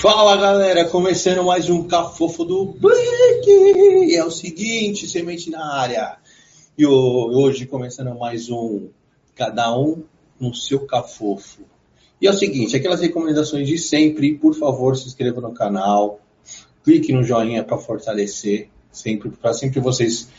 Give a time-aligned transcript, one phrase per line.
[0.00, 3.46] Fala galera, começando mais um Cafofo do Black.
[3.46, 6.16] E é o seguinte, semente na área.
[6.78, 8.88] E hoje começando mais um
[9.36, 10.02] Cada um
[10.40, 11.66] no seu Cafofo.
[12.18, 16.18] E é o seguinte, aquelas recomendações de sempre, por favor, se inscreva no canal,
[16.82, 20.30] clique no joinha para fortalecer, sempre para sempre vocês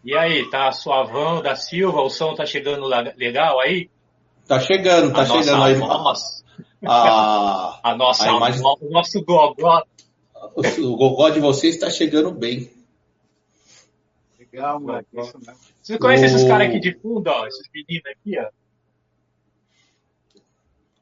[0.03, 2.01] E aí, tá suavão da Silva?
[2.01, 2.85] O som tá chegando
[3.17, 3.89] legal aí?
[4.47, 5.75] Tá chegando, tá a chegando nossa aí.
[5.75, 6.43] voz,
[6.85, 9.83] A, a nossa, a imagem- o nosso gogó.
[10.55, 12.71] o gogó de vocês está chegando bem.
[14.39, 15.07] Legal, moleque.
[15.13, 15.55] Isso mesmo.
[15.81, 17.45] Você conhece O- esses caras aqui de fundo, ó?
[17.45, 18.49] Esses meninos aqui, ó?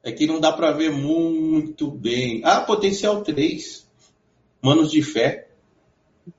[0.02, 2.42] É que não dá para ver muito bem.
[2.44, 3.88] Ah, potencial 3.
[4.60, 5.48] Manos de fé.
[6.26, 6.32] E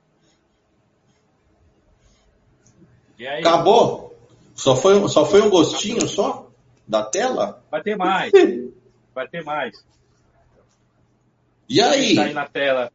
[3.05, 3.08] aí?
[3.27, 4.15] Acabou?
[4.55, 6.49] Só foi, só foi um gostinho só
[6.87, 7.61] da tela?
[7.69, 8.31] Vai ter mais.
[9.13, 9.83] Vai ter mais.
[11.67, 12.15] E aí?
[12.15, 12.91] Tá aí na tela.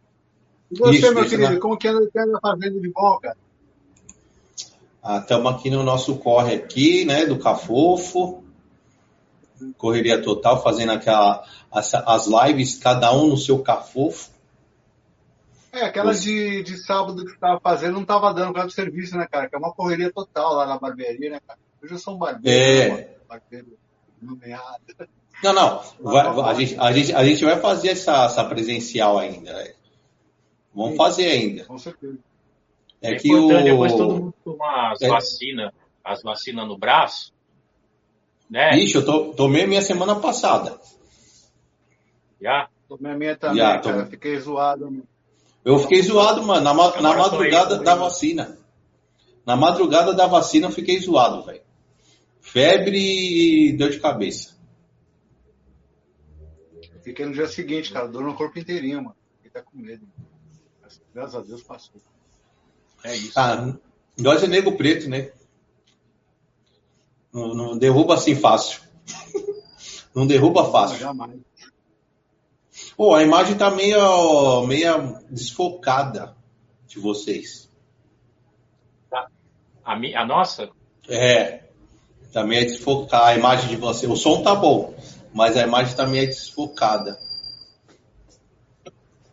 [0.71, 1.61] E você, Isso, meu isso, querido, né?
[1.61, 3.37] como que anda, anda fazendo de bom, cara?
[5.21, 8.43] Estamos aqui no nosso corre aqui, né, do Cafofo.
[9.77, 14.31] Correria total, fazendo aquela, as, as lives, cada um no seu Cafofo.
[15.75, 18.69] É, aquela Você- de, de sábado que você tava fazendo não tava dando por causa
[18.69, 19.49] do serviço, né, cara?
[19.49, 21.59] Que é uma correria total lá na barbearia, né, cara?
[21.83, 22.89] Hoje eu sou um barbeiro, É.
[22.89, 23.15] né, mano?
[23.29, 23.79] barbeiro
[24.23, 24.85] nomeado.
[25.43, 25.83] Não, não.
[26.01, 29.53] vai- a, gente, a, gente, a gente vai fazer essa, essa presencial ainda.
[29.53, 29.75] né?
[30.73, 30.97] Vamos Sim.
[30.97, 31.65] fazer ainda.
[31.65, 32.19] Com certeza.
[33.03, 33.49] É, É que o.
[33.63, 35.09] depois todo mundo tomar as É.
[35.09, 35.73] vacinas,
[36.05, 37.33] as vacinas no braço.
[38.49, 38.77] Né?
[38.79, 40.79] Ixi, eu to, tomei a minha semana passada.
[42.41, 42.69] Já?
[42.89, 44.05] Tomei a minha também, Já, cara.
[44.05, 44.85] tô- Fiquei zoado.
[44.85, 45.03] mano.
[45.65, 47.99] Eu fiquei zoado, mano, na, ma- na madrugada da aí.
[47.99, 48.59] vacina.
[49.47, 51.63] Na madrugada da vacina eu fiquei zoado, velho.
[52.41, 52.99] Febre
[53.69, 54.55] e dor de cabeça.
[57.03, 58.07] Fiquei no dia seguinte, cara.
[58.09, 59.17] Dor no corpo inteirinho, mano.
[59.37, 60.07] Fiquei até com medo.
[60.83, 62.01] Mas, graças a Deus passou.
[63.03, 63.33] É isso.
[63.39, 63.75] Ah,
[64.19, 65.31] nós é nego preto, né?
[67.33, 68.81] Não, não derruba assim fácil.
[70.15, 70.97] Não derruba fácil.
[70.99, 71.41] Jamais.
[72.97, 76.37] Pô, a imagem tá meio, meio desfocada
[76.87, 77.69] de vocês.
[79.85, 80.71] A, mi- a nossa?
[81.09, 81.65] É,
[82.33, 84.07] tá meio desfocada a imagem de você.
[84.07, 84.95] O som tá bom,
[85.33, 87.19] mas a imagem tá meio desfocada.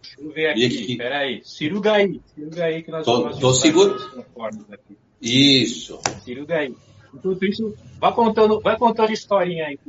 [0.01, 0.65] Deixa eu ver aqui.
[0.65, 0.97] aqui?
[0.97, 1.41] Peraí.
[1.45, 2.19] Ciruga aí.
[2.35, 3.95] Ciruga aí que nós Tô- vamos tô seguro.
[4.71, 4.97] aqui.
[5.21, 5.99] Isso.
[6.23, 6.75] Ciruga aí.
[7.13, 9.79] Enquanto isso, vai contando, vai contando historinha aí.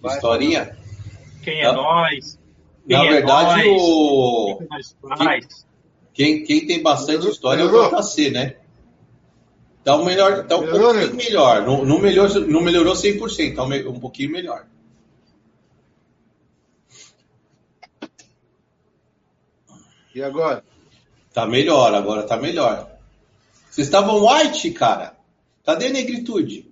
[0.00, 0.76] Vai Historinha?
[1.42, 2.38] Quem é nós?
[2.86, 3.80] Quem Na é verdade, nós?
[3.80, 4.58] o...
[5.16, 5.66] Faz?
[6.12, 8.00] quem, quem tem bastante história é o?
[8.00, 8.56] JC, né?
[9.84, 11.24] Tá um, melhor, tá um Melhorou, pouquinho né?
[11.24, 11.66] melhor.
[11.66, 14.66] Não, não, melhorou, não melhorou 100%, tá um, um pouquinho melhor.
[20.14, 20.62] E agora?
[21.32, 22.90] Tá melhor, agora tá melhor.
[23.70, 25.16] Vocês estavam white, cara.
[25.64, 26.70] Cadê a negritude?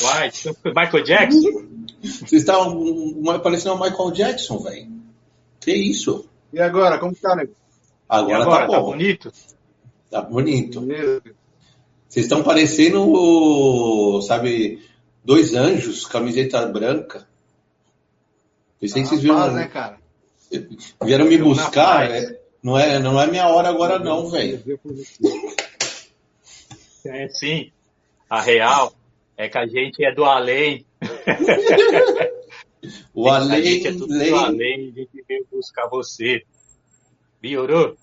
[0.00, 0.30] Vai,
[0.74, 1.86] Michael Jackson?
[2.02, 4.90] Vocês estavam parecendo o Michael Jackson, velho.
[5.60, 6.28] Que isso?
[6.52, 6.98] E agora?
[6.98, 7.52] Como tá, nego?
[8.08, 8.90] Agora, agora, tá tá bom.
[8.90, 9.32] bonito?
[10.10, 10.80] Tá bonito.
[12.08, 14.82] Vocês estão parecendo, sabe,
[15.22, 17.26] dois anjos, camiseta branca.
[18.80, 19.36] Pensei que vocês viram.
[19.36, 19.98] Rapaz, né, cara?
[21.02, 22.08] Vieram me buscar.
[22.08, 22.24] paz.
[22.24, 24.62] é- não, é, não é minha hora agora, não, velho.
[27.04, 27.70] É sim.
[28.28, 28.92] A real
[29.36, 30.84] é que a gente é do além.
[33.12, 34.32] O a além, gente é tudo do além.
[34.34, 34.88] além.
[34.96, 36.42] A gente veio buscar você.
[37.40, 37.96] Piorou?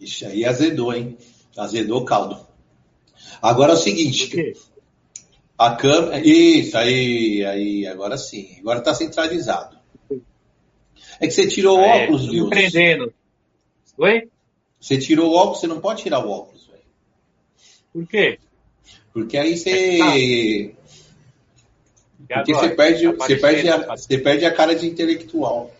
[0.00, 1.16] Ixi, aí azedou, hein?
[1.56, 2.44] Azedou o caldo.
[3.40, 4.54] Agora é o seguinte,
[5.56, 6.18] a câmera.
[6.26, 8.56] Isso, aí, aí, agora sim.
[8.60, 9.78] Agora tá centralizado.
[11.20, 12.48] É que você tirou o É, óculos, viu?
[12.48, 13.12] prendendo.
[13.98, 14.28] Oi?
[14.80, 16.82] Você tirou o óculos, você não pode tirar o óculos, velho.
[17.92, 18.38] Por quê?
[19.12, 19.98] Porque aí você.
[19.98, 20.74] E
[22.28, 25.70] Porque você perde, Tá você, perde a, você perde a cara de intelectual.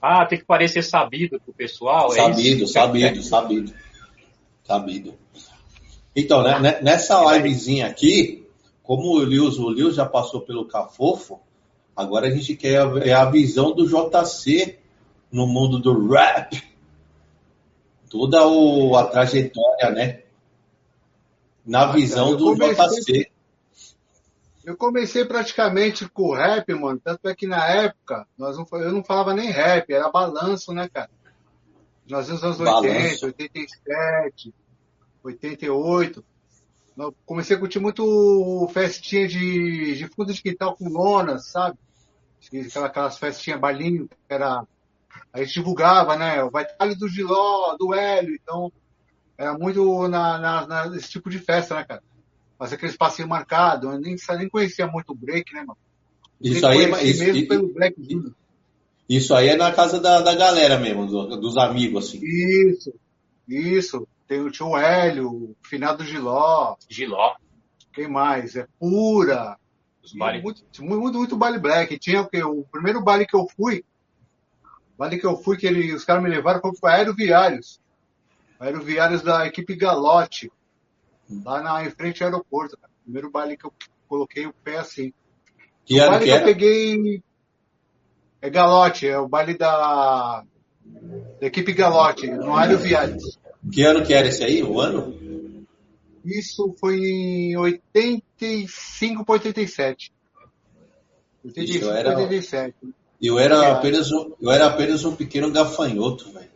[0.00, 2.12] Ah, tem que parecer sabido pro pessoal.
[2.12, 2.72] é Sabido, isso?
[2.72, 3.74] sabido, sabido.
[4.64, 5.14] Sabido.
[6.14, 8.46] Então, né, né, nessa livezinha aqui,
[8.82, 11.40] como o Lewis, o Lewis já passou pelo Cafofo,
[11.96, 14.78] agora a gente quer a, é a visão do JC
[15.32, 16.62] no mundo do rap.
[18.08, 20.20] Toda o, a trajetória, né?
[21.66, 23.27] Na visão do comecei- JC.
[24.68, 27.00] Eu comecei praticamente com o rap, mano.
[27.02, 30.88] Tanto é que na época, nós não, eu não falava nem rap, era balanço, né,
[30.92, 31.08] cara?
[32.06, 32.86] Nós nos anos Balanço.
[33.26, 34.54] 80, 87,
[35.24, 36.24] 88.
[36.96, 41.78] Eu comecei a curtir muito festinha de, de fundo de quintal com lonas, sabe?
[42.66, 44.64] Aquela- Aquelas festinhas balinho, que era.
[45.32, 46.42] A gente divulgava, né?
[46.42, 48.70] O baile do Giló, do Hélio, então.
[49.36, 52.02] Era muito na, na, na- nesse tipo de festa, né, cara?
[52.58, 53.90] Fazer aqueles passeios marcados.
[53.92, 55.78] Eu nem, nem conhecia muito o break, né, mano?
[56.40, 57.96] Isso aí, é- isso, mesmo pelo Black
[59.08, 62.20] isso aí é na casa da, da galera mesmo, do- dos amigos, assim.
[62.22, 62.92] Isso,
[63.48, 64.06] isso.
[64.26, 67.34] Tem o tio Hélio, o finado Giló, Giló.
[67.94, 68.54] quem mais?
[68.54, 69.56] É Pura.
[70.04, 70.42] Os bares.
[70.42, 71.98] Muito, muito, muito, muito baile black.
[71.98, 72.42] Tinha o quê?
[72.42, 73.82] O primeiro baile que eu fui,
[74.98, 77.80] baile que eu fui, que ele, os caras me levaram, foi pro Aeroviários.
[78.60, 80.52] Aeroviários da equipe Galote.
[81.44, 82.76] Lá na, em frente ao aeroporto.
[82.76, 82.92] Cara.
[83.04, 83.72] Primeiro baile que eu
[84.08, 85.12] coloquei o pé assim.
[85.84, 86.44] Que o baile que que eu era?
[86.44, 87.22] peguei
[88.40, 90.44] é Galote, é o baile da,
[91.40, 93.38] da equipe Galote, no Aeroviários.
[93.72, 94.62] Que ano que era esse aí?
[94.62, 95.66] O ano?
[96.24, 100.12] Isso foi em 85 para 87.
[101.44, 102.74] 85 Isso, eu para era- 87.
[103.20, 106.48] Eu era apenas um, eu era apenas um pequeno gafanhoto, velho.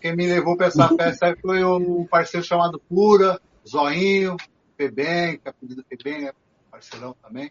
[0.00, 4.36] Quem me levou para essa festa foi um parceiro chamado Pura, Zoinho,
[4.76, 6.32] Febem, que é apelido Febem, né?
[6.70, 7.50] Parceirão também.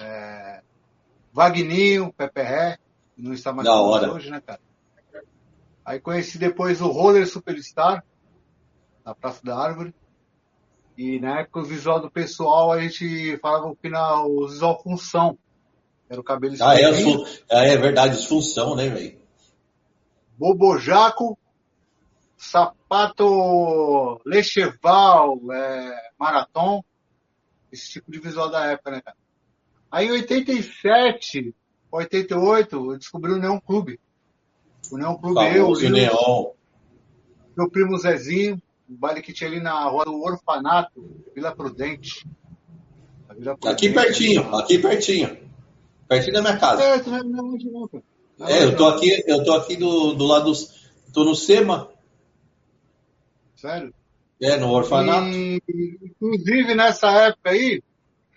[0.00, 0.62] É...
[1.32, 2.78] Vagninho, Pepe Ré,
[3.14, 4.60] que não está mais hoje, né, cara?
[5.84, 8.04] Aí conheci depois o Roller Superstar,
[9.04, 9.94] na Praça da Árvore.
[10.96, 15.36] E na época o visual do pessoal a gente falava que na, o visual função.
[16.08, 16.84] Era o cabelo Ah, é,
[17.50, 19.18] ah, é verdade, disfunção, né, velho?
[20.38, 21.38] Bobojaco,
[22.44, 26.10] sapato Lecheval, é,
[27.72, 29.16] esse tipo de visual da época, né, cara?
[29.90, 31.54] Aí em 87,
[31.90, 33.98] 88, eu descobri o Neon Clube.
[34.90, 36.50] O Neon Clube, eu, Famoso Lil, neon.
[37.56, 42.26] meu primo Zezinho, o baile que tinha ali na rua do Orfanato, Vila Prudente.
[43.36, 45.38] Vila Aqui Prudente, pertinho, aqui pertinho.
[46.08, 46.82] Pertinho da minha casa.
[46.82, 48.04] É, não é não longe não, cara.
[48.40, 50.84] É, eu tô aqui, eu tô aqui do, do lado dos.
[51.12, 51.88] Tô no SEMA,
[53.64, 53.94] Sério?
[54.42, 55.26] é, no orfanato.
[55.28, 55.62] E,
[56.02, 57.82] inclusive, nessa época aí,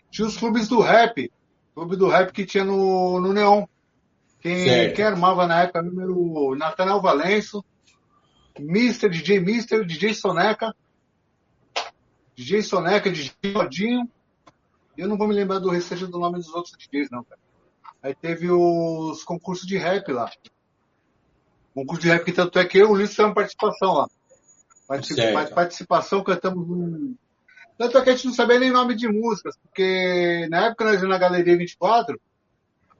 [0.09, 1.29] tinha os clubes do rap.
[1.75, 3.65] Clube do rap que tinha no, no Neon.
[4.39, 4.95] Quem, Certo.
[4.95, 7.61] quem armava na época número Nathanael Valenço,
[8.57, 9.09] Mr.
[9.09, 10.73] DJ Mister, DJ Soneca,
[12.33, 14.09] DJ Soneca, DJ Rodinho.
[14.97, 17.41] Eu não vou me lembrar do restante do nome dos outros DJs, não, cara.
[18.01, 20.31] Aí teve os concursos de rap lá.
[21.73, 24.07] Concurso de rap que tanto é que eu e o Ulisses fizemos participação lá.
[24.87, 25.53] Certo.
[25.53, 27.15] Participação, cantamos um.
[27.77, 31.01] Tanto é que a gente não sabia nem nome de músicas, porque na época nós
[31.03, 32.19] na Galeria 24,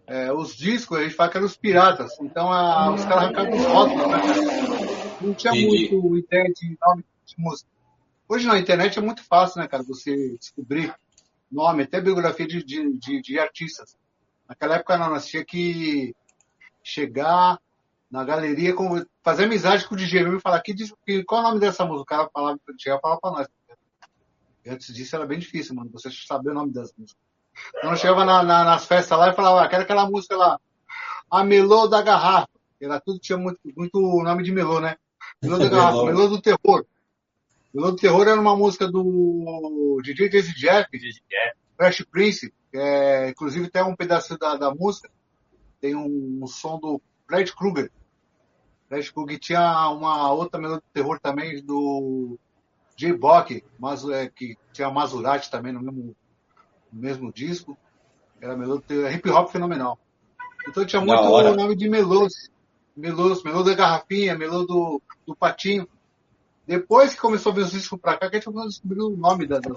[0.06, 2.12] é, os discos a gente fala que eram os piratas.
[2.22, 4.18] Então a- os caras arrancavam os rótulos, né?
[5.22, 5.90] Não tinha Entendi.
[5.96, 7.70] muito ideia de nome de música.
[8.30, 10.94] Hoje na internet é muito fácil, né, cara, você descobrir
[11.52, 13.96] nome, até biografia de, de, de, de artistas.
[14.48, 16.14] Naquela época não, nós tinha que
[16.84, 17.58] chegar
[18.10, 20.74] na galeria, com- fazer amizade com o DJ e falar que,
[21.24, 22.02] qual é o nome dessa música.
[22.04, 23.48] O cara falava, chegava falava pra nós.
[24.66, 27.22] E antes disso era bem difícil, mano, você saber o nome das músicas.
[27.78, 30.60] Então eu chegava na- na- nas festas lá e falava, ah, quero aquela música lá,
[31.30, 32.50] a Melô da Garrafa.
[32.80, 34.96] Era tudo tinha muito, muito nome de melô, né?
[35.42, 36.28] Melô da Garrafa, Melô.
[36.28, 36.86] Do Terror.
[37.74, 40.88] Melô do Terror era uma música do DJ Jazzy Jeff,
[41.76, 45.10] Fresh Prince, é, inclusive tem um pedaço da, da música,
[45.82, 47.92] tem um, um som do Fred Krueger.
[49.12, 52.38] Krueger tinha uma outra melodia de terror também do
[52.96, 53.14] J.
[53.14, 56.16] Bock, mas, é, que tinha Maserati também no mesmo,
[56.92, 57.78] no mesmo disco.
[58.42, 60.00] Era melodia hip hop fenomenal.
[60.68, 61.56] Então tinha muito hora.
[61.56, 62.50] nome de melôs.
[62.96, 65.88] Melôs, melô da garrafinha, melô do, do patinho.
[66.66, 69.46] Depois que começou a vir os discos pra cá, que a gente descobrir o nome
[69.46, 69.70] da, da,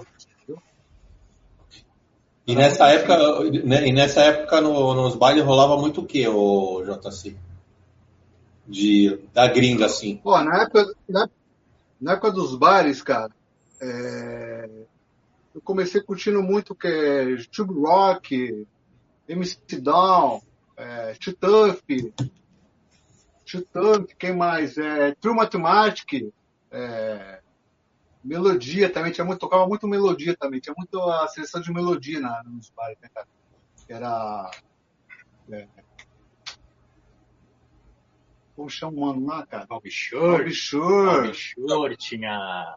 [2.45, 3.17] E nessa época,
[3.63, 7.37] né, e nessa época no- nos bailes rolava muito o que, o JC?
[8.67, 10.17] De, da gringa, assim.
[10.17, 11.29] Pô, na época, na,
[11.99, 13.31] na época dos bares, cara,
[13.81, 14.69] é,
[15.53, 18.65] eu comecei curtindo muito que é Tube Rock,
[19.27, 20.41] MC Down,
[20.77, 22.13] é, Tuff,
[23.73, 24.77] Tuff, quem mais?
[24.77, 26.31] É, True Mathematic,
[26.71, 27.41] é,
[28.23, 32.43] Melodia também, tinha muito, tocava muito melodia também, tinha muito a seleção de melodia na,
[32.43, 33.27] nos bares, né, cara?
[33.89, 34.51] Era.
[35.51, 35.67] É,
[38.55, 39.65] como chama o mano lá, cara?
[39.65, 41.27] Bob Shore, Bob Shore.
[41.27, 42.75] Bob Shore, tinha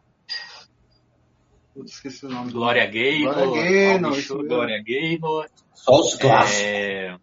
[1.73, 4.47] Putz, esqueci o nome Glória Gaynor, Glória Gaynor.
[4.47, 5.49] Glória Gaynor.
[5.73, 6.61] Só os clássicos.
[6.61, 7.17] É...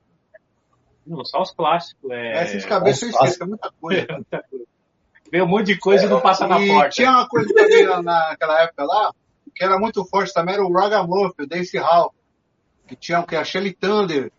[1.07, 2.11] Não, só os clássicos.
[2.11, 2.39] É...
[2.39, 4.07] É, esses cabeças eu esqueço, é muita coisa.
[5.31, 6.91] Veio um monte de coisa e não passa na e porta.
[6.91, 9.15] tinha uma coisa também na- naquela época lá,
[9.55, 12.15] que era muito forte também, era o Ragamuffin, o Dance Hall,
[12.87, 13.35] que tinha o que?
[13.35, 14.31] A Shelly Thunder,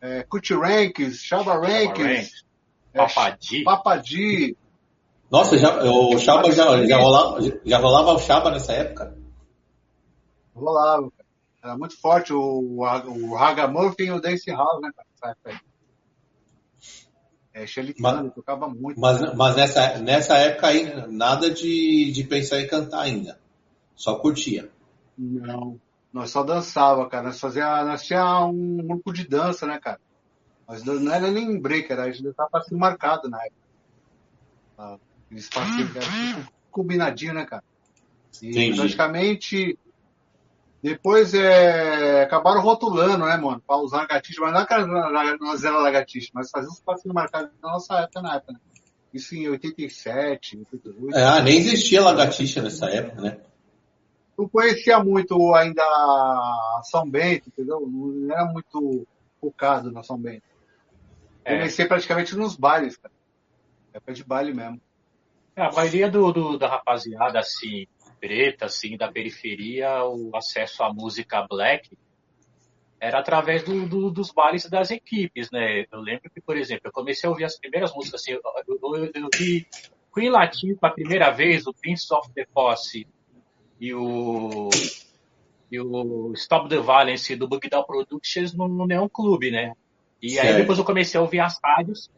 [0.00, 2.49] é, Ranks, Shabba Ranks, Ranks, é,
[2.92, 3.64] Papadi.
[3.64, 4.56] Papadi.
[5.30, 9.16] Nossa, já, o Chaba já, já, rolava, já rolava o Chaba nessa época?
[10.54, 11.28] Rolava, cara.
[11.62, 15.70] Era muito forte o, o Ragamuffin e o Dance Hall, né, cara, nessa época aí.
[17.52, 17.64] É,
[17.98, 18.98] Mas- Thunder, tocava muito.
[19.00, 23.38] Mas, mas nessa, nessa época aí, nada de, de pensar em cantar ainda.
[23.94, 24.70] Só curtia.
[25.18, 25.78] Não.
[26.12, 27.24] Nós só dançava, cara.
[27.24, 30.00] Nós fazia, nós tinha um grupo de dança, né, cara?
[30.78, 33.60] Dan- não era nem break, era a gente dançava passinho marcado na época.
[34.78, 34.98] Ah,
[35.52, 37.64] passinhos que era tudo combinadinho, né, cara?
[38.42, 38.76] E Entendi.
[38.78, 39.78] praticamente
[40.82, 46.30] depois é, acabaram rotulando, né, mano, pra usar lagartixa, mas não era- nós era lagartixa,
[46.32, 48.60] mas fazia uns passinhos marcados na nossa época, na época, né?
[49.12, 51.16] Isso em 87, 88.
[51.18, 53.40] É, ah, nem existia lagartixa nessa época, né?
[54.38, 57.86] não conhecia muito ainda a São Bento, entendeu?
[57.86, 59.06] Não era muito
[59.38, 60.42] focado na São Bento.
[61.44, 61.56] É.
[61.56, 63.12] Comecei praticamente nos bailes, cara.
[63.92, 64.80] Época de baile mesmo.
[65.56, 67.86] É, a maioria do, do- da rapaziada, assim,
[68.20, 71.90] preta, assim, da periferia, o acesso à música black
[73.00, 75.86] era através do, do- dos bailes das equipes, né?
[75.90, 78.96] Eu lembro que, por exemplo, eu comecei a ouvir as primeiras músicas, assim, eu, eu,
[78.96, 79.66] eu, eu vi
[80.14, 83.06] Queen Latin pela primeira vez, o Prince of the Posse
[83.80, 84.68] e o,
[85.72, 89.72] e o Stop the Violence do Bug Down Productions no, no Neon Clube, né?
[90.22, 90.56] E aí Certo.
[90.58, 92.10] depois eu comecei a ouvir as rádios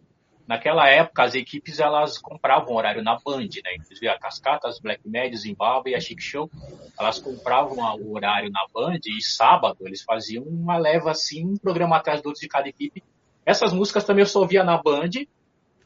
[0.47, 3.77] Naquela época, as equipes elas compravam horário na Band, né?
[3.77, 6.51] Inclusive a Cascata, as Black Med, Zimbabwe e a Chic Show,
[6.99, 11.97] elas compravam o horário na Band e sábado eles faziam uma leva assim, um programa
[11.97, 13.03] atrás do outro de cada equipe.
[13.47, 15.11] Essas músicas também eu só ouvia na Band,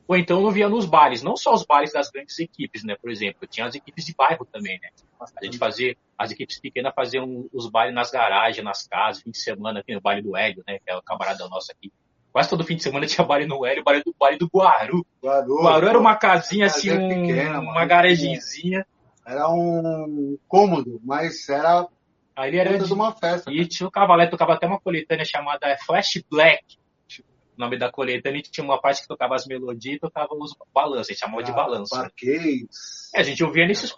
[0.08, 2.96] ou então eu via nos bares, não só os bares das grandes equipes, né?
[3.00, 4.88] Por exemplo, tinha as equipes de bairro também, né?
[5.20, 9.38] A gente fazia, as equipes pequenas faziam os bailes nas garagens, nas casas, fim de
[9.38, 10.78] semana, aqui no baile do Hélio, né?
[10.78, 11.92] Que é o camarada nosso aqui.
[12.36, 15.06] Quase todo fim de semana tinha baile no Hélio, baile do, baile do Guaru.
[15.24, 18.86] Guaru, Guaru era uma casinha assim, um- pequena, uma garagenzinha.
[19.26, 21.88] Era um cômodo, mas era
[22.36, 23.50] Aí ele era de, uma festa.
[23.50, 26.76] E tinha o Cavalé, tocava até uma coletânea chamada Flash Black.
[27.18, 27.24] O
[27.56, 31.12] nome da coletânea, tinha uma parte que tocava as melodias e tocava os balanços, a
[31.14, 31.96] gente chamava de balanço.
[31.96, 32.02] né?
[32.02, 33.10] Parquês.
[33.14, 33.90] É, a gente ouvia nesses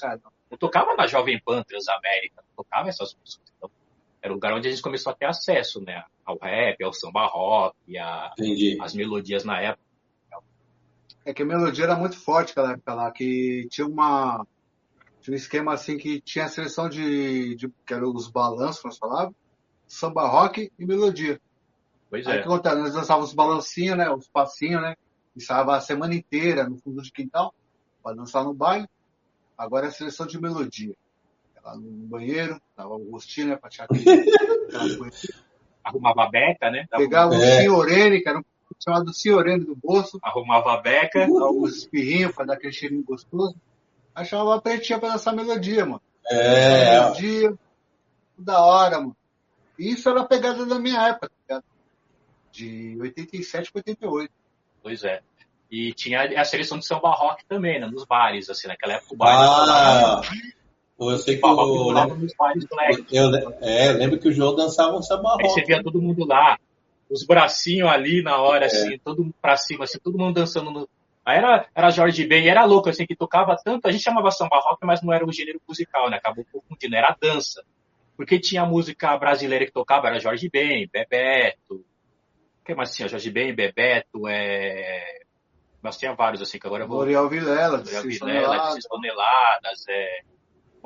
[0.00, 0.32] caramba.
[0.50, 3.52] Eu tocava na Jovem Pan Transamérica, tocava essas músicas.
[4.26, 6.02] Era o lugar onde a gente começou a ter acesso, né?
[6.24, 8.76] Ao rap, ao samba rock, a, Entendi.
[8.80, 9.86] as melodias na época.
[11.24, 14.44] É que a melodia era muito forte naquela época lá, que tinha uma.
[15.20, 17.54] Tinha um esquema assim que tinha a seleção de.
[17.54, 19.36] de que eram os balanços, nós falávamos,
[19.86, 21.40] samba rock e melodia.
[22.10, 22.42] Pois Aí o é.
[22.42, 22.76] que acontece?
[22.78, 24.10] Nós dançávamos os balancinhos, né?
[24.10, 24.96] Os passinhos, né?
[25.36, 27.54] Ensaiava a semana inteira no fundo de quintal,
[28.02, 28.88] para dançar no baile.
[29.56, 30.96] Agora é a seleção de melodia.
[31.66, 33.56] Lá no banheiro, dava o rostinho, né?
[33.56, 34.04] Pra tirar aquele.
[35.82, 36.86] Arrumava a beca, né?
[36.90, 37.60] Dava- Pegava o É.
[37.62, 38.44] senhorene, que era um
[38.82, 41.20] chamado senhorene do bolso, Arrumava a beca.
[41.26, 43.56] dava uns espirrinhos pra dar aquele cheirinho gostoso.
[44.14, 46.00] Aí chamava a pretinha pra dançar melodia, mano.
[46.28, 47.54] É, Melodia,
[48.38, 49.16] da hora, mano.
[49.78, 51.64] E isso era a pegada da minha época, tá ligado?
[52.52, 54.32] De 87 pra 88.
[54.82, 55.20] Pois é.
[55.70, 59.16] E tinha a seleção de samba rock também, né, nos bares, assim, naquela época o
[59.16, 59.36] bar.
[59.36, 60.20] Ah,
[60.98, 65.48] eu sei que Tava eu, é, eu lembro que o João dançava um samba Aí
[65.48, 65.66] você rock.
[65.66, 66.58] via todo mundo lá,
[67.10, 70.88] os bracinhos ali na hora, assim, todo mundo pra cima, assim, todo mundo dançando no.
[71.24, 74.58] Aí era, era Jorge Ben, era louco, assim, que tocava tanto, a gente chamava samba
[74.58, 76.16] rock, mas não era o gênero musical, né?
[76.16, 77.62] Acabou confundindo, era a dança.
[78.16, 81.74] Porque tinha música brasileira que tocava, era Jorge Ben, Bebeto.
[82.60, 83.08] O que mais tinha?
[83.08, 85.20] Jorge Ben, Bebeto, é.
[85.82, 86.98] Mas tinha vários, assim, que agora eu vou.
[86.98, 88.74] L'Oreal Vilela, Seis Vilela, Toneladas.
[88.74, 90.20] 16 toneladas, é.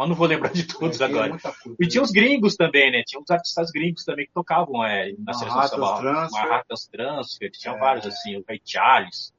[0.01, 1.29] Mas não vou lembrar de todos É, agora.
[1.39, 1.55] coisa.
[1.79, 3.03] E tinha os gringos também, né?
[3.07, 6.33] Tinha uns artistas gringos também que tocavam é, na seleção de samba rock.
[6.33, 7.79] Manhattan Transfer, tinha É.
[7.79, 9.31] vários assim, o Ray Charles.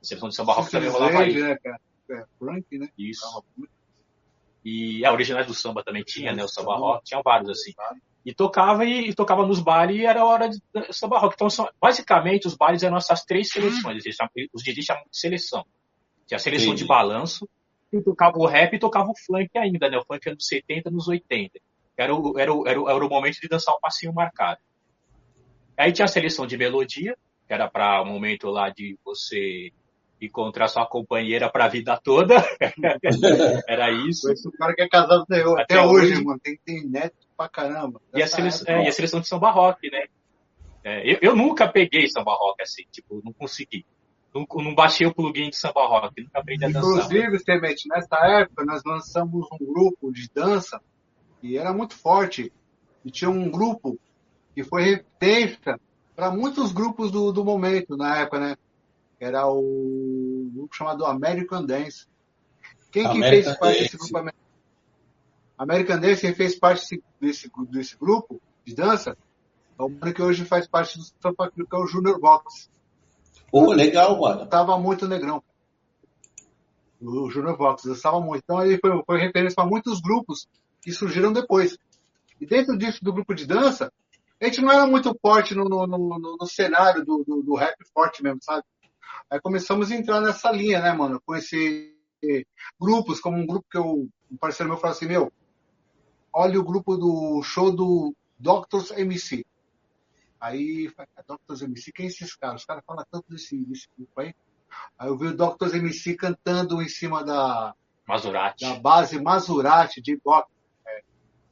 [0.00, 1.32] A seleção de samba rock também rolava aí.
[1.32, 1.80] Slade, né, cara?
[2.12, 2.88] É, Frank, né?
[2.96, 3.44] Isso.
[4.64, 6.42] E a originais do samba também tinha, né?
[6.44, 7.72] O samba rock, tinha vários assim.
[8.24, 10.58] E tocava e, e tocava nos bares e era hora de
[10.92, 11.34] samba rock.
[11.34, 14.04] Então, são, basicamente, os bares eram essas três seleções.
[14.04, 15.64] Eles chamam- Os DJs chamam de seleção.
[16.26, 16.82] Tinha a seleção Entendi.
[16.82, 17.46] de balanço,
[17.92, 19.98] e tocava o rap e tocava o funk ainda, né?
[19.98, 21.58] O funk anos 70, nos 80.
[21.96, 24.60] Era o, era, o, era, o, era o momento de dançar o passinho marcado.
[25.76, 27.16] Aí tinha a seleção de melodia,
[27.46, 29.72] que era para o momento lá de você
[30.20, 32.36] encontrar sua companheira para a vida toda.
[33.66, 34.30] era isso.
[34.30, 36.24] Um cara que é casado até, até, hoje, hoje.
[36.24, 36.38] mano.
[36.40, 38.00] Tem, tem neto pra caramba.
[38.14, 40.04] E a, seleção, é, e a seleção de samba rock, né?
[40.84, 43.84] É, eu, eu nunca peguei samba rock assim, tipo, não consegui.
[44.34, 46.82] Não, não baixei o plugin de samba rock, nunca aprendi a dançar.
[46.82, 50.80] Inclusive, Semente, nessa época nós lançamos um grupo de dança
[51.42, 52.52] e era muito forte.
[53.04, 53.98] E tinha um grupo
[54.54, 54.82] que foi
[55.20, 55.80] referência
[56.14, 58.56] para muitos grupos do, do momento na época, né?
[59.18, 62.06] Era o grupo chamado American Dance.
[62.92, 64.34] Quem que American fez parte desse grupo Amer-
[65.58, 69.16] American Dance, quem fez parte desse, desse, desse grupo de dança,
[69.78, 72.70] é o mano que hoje faz parte do Sampa Crew, que é o Junior Box
[73.50, 74.44] Pô, legal, mano.
[74.44, 75.42] dançava muito negrão.
[77.00, 78.42] O Junior Vox dançava muito.
[78.44, 80.46] Então ele foi, foi referência para muitos grupos
[80.82, 81.76] que surgiram depois.
[82.40, 83.92] E dentro disso, do grupo de dança,
[84.40, 87.76] a gente não era muito forte no, no, no, no- cenário do, do, do rap
[87.92, 88.62] forte mesmo, sabe?
[89.30, 91.20] Aí começamos a entrar nessa linha, né, mano?
[91.24, 91.94] Conhecer
[92.80, 95.32] grupos, como um grupo que eu, um parceiro meu falou assim, meu,
[96.32, 99.44] olha o grupo do show do Doctors MC.
[100.40, 102.62] Aí, falei, "Ah, Doctors MC, quem é esses caras?
[102.62, 104.34] Os caras falam tanto desse, desse grupo aí.
[104.98, 107.74] Aí eu vi o Doctors MC cantando em cima da,
[108.06, 108.64] Maserati.
[108.64, 110.48] da base Maserati de rock.
[110.86, 111.02] é,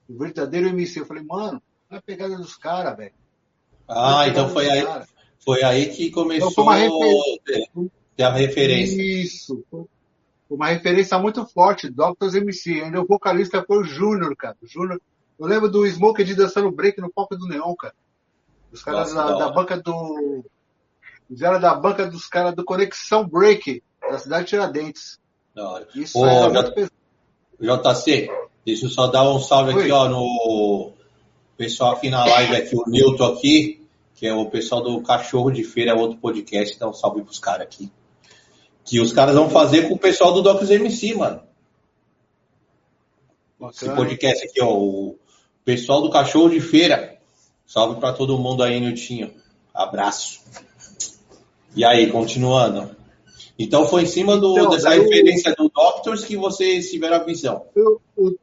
[0.08, 1.00] o verdadeiro MC.
[1.00, 3.12] Eu falei, mano, olha a pegada dos caras, velho.
[3.88, 4.84] Ah, então foi aí,
[5.44, 7.40] foi aí que começou Então foi uma a referência.
[8.16, 9.02] ter, a referência.
[9.02, 9.64] Isso.
[9.70, 9.86] Foi
[10.56, 12.80] uma referência muito forte, Doctors MC.
[12.82, 14.56] Ainda o vocalista foi o Júnior, cara.
[14.62, 15.00] O Júnior.
[15.38, 17.94] Eu lembro do Smoked dançando break no palco do Neon, cara.
[18.72, 20.44] Os caras Nossa, da, da banca do.
[21.28, 25.18] Eles eram da banca dos caras do Conexão Break, da cidade de Tiradentes.
[25.54, 25.88] Da hora.
[25.94, 26.92] Isso Ô, muito pesado.
[27.60, 28.30] JC,
[28.64, 29.82] deixa eu só dar um salve Oi.
[29.82, 30.92] aqui, ó, no
[31.56, 35.64] pessoal aqui na live aqui, o Nilton aqui, que é o pessoal do Cachorro de
[35.64, 37.90] Feira, é outro podcast, dá um salve pros caras aqui.
[38.84, 41.42] Que os caras vão fazer com o pessoal do Docos MC, mano.
[43.70, 43.96] Esse Bacana.
[43.96, 45.18] podcast aqui, ó, o
[45.64, 47.17] pessoal do Cachorro de Feira.
[47.68, 49.30] Salve pra todo mundo aí, Niltinho.
[49.74, 50.40] Abraço.
[51.76, 52.96] E aí, continuando.
[53.58, 57.24] Então foi em cima do, Então, dessa o- referência do Doctors que vocês tiveram a
[57.24, 57.66] visão.
[57.76, 58.38] O- o-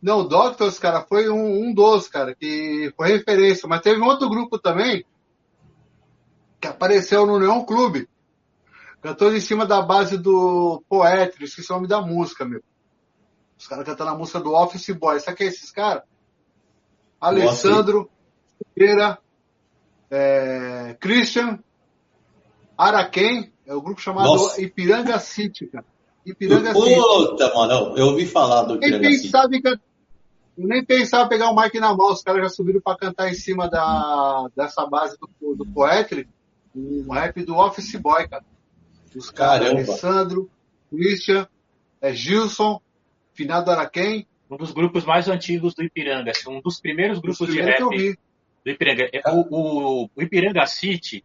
[0.00, 3.68] Não, o Doctors, cara, foi um, um dos, cara, que foi referência.
[3.68, 5.04] Mas teve um outro grupo também
[6.60, 8.08] que apareceu no Neon Clube.
[9.00, 12.62] Cantou em cima da base do Poetry, esqueci o nome da música, meu.
[13.58, 15.18] Os caras cantando a música do Office Boy.
[15.18, 16.04] Sabe quem é esses caras?
[17.20, 18.08] Alessandro,
[18.74, 19.18] Pereira,
[20.10, 21.58] é, Christian,
[22.76, 24.60] Araquém, é o grupo chamado Nossa.
[24.60, 25.84] Ipiranga City, cara.
[26.24, 26.94] Ipiranga City.
[26.94, 29.32] Puta, mano, eu ouvi falar do Ipiranga City.
[29.66, 33.30] eu nem pensava em pegar o mic na mão, os caras já subiram para cantar
[33.30, 36.28] em cima da, dessa base do, do Poetry,
[36.74, 38.44] um rap do Office Boy, cara.
[39.14, 39.68] Os caras.
[39.68, 40.50] Alessandro,
[40.90, 41.46] Christian,
[42.00, 42.80] é, Gilson,
[43.34, 47.46] Finado Araquém, Um dos grupos mais antigos do Ipiranga, assim, um dos primeiros os grupos
[47.46, 48.18] de primeiros que eu rap vi.
[48.64, 49.08] Do Ipiranga.
[49.12, 51.24] É, O, o, o Ipiranga City,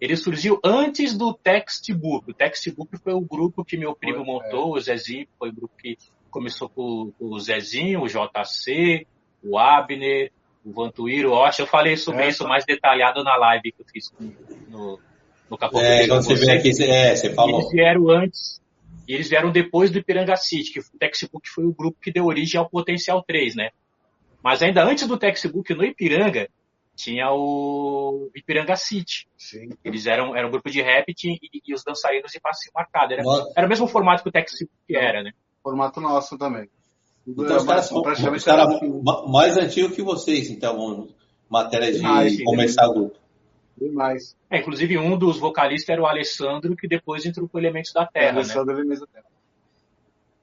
[0.00, 2.30] ele surgiu antes do Textbook.
[2.30, 4.26] O Textbook foi o grupo que meu primo Foi, é.
[4.26, 5.96] montou, o Zezinho, foi o grupo que
[6.30, 9.06] começou com, com o Zezinho, o JC,
[9.42, 10.32] o Abner,
[10.64, 11.60] o Vantuíro, o Osh.
[11.60, 14.12] Eu falei sobre É, isso mais detalhado na live que eu fiz
[14.68, 14.98] no,
[15.48, 17.60] no Capô É, quando você vem aqui, é, você falou.
[17.60, 18.60] eles vieram antes,
[19.06, 22.24] e eles vieram depois do Ipiranga City, que o Textbook foi o grupo que deu
[22.24, 23.70] origem ao Potencial 3, né?
[24.42, 26.48] Mas ainda antes do Textbook, no Ipiranga,
[26.96, 29.26] tinha o Ipiranga City.
[29.36, 29.70] Sim.
[29.84, 33.12] Eles eram, eram um grupo de rap e, e- e os dançarinos de passe marcado.
[33.12, 33.52] Era, Nossa.
[33.56, 34.52] era o mesmo formato que o Tex
[34.86, 35.32] que era, né?
[35.62, 36.68] Formato nosso também.
[37.26, 41.08] Então os é caras são praticamente os caras era ma- mais antigos que vocês, então,
[41.48, 42.44] matéria de Ah, sim.
[42.44, 43.18] começar grupo.
[43.76, 44.36] demais.
[44.50, 48.06] É, inclusive, um dos vocalistas era o Alessandro, que depois entrou com Elementos da É,
[48.06, 48.38] Terra, né?
[48.40, 49.24] Alessandro Lemesa Terra.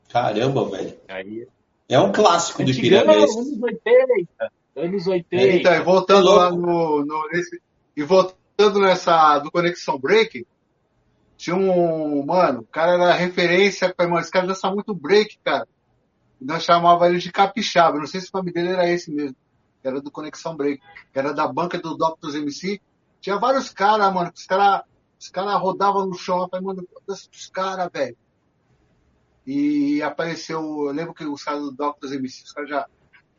[0.09, 0.97] Caramba, velho.
[1.07, 1.47] Aí,
[1.87, 4.51] É um clássico do Ipiranga anos 80.
[4.75, 5.43] Anos 80.
[5.57, 7.61] Então, e voltando É lá no, no nesse,
[7.95, 10.45] e voltando nessa do Conexão Break,
[11.41, 15.67] tinha um, mano, o cara era referência, irmão, esse cara dança muito break, cara.
[16.39, 19.35] Nós chamava ele de Capixaba, não sei se o nome dele era esse mesmo,
[19.83, 20.79] era do Conexão Break,
[21.13, 22.79] era da banca do Doctors MC.
[23.19, 24.83] Tinha vários caras, mano, os caras
[25.19, 28.17] os cara rodavam no chão, eu falei, mano, dança os caras, velho.
[29.45, 32.87] E apareceu, eu lembro que os caras do Doctors MC, os caras já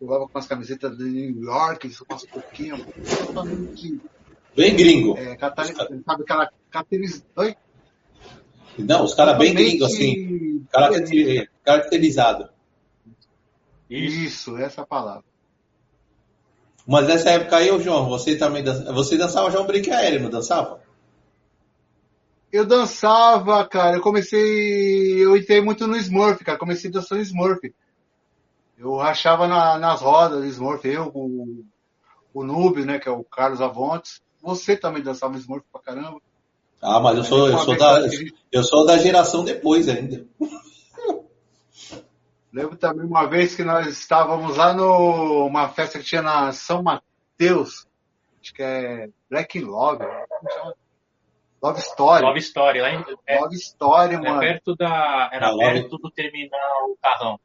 [0.03, 2.81] jogavam com as camisetas de New York, isso com as pouquinhas,
[3.25, 4.01] totalmente
[4.57, 5.17] Bem gringo.
[5.17, 7.25] é, catali- sabe aquela cataliz...
[7.37, 7.55] Oi?
[8.79, 10.65] Não, os caras bem gringos, assim.
[10.71, 12.49] Caracteri- Caracterizado.
[13.89, 14.57] Isso.
[14.57, 15.25] Essa palavra.
[16.87, 18.93] Mas nessa época aí, ô João, você também dança...
[18.93, 20.83] você dançava já um break aéreo, não dançava?
[22.51, 27.73] Eu dançava, cara, eu comecei, eu entrei muito no Smurf, cara, comecei dançando Smurf.
[28.79, 31.65] Eu rachava na- nas rodas do Smurf, eu, o,
[32.35, 34.21] o Noob, né, que é o Carlos Avontes.
[34.41, 36.21] Você também dançava Smurf pra caramba.
[36.81, 40.27] Ah, mas eu sou, eu sou, da, gente- eu sou da geração depois ainda.
[42.53, 47.87] Lembro também uma vez que nós estávamos lá numa festa que tinha na São Mateus,
[48.43, 50.25] acho que é Black Love, né?
[50.29, 50.75] como chama?
[51.63, 52.25] Love Story.
[52.25, 54.41] Love Story, lá em, é, Love Story, é mano.
[54.41, 55.31] perto da.
[55.33, 57.41] Era Ah, Love- perto do terminal Carrão.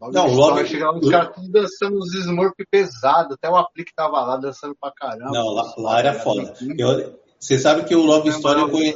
[0.00, 0.50] Love Não, Story.
[0.58, 4.76] Love- Chegava os caras tudo dançando os Smurf pesado, até o Aplique tava lá dançando
[4.78, 5.30] pra caramba.
[5.30, 6.52] Não, lá, lá era foda.
[6.76, 8.94] Eu- você sabe que o Love Story, eu conhe-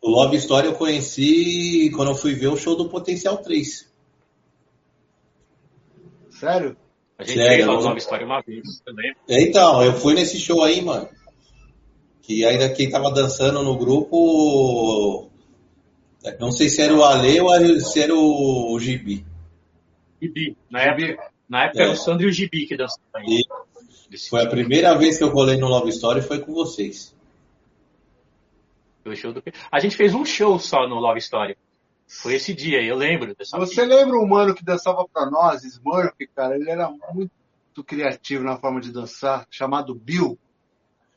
[0.00, 3.90] o Love Story eu conheci quando eu fui ver o show do Potencial 3.
[6.30, 6.76] Sério?
[7.18, 9.20] A gente Sério, eu- Love Story uma vez, eu lembro.
[9.28, 11.08] Então, eu fui nesse show aí, mano.
[12.22, 15.28] Que ainda quem tava dançando no grupo.
[16.40, 19.26] Não sei se era o Ale ou se era o Gibi.
[20.22, 20.56] Gibi.
[20.70, 21.84] Na época, na época É.
[21.84, 23.02] era o Sandro e o Gibi que dançavam.
[24.28, 27.14] Foi a primeira vez que eu colei no Love Story foi com vocês.
[29.04, 29.42] do show do...
[29.70, 31.56] A gente fez um show só no Love Story.
[32.06, 36.14] Foi esse dia, eu lembro dessa Você lembra um mano que dançava pra nós, Smurf,
[36.36, 36.56] cara?
[36.56, 40.38] Ele era muito criativo na forma de dançar, chamado Bill.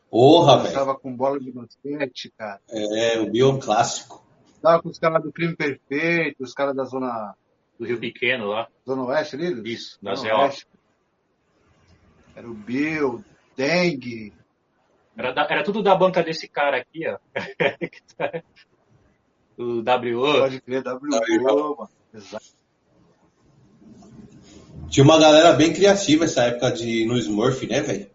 [0.10, 0.70] Porra, velho.
[0.70, 2.62] Dançava com bola de basquete, cara.
[2.70, 4.24] É, o Bill é um clássico.
[4.62, 7.36] Tava com os caras do Crime Perfeito, os caras da zona,
[7.80, 8.68] do Rio Pequeno lá.
[8.86, 9.74] zona Oeste ali?
[9.74, 10.36] Isso, da Zona ZO.
[10.42, 10.68] Oeste.
[12.36, 13.24] Era o Bill,
[13.56, 14.34] Dengue.
[15.18, 17.18] Era, da- era tudo da banca desse cara aqui, ó.
[19.58, 20.40] o WO.
[20.40, 21.10] Pode crer, W.
[21.44, 21.90] mano.
[22.14, 22.46] Exato.
[24.90, 28.10] Tinha uma galera bem criativa essa época de no Smurf, né, velho?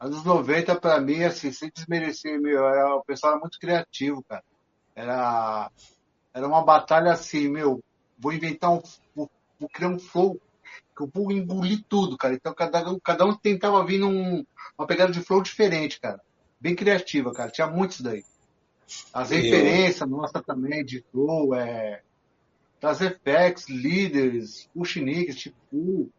[0.00, 4.44] Anos 90, pra mim, assim, sem desmerecer, meu, era, o pessoal era muito criativo, cara.
[4.94, 5.70] Era,
[6.38, 7.80] era uma batalha assim, meu,
[8.16, 8.80] vou inventar um,
[9.14, 10.40] vou, vou criar um flow
[10.96, 12.34] que eu vou engolir tudo, cara.
[12.34, 14.44] Então cada, um- cada um tentava vir num,
[14.78, 16.20] uma pegada de flow diferente, cara.
[16.60, 17.50] Bem criativa, cara.
[17.50, 18.24] Tinha muitos daí.
[19.12, 22.02] As referências nossa também de flow, é,
[22.80, 26.10] das FX, líderes, Pushniks, tipo,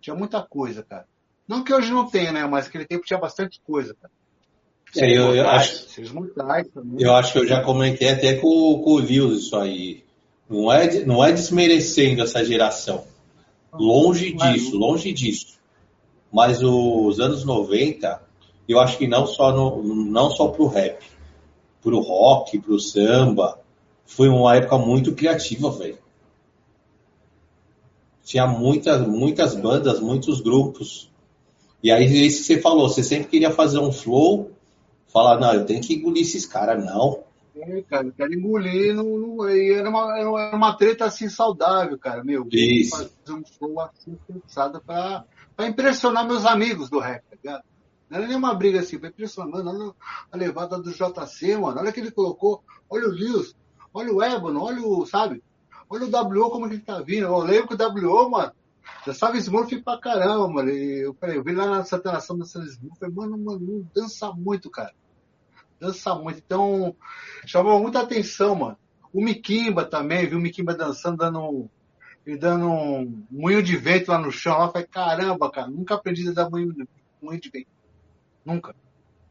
[0.00, 1.06] tinha muita coisa, cara.
[1.46, 2.46] Não que hoje não tenha, né?
[2.46, 4.12] Mas aquele tempo tinha bastante coisa, cara.
[4.94, 6.68] É, eu, eu acho, mortais
[6.98, 10.04] eu acho que eu já comentei até com, com o Lewis isso aí.
[10.48, 13.04] Não é, não é desmerecendo essa geração.
[13.72, 15.58] Longe Não é, disso, longe disso.
[16.32, 18.22] Mas os anos 90,
[18.68, 21.04] eu acho que não só, no, não só pro rap,
[21.82, 23.58] pro rock, pro samba,
[24.04, 25.98] foi uma época muito criativa, velho.
[28.24, 31.10] Tinha muitas, muitas bandas, muitos grupos.
[31.82, 34.50] E aí, isso que você falou, você sempre queria fazer um flow,
[35.16, 37.24] falar, não, eu tenho que engolir esses caras, não.
[37.56, 38.94] É, cara, eu quero engolir.
[38.94, 42.22] Não, não- era, uma, era uma- treta assim saudável, cara.
[42.22, 42.90] Meu, Isso.
[42.90, 45.24] fazer um flow assim pensado pra,
[45.56, 47.64] pra impressionar meus amigos do rap, tá ligado?
[48.10, 49.64] Não era nenhuma briga assim, pra impressionar.
[49.64, 49.94] Mano, olha
[50.30, 51.80] a levada do JC, mano.
[51.80, 52.62] Olha que ele colocou.
[52.90, 53.56] Olha o Lewis,
[53.94, 55.42] olha o Ébano, olha o, sabe?
[55.88, 57.24] Olha o WO como ele tá vindo.
[57.24, 58.52] Eu lembro que o WO, mano,
[59.06, 60.68] já sabe Smurf pra caramba, mano.
[60.68, 63.00] E eu, falei, eu vi lá na Santa Nação dançando Smurf.
[63.12, 64.92] Mano, mano, dança muito, cara.
[65.80, 66.38] Dança muito.
[66.44, 66.94] Então,
[67.46, 68.78] chamou muita atenção, mano.
[69.12, 71.70] O Mikimba também, viu o Mikimba dançando, dando.
[72.26, 74.58] e dando um moinho de vento lá no chão.
[74.58, 76.74] Lá, eu falei, caramba, cara, nunca aprendi a dar moinho,
[77.22, 77.68] moinho de vento.
[78.44, 78.74] Nunca.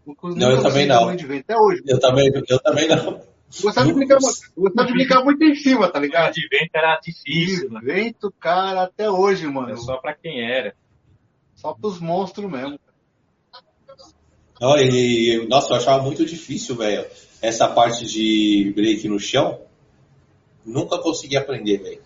[0.05, 1.09] Nunca, não, eu também não.
[1.09, 1.81] Até hoje.
[1.87, 3.21] Eu também, eu também não.
[3.61, 4.17] Gostava de, brincar,
[4.57, 6.33] gostava de brincar muito em cima, tá ligado?
[6.33, 9.71] De vento era difícil, de vento, cara, até hoje, mano.
[9.71, 10.75] É só pra quem era.
[11.53, 12.79] Só pros monstros mesmo.
[14.59, 17.05] Não, e, nossa, eu achava muito difícil, velho.
[17.41, 19.61] Essa parte de break no chão.
[20.65, 22.01] Nunca consegui aprender, velho.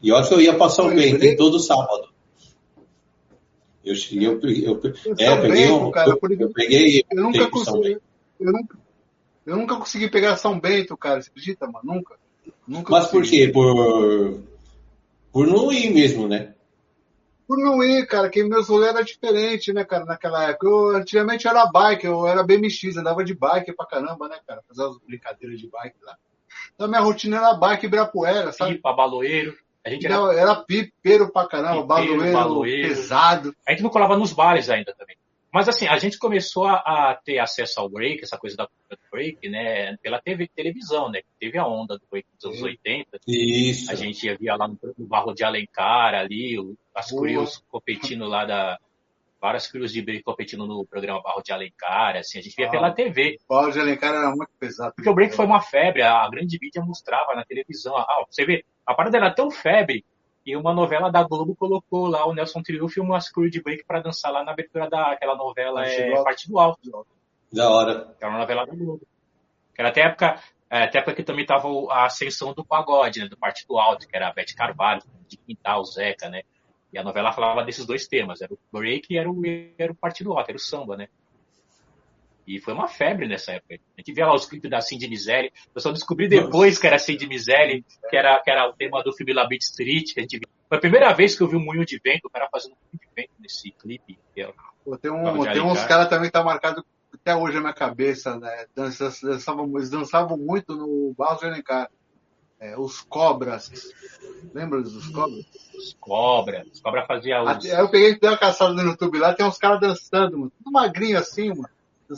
[0.00, 2.08] E olha que eu ia passar o bem, tem todo sábado.
[3.84, 7.04] Eu cheguei, eu, eu, eu, é, peguei um, cara, eu, eu, peguei.
[7.10, 7.98] Eu nunca consegui.
[8.38, 8.78] Eu nunca,
[9.46, 11.22] eu nunca consegui pegar São Bento, cara.
[11.22, 11.94] Você acredita, mano?
[11.94, 12.16] Nunca.
[12.66, 13.50] nunca Mas consegui.
[13.50, 14.32] por quê?
[14.32, 14.42] Por,
[15.32, 16.54] por não ir mesmo, né?
[17.48, 20.66] Por não ir, cara, que meus rolês eram diferentes, né, cara, naquela época.
[20.66, 24.62] Eu, antigamente eu era bike, eu era BMX, andava de bike pra caramba, né, cara?
[24.68, 26.14] Fazia as brincadeiras de bike lá.
[26.74, 28.74] Então minha rotina era bike Ibirapuera, sabe?
[28.74, 29.56] Pipa, baloeiro.
[29.82, 33.56] A gente era, era pipeiro pra caramba, pipeiro, baloeiro, baloeiro, pesado.
[33.66, 35.16] A gente não colava nos bares ainda também.
[35.52, 39.00] Mas assim, a gente começou a, a, ter acesso ao break, essa coisa da cultura
[39.02, 41.20] do break, né, pela TV, televisão, né?
[41.40, 43.18] Teve a onda do break dos anos 80.
[43.26, 43.90] Isso.
[43.90, 46.56] A gente via lá no, no Barro de Alencar, ali,
[46.94, 48.78] as crios competindo lá da.
[49.40, 52.70] Várias crios de break competindo no programa Barro de Alencar, assim, a gente via ah,
[52.70, 53.38] pela TV.
[53.48, 54.92] O Barro de Alencar era muito pesado.
[54.96, 57.96] Porque o break foi uma febre, a grande mídia mostrava na televisão.
[57.96, 60.04] Ah, você vê, a parada era tão febre
[60.48, 64.00] e uma novela da Globo colocou lá o Nelson Triunfo e uma Creed Break para
[64.00, 67.06] dançar lá na abertura daquela novela é, Parte do Alto.
[67.52, 68.14] Da hora.
[68.18, 69.06] Que era uma novela da Globo.
[69.74, 73.28] Que era até época, é, até época que também tava a ascensão do pagode, né,
[73.28, 76.40] do Partido Alto, que era a Beth Carvalho, de Quintal, Zeca, né?
[76.90, 79.42] E a novela falava desses dois temas, era o break e era o,
[79.76, 81.08] era o Partido Alto, era o samba, né?
[82.48, 83.74] E foi uma febre nessa época.
[83.74, 85.52] A gente via lá os clipes da Cindy Miséria.
[85.74, 89.12] Eu só descobri depois que era Cindy Miséria, que era, que era o tema do
[89.12, 90.40] filme La Beat Street, que a gente.
[90.66, 92.76] Foi a primeira vez que eu vi um moinho de vento, o cara fazendo um
[92.76, 94.18] moinho de vento nesse clipe.
[94.34, 96.82] Tem, um, tem uns caras também que tá marcado
[97.12, 98.64] até hoje na minha cabeça, né?
[98.74, 101.90] Dançavam, eles dançavam muito no Barros de Alencar.
[102.58, 103.70] É, os Cobras.
[104.54, 105.44] Lembra dos Cobras?
[105.76, 106.66] Os Cobras.
[106.72, 107.64] Os Cobras faziam os...
[107.66, 110.52] Eu peguei e dei uma caçada no YouTube lá, tem uns caras dançando, mano.
[110.56, 111.68] Tudo magrinho assim, mano.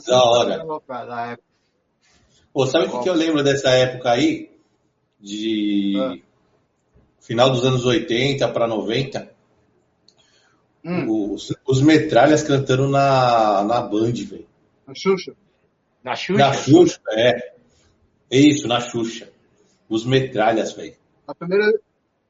[0.07, 0.65] Da hora.
[2.53, 4.51] Pô, sabe o que, que eu lembro dessa época aí?
[5.19, 6.15] De ah.
[7.19, 9.31] final dos anos 80 para 90.
[10.83, 11.33] Hum.
[11.33, 14.47] Os, os metralhas cantando na, na Band, velho.
[14.87, 15.35] Na Xuxa?
[16.03, 16.39] Na Xuxa?
[16.39, 17.53] Na Xuxa, é.
[18.31, 19.31] Isso, na Xuxa.
[19.89, 20.95] Os metralhas, velho.
[21.27, 21.71] A primeira,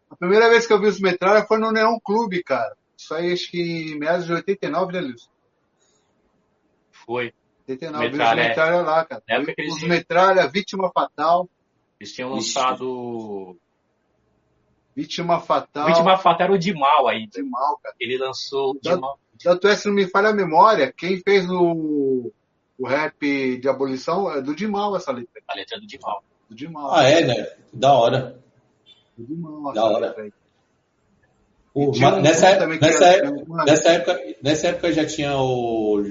[0.10, 2.76] a primeira vez que eu vi os metralhas foi no Neon Clube, cara.
[2.98, 5.30] Isso aí acho que em meados de 89, né, Lúcio?
[6.92, 7.34] Foi.
[7.72, 8.82] 89, metralha, metralha é.
[8.82, 9.24] lá, cara.
[9.28, 9.90] Na época que eles tinham...
[9.90, 11.50] Metralha, Vítima Fatal.
[12.00, 13.58] Eles tinham lançado...
[14.96, 15.88] Vítima Fatal.
[15.88, 17.28] Vítima Fatal era o de mal aí.
[17.28, 17.96] De mal, cara.
[18.00, 19.18] Ele lançou de mal.
[19.44, 22.32] Tanto é, se não me falha a memória, quem fez o,
[22.78, 25.42] o rap de abolição é do Dimal essa letra.
[25.48, 26.24] A letra é do Dimal.
[26.50, 26.94] Do Dimal.
[26.94, 27.48] Ah, é, né?
[27.74, 28.40] Da hora.
[29.18, 29.74] Do Dimal.
[29.74, 30.16] Da hora.
[31.74, 32.78] O, nessa, nessa, época,
[33.66, 36.04] nessa, época, nessa época já tinha o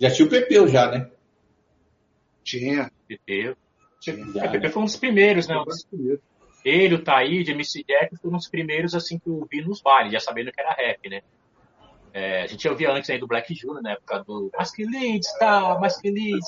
[0.00, 1.10] já tinha o Pepeu já, né?
[2.42, 2.90] Tinha.
[3.08, 3.56] Pepeu.
[4.00, 5.56] Tinha, já, é, Pepeu foi um dos primeiros, né?
[6.64, 10.20] Ele, o Taíde, MC Jack foram os primeiros assim que eu vi nos bailes, já
[10.20, 11.20] sabendo que era rap, né?
[12.16, 16.38] É, a gente ouvia antes aí do Black Junior, na época do Masquilide, tá, Masquilide,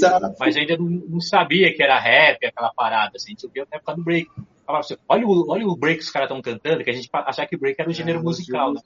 [0.00, 0.32] tá.
[0.38, 3.30] Mas ainda não, não, sabia que era rap, aquela parada, assim.
[3.30, 4.30] A gente ouvia na época do break.
[4.64, 7.10] Falava assim, olha o, olha o break que os caras estão cantando, que a gente
[7.12, 8.80] achava que break era o gênero é, musical, né?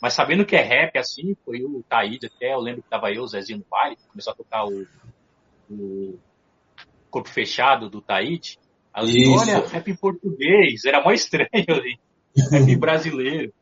[0.00, 3.22] Mas sabendo que é rap assim, foi o Taíde até, eu lembro que tava eu,
[3.22, 4.86] o Zezinho no baile, começou a tocar o,
[5.70, 6.18] o
[7.10, 8.58] Corpo Fechado do Taíde.
[8.92, 11.98] Aí, olha, rap em português, era mó estranho ali.
[12.50, 13.52] rap brasileiro.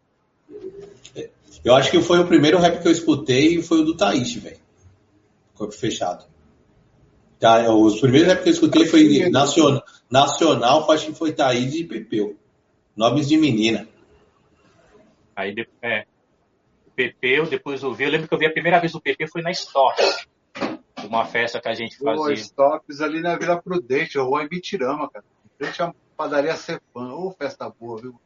[1.65, 4.59] Eu acho que foi o primeiro rap que eu escutei foi o do Taíde, velho.
[5.55, 6.27] Corpo Fechado.
[7.39, 11.85] Tá, os primeiros rap que eu escutei foi nacional, nacional acho que foi Taíde e
[11.85, 12.37] Pepeu.
[12.97, 13.89] Nomes de menina.
[15.35, 16.07] Aí, é,
[16.95, 18.05] PP, depois ouvi.
[18.05, 20.01] Eu lembro que eu vi a primeira vez o PP foi na Stop.
[21.05, 22.17] Uma festa que a gente fazia.
[22.17, 25.25] Pô, Stops ali na Vila Prudente, rua em Bitirama, cara.
[25.45, 27.15] Em frente à padaria Cepan.
[27.15, 28.21] Ô, festa boa, viu?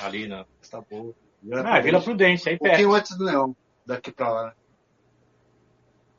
[0.00, 0.44] Ali, né?
[0.60, 1.14] Festa boa.
[1.42, 1.84] Vila ah, Prudente.
[1.84, 2.66] Vila Prudente, aí um perto.
[2.66, 3.52] Um pouquinho antes do Neon,
[3.86, 4.52] daqui pra lá, né?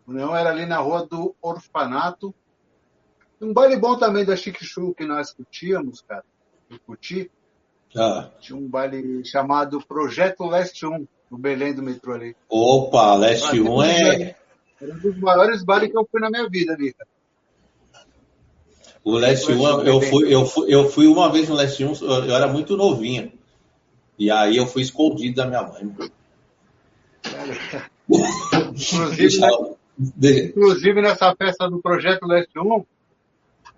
[0.08, 2.34] O Neon era ali na rua do Orfanato.
[3.42, 6.26] Um baile bom também da Chique Chu que nós curtíamos, cara.
[6.70, 7.30] Eu curti.
[7.96, 8.30] Ah.
[8.40, 12.36] Tinha um baile chamado Projeto Leste 1 no Belém do metrô ali.
[12.50, 14.36] Opa, Leste 1 é.
[14.82, 17.10] Era um dos maiores bares que eu fui na minha vida ali, cara.
[19.04, 22.36] O Leste 1, eu fui, eu, fui, eu fui uma vez no Leste 1, eu
[22.36, 23.32] era muito novinho.
[24.18, 25.84] E aí eu fui escondido da minha mãe.
[28.10, 29.40] Inclusive,
[30.50, 32.86] inclusive, nessa festa do Projeto Leste 1,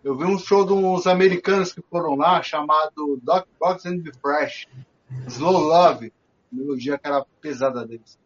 [0.04, 4.12] eu vi um show de uns americanos que foram lá, chamado Doc Box and the
[4.20, 4.68] Fresh.
[5.28, 6.12] Slow Love,
[6.52, 8.20] melodia que era pesada deles.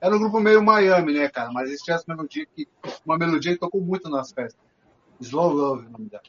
[0.00, 1.50] Era um grupo meio Miami, né, cara?
[1.52, 2.68] Mas eles tinham essa melodia que,
[3.04, 4.60] uma melodia que tocou muito nas festas.
[5.20, 6.22] Slow Love, o nome dela.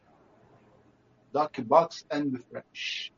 [1.31, 3.11] Doc Box and the Fresh.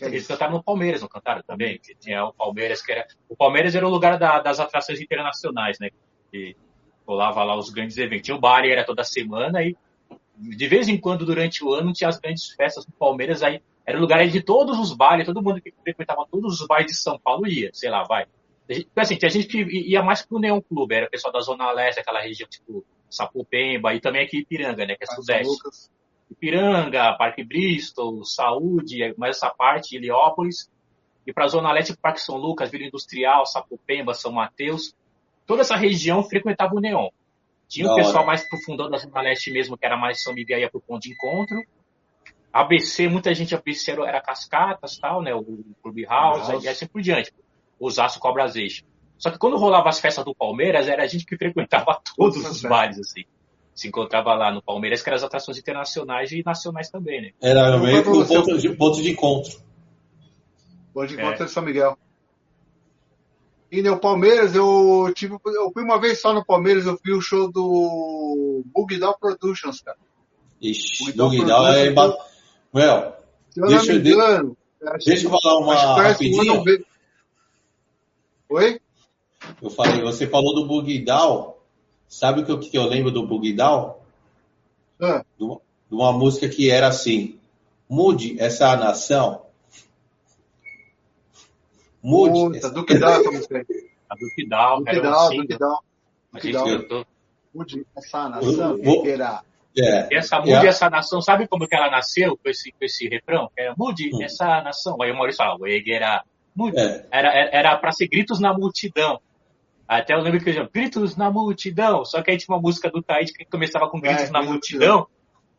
[0.00, 1.78] É eles cantaram no Palmeiras, não cantaram também?
[1.78, 3.06] Que tinha o Palmeiras, que era.
[3.28, 5.90] O Palmeiras era o lugar da, das atrações internacionais, né?
[6.30, 6.56] Que
[7.04, 8.24] rolava lá os grandes eventos.
[8.24, 9.76] Tinha o bar, era toda semana, e
[10.38, 13.98] de vez em quando, durante o ano, tinha as grandes festas no Palmeiras, aí era
[13.98, 17.18] o lugar de todos os bares, todo mundo que frequentava todos os bares de São
[17.18, 18.26] Paulo ia, sei lá, vai.
[18.96, 22.00] Assim, tinha gente que ia mais pro Neon Clube, era o pessoal da Zona Leste,
[22.00, 25.52] aquela região tipo Sapopemba, e também aqui Ipiranga, né, que é Sudeste.
[26.30, 30.70] Ipiranga, Parque Bristol, Saúde, mais essa parte, Heliópolis,
[31.26, 34.94] e para a Zona Leste, Parque São Lucas, Vila Industrial, Sapopemba, São Mateus,
[35.46, 37.08] toda essa região frequentava o Neon.
[37.68, 40.60] Tinha o pessoal mais pro fundão da Zona Leste mesmo, que era mais São Miguel,
[40.60, 41.58] ia pro ponto de encontro.
[42.52, 47.32] ABC, muita gente ABC era Cascatas, tal, né, o Clube House, e assim por diante.
[47.80, 48.84] Osasco Cobra Eixo.
[49.18, 52.62] Só que quando rolava as festas do Palmeiras, era a gente que frequentava todos os
[52.62, 53.24] bares, assim
[53.74, 57.30] se encontrava lá no Palmeiras, que eram as atrações internacionais e nacionais também, né?
[57.40, 59.60] Era meio que ponto de, ponto de encontro.
[60.92, 61.46] Ponto de encontro é.
[61.46, 61.96] de São Miguel.
[63.70, 65.34] E no Palmeiras, eu tive.
[65.46, 69.96] Eu fui uma vez só no Palmeiras, eu fui o show do Bugdal Productions, cara.
[70.60, 71.90] Ixi, Bugdal é.
[72.74, 73.12] Well,
[73.54, 74.56] deixa, eu, engano,
[75.04, 76.64] deixa eu falar uma rapidinho.
[78.48, 78.80] Oi?
[79.60, 81.62] Eu falei, você falou do Bugdal.
[82.08, 84.04] Sabe o que, que eu lembro do Bugdal?
[85.00, 85.24] Ah.
[85.38, 85.44] De,
[85.90, 87.38] uma música que era assim:
[87.88, 89.42] Mude essa nação.
[92.02, 92.32] Mude.
[92.32, 92.70] Puta, essa...
[92.70, 93.66] do que dá essa música
[94.08, 95.46] A do que dá, do que dá, do
[96.40, 96.52] que
[96.88, 97.06] dá.
[97.54, 98.78] Mude essa nação.
[98.82, 99.04] Vou...
[99.78, 100.16] É.
[100.16, 100.66] Essa mude é.
[100.66, 103.50] essa nação, sabe como que ela nasceu com esse, com esse refrão?
[103.56, 104.22] Era mude hum.
[104.22, 105.00] essa nação.
[105.00, 106.22] Aí o Maurício falava, Eguera,
[106.54, 106.78] mude.
[106.78, 107.06] É.
[107.10, 109.20] Era, era pra ser gritos na multidão.
[109.88, 112.04] Até eu lembro que eu gritos na multidão.
[112.04, 115.06] Só que aí tinha uma música do Taíde que começava com gritos é, na multidão.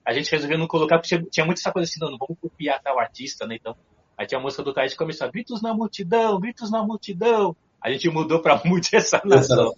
[0.05, 2.81] A gente resolveu não colocar, porque tinha, muita essa coisa assim, não, não vamos copiar
[2.81, 3.55] tal artista, né?
[3.55, 3.75] Então,
[4.17, 7.55] aí tinha a música do Taíde que começava gritos na multidão, gritos na multidão.
[7.83, 9.73] A gente mudou pra Mude essa nação.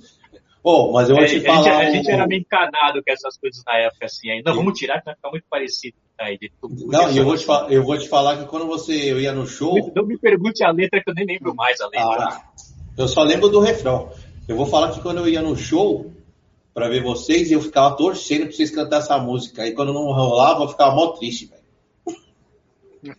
[0.66, 1.60] Bom, mas eu vou te é, falar.
[1.60, 4.32] A gente, a gente, era meio encanado com essas coisas na época, assim.
[4.32, 5.96] Aí, não, vamos tirar, que vai ficar muito parecido.
[6.20, 9.32] Aí, não, e eu vou, te eu vou te falar que quando você eu ia
[9.32, 9.76] no show.
[9.96, 12.30] Não me pergunte a letra, que eu nem lembro mais a letra.
[12.30, 12.44] Ah,
[12.98, 14.10] eu só lembro do refrão.
[14.48, 16.12] Eu vou falar que quando eu ia no show
[16.74, 19.68] para ver vocês, eu ficava torcendo pra vocês cantar essa música.
[19.68, 23.16] E quando não rolava, eu ficava mó triste, velho.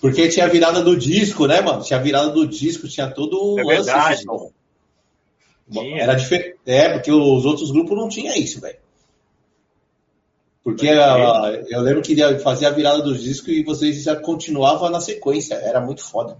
[0.00, 1.82] Porque tinha a virada do disco, né, mano?
[1.82, 4.24] Tinha a virada do disco, tinha todo o é verdade.
[5.72, 6.58] Era diferente.
[6.66, 8.78] É, porque os outros grupos não tinham isso, velho.
[10.62, 15.00] Porque a, eu lembro que fazia a virada do disco e vocês já continuavam na
[15.00, 15.54] sequência.
[15.54, 16.38] Era muito foda.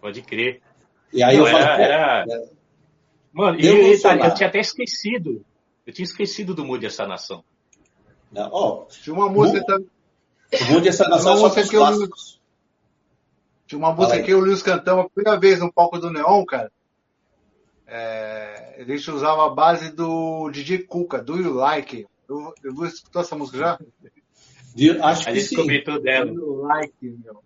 [0.00, 0.62] Pode crer.
[1.12, 2.24] E aí Não, eu era, era...
[2.28, 2.48] É.
[3.32, 5.44] Mano, e, eu, eu tinha até esquecido.
[5.86, 7.44] Eu tinha esquecido do Mude Essa Nação.
[8.30, 9.88] Não, ó, tinha uma música também.
[10.52, 11.82] O Mude Essa Nação só que eu...
[13.72, 16.70] Tinha uma música que o Luiz cantamos a primeira vez no palco do Neon, cara.
[17.86, 22.06] É, a gente usava a base do DJ Cuca, Do You Like?
[22.28, 23.78] Eu, eu escutou essa música já?
[25.02, 25.56] Acho a gente sim.
[25.56, 26.26] comentou dela.
[26.26, 27.42] Do You Like, meu.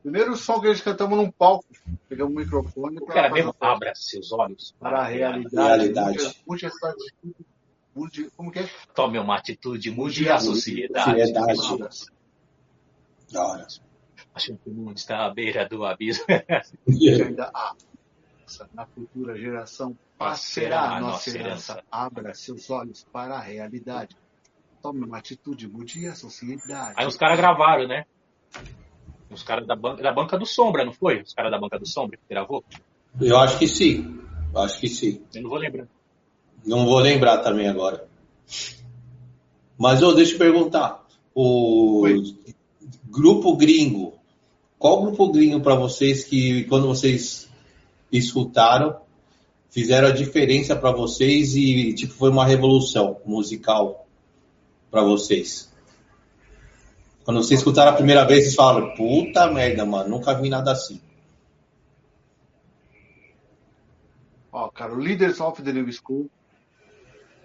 [0.00, 1.66] Primeiro som que a gente cantamos num palco.
[2.08, 2.98] Pegamos um microfone.
[2.98, 5.54] O era mesmo abra seus olhos para a realidade.
[5.54, 6.42] realidade.
[6.46, 7.46] Mude, essa atitude.
[7.94, 8.70] Mude, como que é?
[8.94, 11.26] Tome uma atitude, mude a sociedade.
[11.54, 12.06] Sociedade.
[13.30, 13.66] Da hora.
[14.38, 16.24] Acho que o mundo está à beira do abismo.
[16.88, 17.74] ainda há.
[18.72, 21.72] Na futura geração passará a nossa herança.
[21.72, 21.84] herança.
[21.90, 24.16] Abra seus olhos para a realidade.
[24.80, 26.94] Tome uma atitude, mude a sociedade.
[26.96, 28.06] Aí os caras gravaram, né?
[29.28, 31.20] Os caras da banca, da banca do Sombra, não foi?
[31.20, 32.64] Os caras da banca do Sombra que gravou?
[33.20, 34.20] Eu acho que sim.
[34.54, 35.20] Eu acho que sim.
[35.34, 35.88] Eu não vou lembrar.
[36.64, 38.08] Não vou lembrar também agora.
[39.76, 41.04] Mas oh, deixa eu perguntar.
[41.34, 42.36] O Oi.
[43.04, 44.17] grupo gringo.
[44.78, 47.50] Qual grupo gringo para vocês que quando vocês
[48.12, 49.00] escutaram
[49.70, 54.06] fizeram a diferença para vocês e tipo foi uma revolução musical
[54.90, 55.68] para vocês?
[57.24, 61.00] Quando vocês escutaram a primeira vez, vocês falaram, puta merda, mano, nunca vi nada assim.
[64.50, 66.30] Ó, cara, Leaders of the New School.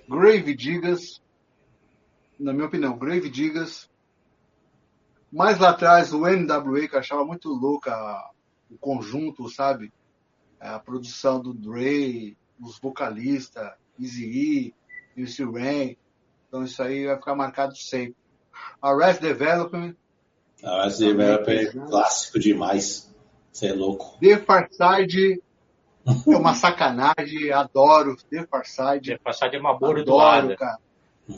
[0.07, 1.21] Grave Digas,
[2.39, 3.89] na minha opinião, Grave Digas.
[5.33, 7.91] Mais lá atrás, o NWA, que eu achava muito louca
[8.69, 9.91] o conjunto, sabe?
[10.59, 14.73] A produção do Dre, os vocalistas, Easy E,
[15.17, 15.97] MC Rain.
[16.47, 18.15] Então isso aí vai ficar marcado sempre.
[18.79, 19.95] Arrest Development.
[20.63, 23.11] Arrest Development é clássico demais.
[23.51, 24.19] Você é louco.
[24.19, 25.41] The Far Side
[26.27, 29.13] é uma sacanagem, adoro The Far Side.
[29.13, 30.37] The Far Side é uma bordoada.
[30.37, 30.77] Adoro, cara.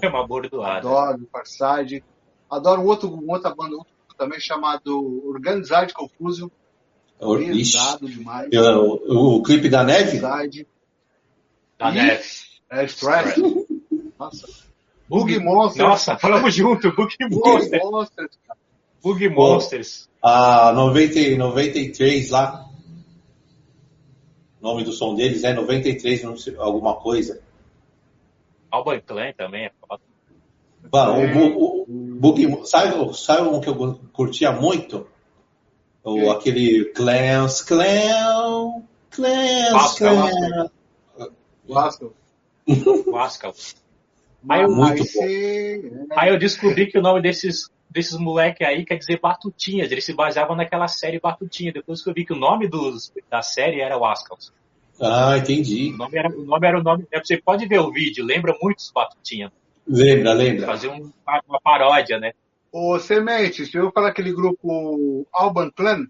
[0.02, 0.80] É uma bordoada.
[0.80, 2.04] Adoro The Far Side.
[2.50, 6.50] Adoro um outro, outra banda outro, também chamado Organized Confusion.
[7.20, 8.50] Pesado demais.
[8.54, 10.20] O, o, clipe da neve?
[10.20, 12.24] Da neve.
[12.70, 13.40] É Stress.
[14.20, 14.48] Nossa.
[15.08, 15.88] Bug Monsters.
[15.88, 16.92] Nossa, falamos junto.
[16.92, 17.84] Bug Monsters.
[17.84, 18.40] Monsters
[19.06, 20.10] Bug Monsters.
[20.22, 22.66] A 90, 93 lá.
[24.60, 27.40] O nome do som deles é 93, não sei, alguma coisa.
[28.72, 30.02] Alban Clan também é foda.
[30.92, 31.86] Mano, o, o,
[32.26, 35.08] Bug, sabe, sabe um que eu curtia muito?
[36.04, 40.72] O, aquele Clans, Clan, Clans, Clan.
[41.68, 42.16] Vasco.
[43.12, 43.54] Vasco.
[44.50, 48.98] Aí eu, Muito aí, aí eu descobri que o nome desses, desses moleque aí quer
[48.98, 49.92] dizer Batutinhas.
[49.92, 51.72] Eles se baseavam naquela série Batutinha.
[51.72, 54.52] Depois que eu vi que o nome dos, da série era Wascals.
[55.00, 55.92] Ah, entendi.
[55.94, 56.68] O nome era o nome.
[56.68, 59.52] Era o nome é, você pode ver o vídeo, lembra muito os Batutinha.
[59.88, 60.66] Lembra, lembra.
[60.66, 61.12] Fazer um,
[61.48, 62.34] uma paródia, né?
[62.72, 66.08] Ô, Semente, você ouviu falar aquele grupo Alban Clan?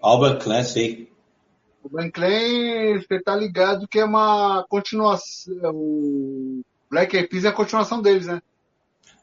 [0.00, 1.12] Alban Clan, sei.
[1.82, 5.74] O Alban Clan, você tá ligado que é uma continuação.
[5.74, 8.40] O Black Eyed Peas é a continuação deles, né?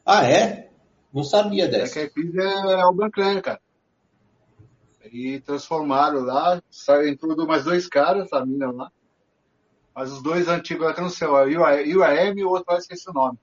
[0.06, 0.70] Ah, é?
[1.12, 1.94] Não sabia dessa.
[1.94, 3.60] Black Eyed Peas é Alban Clan, cara.
[5.12, 6.62] E transformaram lá,
[7.06, 8.90] entrou mais dois caras, a mina lá.
[9.94, 13.12] Mas os dois antigos, que não sei, o IAM e o outro, eu esqueci o
[13.12, 13.38] nome.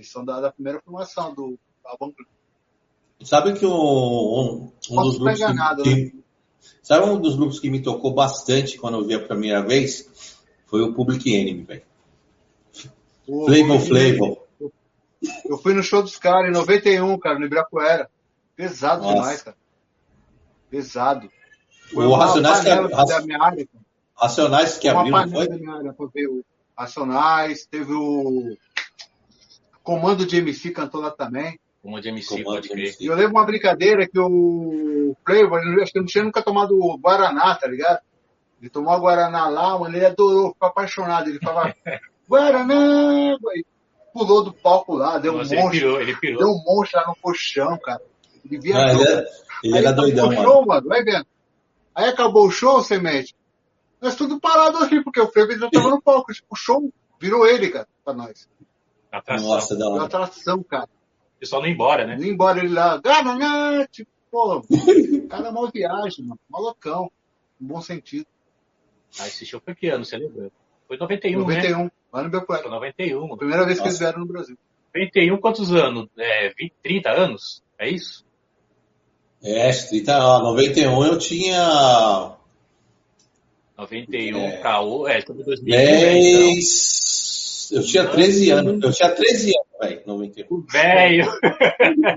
[0.00, 2.26] Eles são da, da primeira formação do Alban Clan.
[3.22, 6.12] Sabe que um, um, um dos grupos que, nada, que né?
[6.82, 10.08] sabe um dos grupos que me tocou bastante quando eu vi a primeira vez
[10.64, 11.82] foi o Public Enemy, velho.
[13.26, 14.46] Flavor Flavor.
[15.44, 18.10] Eu fui no show dos caras em 91, cara, no Ibirapuera.
[18.56, 19.14] Pesado Nossa.
[19.16, 19.56] demais, cara.
[20.70, 21.30] Pesado.
[21.92, 23.84] Foi O Racionais que, Raci- da minha área, cara.
[24.16, 25.46] Racionais que abriu, foi?
[25.46, 26.44] da minha área o
[26.74, 28.56] Racionais, teve o
[29.90, 31.58] Comando de MC cantou lá também.
[31.82, 32.84] Como de MC, Comando pode de crer.
[32.86, 33.02] MC.
[33.04, 36.42] E eu lembro uma brincadeira que o Flavor, ele- acho que ele não tinha nunca
[36.42, 37.98] tomado Guaraná, tá ligado?
[38.60, 41.28] Ele tomou a Guaraná lá, mano, ele adorou, ficou apaixonado.
[41.28, 41.74] Ele falava,
[42.28, 43.36] Guaraná!
[43.54, 43.64] E
[44.12, 45.80] pulou do palco lá, deu Nossa, um ele monstro.
[45.80, 46.38] pirou, ele pirou.
[46.38, 48.00] Deu um monstro lá no colchão, cara.
[48.44, 49.00] Ele Não, viajou.
[49.02, 49.20] ele era,
[49.64, 50.42] ele Aí era acabou doidão, o mano.
[50.42, 51.26] show, mano, vai vendo.
[51.94, 53.34] Aí acabou o show, Semente.
[54.00, 56.32] Nós tudo parado aqui, porque o Flavor já tava no palco.
[56.32, 58.48] Tipo, o show virou ele, cara, pra nós.
[59.10, 59.48] Atração.
[59.48, 60.04] Nossa, da hora.
[60.04, 60.88] atração, cara.
[61.36, 62.14] O pessoal não ia embora, né?
[62.14, 64.62] Indo embora ele lá, Guaraná, tipo, pô, o
[65.28, 66.40] cara é mal viagem, mano.
[66.48, 67.10] Malocão.
[67.60, 68.26] No bom sentido.
[69.18, 70.50] Ah, esse show foi que ano, você lembra?
[70.86, 71.54] Foi 91, né?
[71.56, 72.68] 91, lá no Foi Bepuera.
[72.68, 73.36] 91, mano.
[73.36, 74.12] Primeira vez que eles Nossa.
[74.12, 74.56] vieram no Brasil.
[74.94, 76.08] 91, quantos anos?
[76.18, 77.62] É, 20, 30 anos?
[77.78, 78.24] É isso?
[79.42, 82.36] É, 30, ó, 91 eu tinha
[83.78, 84.78] 91 É.
[84.80, 85.08] o.
[85.08, 86.54] É, estamos em 2010.
[86.54, 87.09] 10.
[87.72, 88.82] Eu tinha 13 anos.
[88.84, 90.44] Eu tinha 13 anos, velho, 91.
[90.44, 90.66] Então.
[90.68, 91.26] Velho,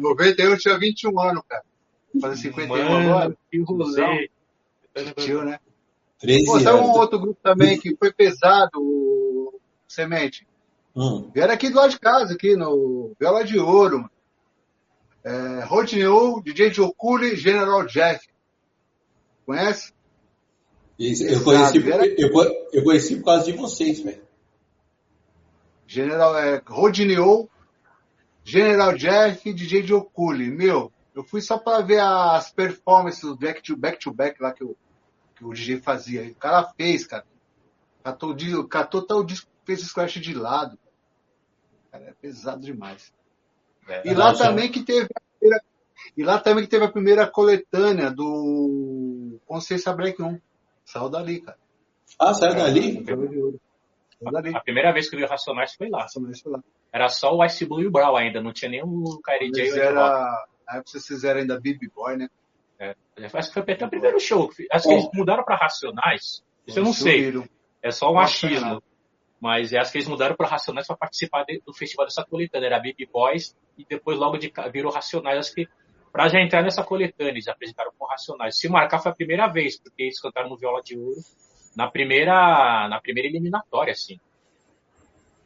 [0.01, 1.63] 91 eu tinha 21 anos, cara.
[2.21, 3.03] Fazer 51 agora.
[3.03, 4.29] mano, que rolê.
[5.17, 5.59] Tio, né?
[6.19, 10.47] 13 Pô, sabe um outro grupo também que foi pesado, o Semente?
[10.95, 14.11] Hum, Vieram aqui do lado de casa, aqui no Viola de Ouro, mano.
[15.25, 18.27] É, Rodney O, DJ Jokuli, General Jeff.
[19.45, 19.91] Conhece?
[20.99, 21.77] isso- eu, conheci,
[22.17, 22.29] eu,
[22.71, 24.21] eu conheci por causa de vocês, velho.
[25.93, 27.47] General é, Rodney O,
[28.43, 30.49] General Jeff e DJ Jokuli.
[30.49, 34.51] Meu, eu fui só pra ver as performances do back to back, to back lá
[34.51, 34.75] que o,
[35.35, 36.23] que o DJ fazia.
[36.23, 37.23] O cara fez, cara.
[38.03, 38.35] Catou,
[38.67, 40.79] catou até o disco, fez o squash de lado.
[41.91, 43.13] Cara, é pesado demais.
[43.87, 44.45] É, E lá Nossa.
[44.45, 45.63] também que teve a primeira,
[46.17, 50.39] e lá também que teve a primeira coletânea do Consciência Black 1.
[50.83, 51.57] Saiu dali, cara.
[52.17, 53.05] Ah, saiu dali?
[54.55, 56.05] A primeira vez que eu vi o Racionais foi lá.
[56.19, 56.59] Mais sei lá.
[56.91, 59.61] Era só o Ice Blue e o Brown ainda, não tinha nem o Kyrie J.
[59.79, 62.27] Era, na época vocês fizeram ainda Baby Boy, né?
[62.79, 62.95] É,
[63.33, 64.49] Acho que foi até o primeiro show.
[64.71, 66.43] Acho que eles mudaram pra Racionais.
[66.67, 67.21] Isso eu não sei.
[67.81, 68.81] É só um achismo.
[69.39, 72.67] Mas é, acho que eles mudaram para Racionais para participar de- do festival dessa coletânea.
[72.67, 75.37] Era Baby Boys e depois logo de virou Racionais.
[75.39, 75.67] Acho que
[76.11, 78.57] para já entrar nessa coletânea, eles apresentaram com Racionais.
[78.57, 81.19] Se marcar foi a primeira vez, porque eles cantaram no Viola de Ouro
[81.75, 84.19] na primeira, na primeira eliminatória, assim.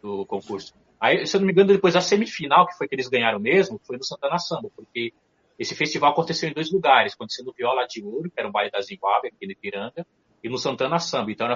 [0.01, 0.73] do concurso.
[0.99, 3.80] Aí, se eu não me engano, depois a semifinal, que foi que eles ganharam mesmo,
[3.86, 5.13] foi no Santana Samba, porque
[5.57, 7.13] esse festival aconteceu em dois lugares.
[7.13, 10.05] Aconteceu no Viola de Ouro, que era o baile da Zimbábue, aqui no Ipiranga,
[10.43, 11.32] e no Santana Samba.
[11.32, 11.55] Então, era,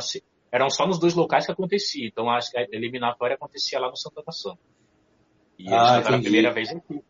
[0.51, 2.07] eram só nos dois locais que acontecia.
[2.07, 2.39] Então, a
[2.71, 4.59] eliminatória acontecia lá no Santana Samba.
[5.57, 7.03] E ah, eles a primeira vez aqui.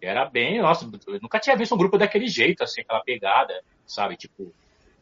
[0.00, 4.16] Era bem, nossa, eu nunca tinha visto um grupo daquele jeito, assim, aquela pegada, sabe?
[4.16, 4.54] Tipo,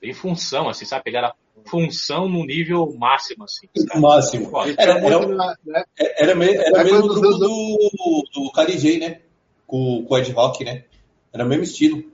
[0.04, 1.04] em função, assim, sabe?
[1.04, 1.34] Pegar a
[1.68, 3.68] função no nível máximo, assim.
[3.76, 4.00] Sabe?
[4.00, 4.50] Máximo.
[4.76, 6.36] Era, era, era, era,
[6.66, 9.20] era mesmo o grupo do, do Carijay, né?
[9.66, 10.84] Com, com o Ed Rock, né?
[11.32, 12.04] Era o mesmo estilo.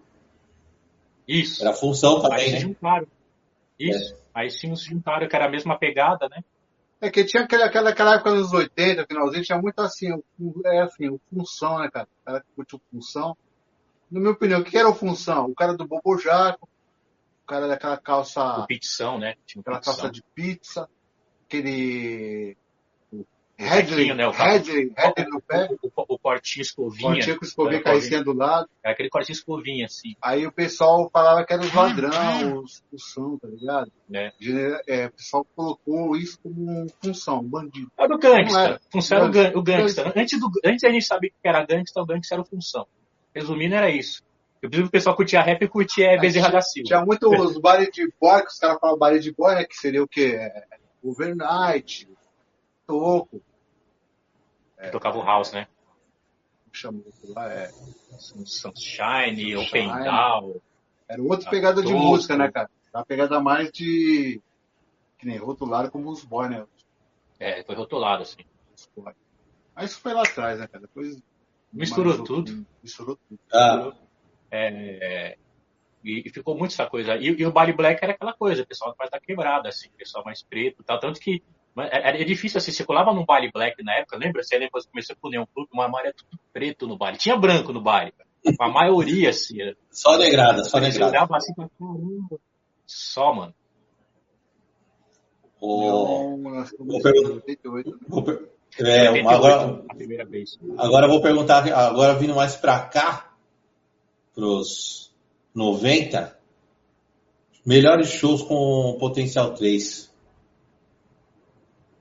[1.27, 1.63] Isso.
[1.63, 2.57] Era função também, Aí né?
[2.59, 3.07] Se juntaram.
[3.79, 4.15] Isso.
[4.15, 4.21] É.
[4.33, 6.43] Aí sim se juntaram, que era a mesma pegada, né?
[7.01, 10.09] É que tinha aquela, aquela, aquela época dos 80, finalzinho, tinha muito assim,
[10.67, 12.07] é assim, o função, né, cara?
[12.21, 13.37] O cara que curtiu função.
[14.11, 15.47] Na minha opinião, o que era o função?
[15.47, 16.69] O cara do Bobojaco, o
[17.51, 18.43] cara daquela calça.
[18.61, 19.35] O pizza, né?
[19.45, 20.89] Tinha aquela calça de pizza,
[21.47, 22.57] aquele
[23.59, 24.27] Headley, né?
[24.27, 25.69] O, Headley, Headley no pé.
[25.83, 27.13] O, o, o cortinho escovinha.
[27.13, 28.69] Cortinho com escovinha caísse do lado.
[28.85, 30.15] É aquele cortinho escovinha, assim.
[30.23, 33.93] Aí o pessoal falava que era os ladrão, os função, tá ligado?
[34.13, 34.33] É.
[34.87, 35.07] é.
[35.07, 37.91] O pessoal colocou isso como função, bandido.
[37.99, 38.81] Era o gangsta.
[38.91, 40.13] Função era o, gangsta.
[40.17, 42.87] Antes, do, antes a gente sabia que era gangsta, o gangsta era o função.
[43.35, 44.23] Resumindo, era isso.
[44.63, 46.87] Eu preciso que o pessoal curtia rap e curtia Bezerra da Silva.
[46.87, 49.65] Tinha muito os bares de boy, que os caras falam baile de boy, né?
[49.65, 50.37] Que seria o quê?
[50.39, 50.67] É,
[51.03, 52.07] overnight,
[52.87, 53.43] toco.
[54.77, 55.67] É, tocava o house, né?
[56.73, 57.71] Chamou lá, é.
[58.19, 60.61] Sunshine, Open Down.
[61.09, 62.71] Era outra pegada de música, né, cara?
[62.95, 64.41] Uma pegada mais de.
[65.19, 66.67] Que nem rotulado como os boys, né?
[67.39, 68.45] É, foi rotulado, assim.
[69.75, 70.83] Mas isso foi lá atrás, né, cara?
[70.83, 71.17] Depois.
[71.73, 72.67] Misturou tudo.
[72.83, 73.41] Misturou tudo.
[73.53, 73.93] Ah.
[74.51, 75.37] É,
[76.05, 77.17] e, e, ficou muito essa coisa.
[77.17, 80.25] E, e, o Bali Black era aquela coisa, o pessoal mais da quebrada, assim, pessoal
[80.25, 80.99] mais preto tal.
[80.99, 81.43] Tanto que
[81.77, 84.43] era é, é difícil assim, você colava num baile black na época, lembra?
[84.43, 87.19] Você lembra quando começou com o Neon Clube, uma maioria tudo preto no baile.
[87.19, 88.13] Tinha branco no baile,
[88.59, 89.61] A maioria, assim.
[89.61, 89.77] Era...
[89.91, 91.13] Só negrada, só negrada.
[91.13, 91.53] Olhava assim.
[92.87, 93.55] Só, mano.
[95.61, 96.39] O...
[96.79, 97.43] Vou perguntar.
[98.79, 99.85] É, agora,
[100.79, 103.30] agora vou perguntar, agora vindo mais pra cá,
[104.35, 105.13] pros
[105.55, 106.39] 90,
[107.65, 110.11] melhores shows com potencial 3.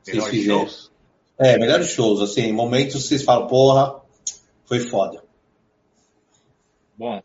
[0.08, 0.92] Melhores shows?
[1.38, 4.02] É, melhores shows, assim, momentos vocês falam, porra,
[4.66, 5.24] foi foda.
[6.98, 7.22] Bom,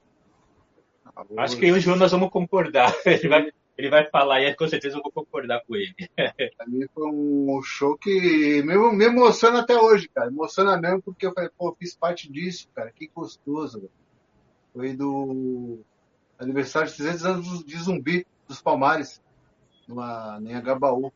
[1.39, 2.95] acho que hoje nós vamos concordar.
[3.05, 5.93] Ele vai, ele vai falar e com certeza eu vou concordar com ele.
[6.57, 10.29] pra mim foi um show que me, me emociona até hoje, cara.
[10.29, 12.93] Emociona mesmo porque eu falei, pô, fiz parte disso, cara.
[12.93, 13.91] Que gostoso,
[14.75, 15.79] Foi do
[16.39, 19.23] aniversário de 300 anos de Zumbi, dos Palmares,
[19.87, 21.13] numa, em Agabaú.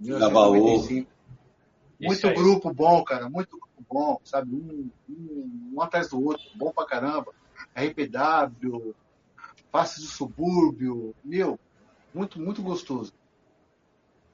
[0.00, 0.82] Gabaú.
[2.00, 3.28] Muito grupo bom, cara.
[3.28, 4.54] Muito grupo bom, sabe?
[4.54, 6.44] Um, um, um atrás do outro.
[6.56, 7.32] Bom pra caramba.
[7.76, 8.94] RPW,
[9.70, 11.14] Face do Subúrbio.
[11.22, 11.58] Meu,
[12.12, 13.12] muito, muito gostoso.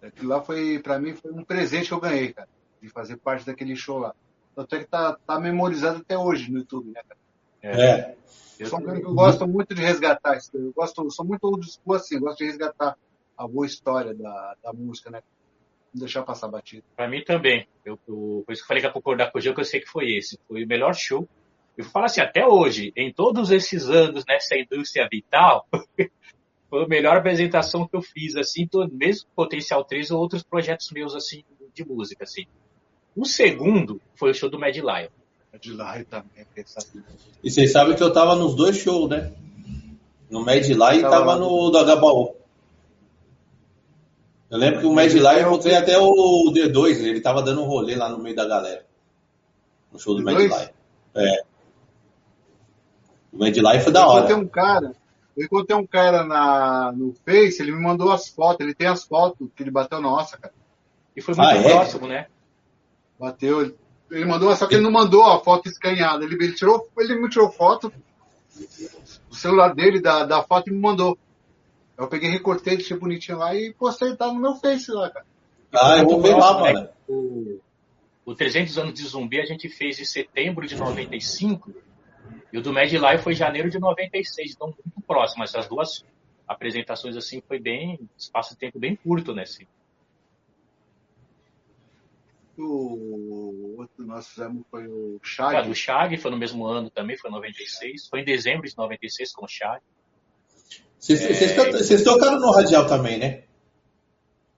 [0.03, 2.49] Aquilo lá foi, pra mim, foi um presente que eu ganhei, cara.
[2.81, 4.15] De fazer parte daquele show lá.
[4.55, 7.20] Tanto é que tá, tá memorizado até hoje no YouTube, né, cara?
[7.63, 8.15] É.
[8.59, 10.51] Eu sou um cara que eu gosto muito de resgatar isso.
[10.55, 12.97] Eu gosto, sou muito old school assim, gosto de resgatar
[13.37, 15.23] a boa história da, da música, né?
[15.95, 16.85] Não deixar passar batido.
[16.95, 17.67] Pra mim também.
[17.85, 19.65] Eu, eu, por isso que eu falei que ia concordar com o Gil, que eu
[19.65, 20.39] sei que foi esse.
[20.47, 21.27] Foi o melhor show.
[21.77, 25.67] Eu falo assim, até hoje, em todos esses anos nessa indústria vital,
[26.69, 30.91] foi a melhor apresentação que eu fiz, assim, todo, mesmo Potencial 3 ou outros projetos
[30.93, 31.43] meus, assim,
[31.73, 32.45] de música, assim.
[33.17, 35.09] O segundo foi o show do Mad Lion.
[35.53, 36.47] Mad Lion também,
[37.43, 39.33] E vocês sabem que eu tava nos dois shows, né?
[40.31, 42.37] No Mad Lion e tava no do HBO.
[44.49, 47.67] Eu lembro que o Mad Lion, eu encontrei até o D2, ele tava dando um
[47.67, 48.85] rolê lá no meio da galera.
[49.93, 50.69] No show do Mad Lion.
[51.15, 51.43] É.
[53.33, 54.29] O Mad Lion foi da hora.
[54.29, 54.93] Eu encontrei um cara,
[55.37, 59.05] eu encontrei um cara na, no Face, ele me mandou as fotos, ele tem as
[59.05, 60.55] fotos que ele bateu nossa, cara.
[61.17, 61.63] E foi muito ah, é?
[61.63, 62.27] próximo, né?
[63.19, 63.75] Bateu,
[64.11, 66.25] ele mandou, só que ele não mandou a foto escaneada.
[66.25, 67.93] Ele, ele, tirou, ele me tirou foto,
[69.31, 71.19] o celular dele da, da foto e me mandou.
[71.97, 75.27] Eu peguei, recortei, deixei bonitinho lá e postei, tá no meu Face lá, cara.
[75.73, 76.89] Ah, eu vou ver lá, mano.
[77.07, 77.61] O,
[78.25, 81.73] o 300 anos de zumbi a gente fez em setembro de 95
[82.53, 85.45] e o do Mad Lion foi em janeiro de 96, então muito próximo.
[85.45, 86.05] Essas duas
[86.49, 89.43] apresentações assim foi bem, espaço de tempo bem curto, né?
[89.43, 89.67] Assim.
[92.63, 95.57] O outro nós fizemos foi o Chag.
[95.57, 98.09] Ah, do Chag foi no mesmo ano também, foi em 96.
[98.09, 99.81] Foi em dezembro de 96 com o Chag.
[100.99, 102.05] Vocês, é...
[102.05, 103.45] tocaram no Radial também, né?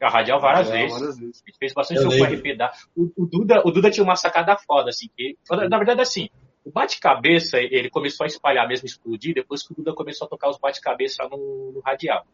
[0.00, 0.98] A Radial várias, Radial vezes.
[0.98, 1.42] várias vezes.
[1.42, 2.72] A gente fez bastante Eu jogo com da.
[2.96, 6.28] O, o Duda, o Duda tinha uma sacada foda, assim, que, na verdade, assim,
[6.64, 10.48] o bate-cabeça, ele começou a espalhar mesmo, explodir, depois que o Duda começou a tocar
[10.48, 12.26] os bate-cabeça no, no radial.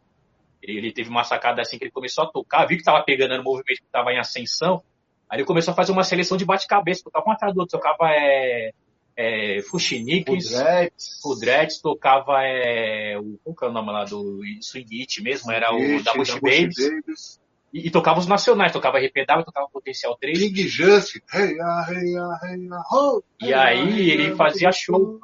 [0.62, 3.36] Ele, ele teve uma sacada assim que ele começou a tocar, viu que tava pegando
[3.36, 4.82] no movimento que tava em ascensão,
[5.28, 8.10] aí ele começou a fazer uma seleção de bate-cabeça, tocava um atrás do outro, tocava
[8.10, 8.72] é,
[9.16, 15.00] é, Fuxinikis, Pudretes, Pudretes, tocava é, o, qual que é o nome lá do Swing
[15.00, 17.38] It mesmo, era o da Bush Babies,
[17.72, 22.16] e, e tocava os nacionais, tocava RPW, tocava Potencial 3, Big Just, hey, ah, hey,
[22.16, 24.72] ah, hey, ah, E aí ele fazia ho.
[24.72, 25.20] show.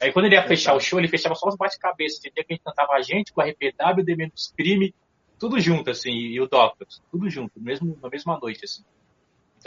[0.00, 2.18] Aí quando ele ia fechar o show, ele fechava só os bate-cabeças.
[2.18, 2.44] Entendeu?
[2.44, 4.94] Que a gente cantava a gente com a RPW, The Menos Crime,
[5.38, 8.82] tudo junto, assim, e o Doctors, tudo junto, mesmo, na mesma noite, assim.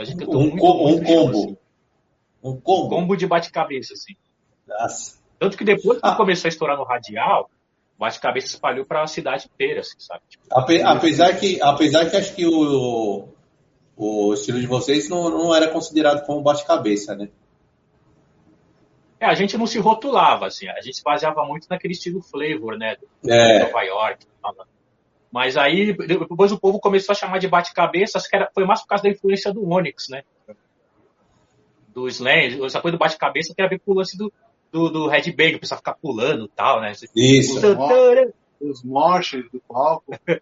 [0.03, 1.37] Então a Um, muito, co- um muito show, combo.
[1.37, 1.57] assim.
[2.43, 2.89] Um Um combo.
[2.89, 4.13] combo de bate-cabeça, assim.
[4.67, 5.19] Nossa.
[5.39, 6.15] Tanto que depois que Ah.
[6.15, 7.49] começou a estourar no radial,
[7.97, 10.21] o bate-cabeça espalhou pra cidade inteira, assim, sabe?
[10.29, 13.27] Tipo, Ape- apesar que, apesar que acho que o,
[13.97, 17.29] o estilo de vocês não, não era considerado como bate-cabeça, né?
[19.19, 22.77] é, a gente não se rotulava, assim, a gente se baseava muito naquele estilo flavor,
[22.77, 22.95] né?
[23.23, 23.59] Do É.
[23.63, 24.25] Nova York.
[25.35, 28.79] Mas aí, depois o povo começou a chamar de bate-cabeça, acho que era, foi mais
[28.79, 30.23] por causa da influência do Onyx, né?
[31.89, 34.31] Do Slam, essa coisa do bate-cabeça tem a ver com o lance do,
[34.71, 36.93] do, do Red Bang, o pessoal ficar pulando e tal, né?
[37.13, 37.59] Isso.
[38.61, 40.05] Os morches do palco.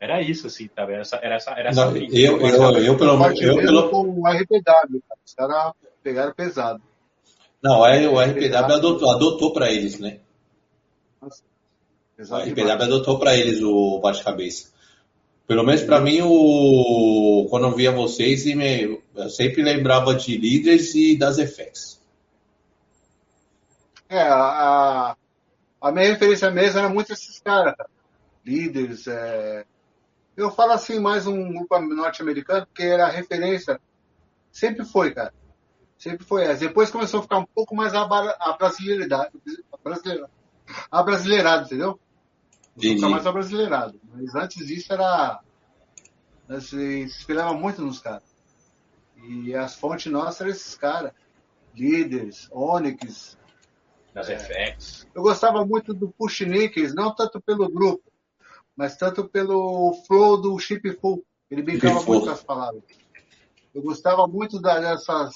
[0.00, 0.84] Era isso, assim, tá?
[0.84, 2.16] Era essa, era essa, era essa Não, brisa.
[2.16, 3.42] eu, eu, eu, pelo menos.
[3.42, 5.20] Eu, pelo, com o RPW, cara.
[5.22, 6.82] Os caras pegaram pesado.
[7.62, 10.20] não, o RPW adotou, adotou para eles, né?
[11.20, 11.28] O
[12.20, 12.82] Pesado RPW demais.
[12.82, 14.70] adotou para eles o bate-cabeça.
[15.46, 21.16] Pelo menos para mim, o, quando eu via vocês, eu sempre lembrava de líderes e
[21.16, 21.98] das effects.
[24.06, 25.16] É, a,
[25.80, 27.88] a minha referência mesmo era muito esses caras, cara.
[28.44, 29.64] Líderes, é...
[30.36, 33.80] Eu falo assim mais um grupo norte-americano, porque era a referência.
[34.52, 35.32] Sempre foi, cara.
[35.96, 36.60] Sempre foi essa.
[36.60, 39.30] Depois começou a ficar um pouco mais abra- a brasileiridade.
[39.72, 39.76] A
[40.90, 41.98] a brasileirado, entendeu?
[42.76, 42.96] Entendi.
[42.96, 44.00] ficar mais abrasileirado.
[44.12, 45.40] Mas antes disso era.
[46.60, 48.24] Se se espelhava muito nos caras.
[49.16, 51.12] E as fontes nossas eram esses caras.
[51.74, 53.38] Líderes, Onyx,
[54.12, 55.06] Das FX.
[55.14, 58.02] eu gostava muito do Push Nickers, não tanto pelo grupo,
[58.74, 61.24] mas tanto pelo flow do Chip Full.
[61.48, 62.82] Ele brincava muito com as palavras.
[63.72, 65.32] Eu gostava muito dessas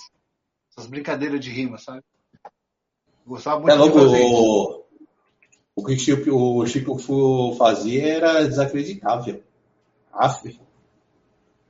[0.71, 2.03] essas brincadeiras de rima, sabe?
[2.45, 2.51] Eu
[3.27, 4.84] gostava muito É fazer isso.
[5.77, 9.43] O, que o Chico, Chico Fu fazia era desacreditável.
[10.13, 10.61] Aff.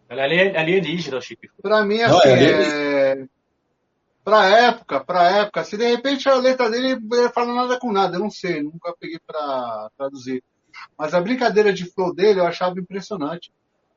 [0.09, 1.51] Ela é alien- alienígena, o Chip.
[1.63, 3.27] Pra mim, Não, assim, é- é...
[4.23, 8.17] pra época, pra época, se de repente a letra dele não fala nada com nada,
[8.17, 10.43] eu não sei, nunca peguei pra traduzir.
[10.99, 13.51] Mas a brincadeira de flow dele eu achava impressionante.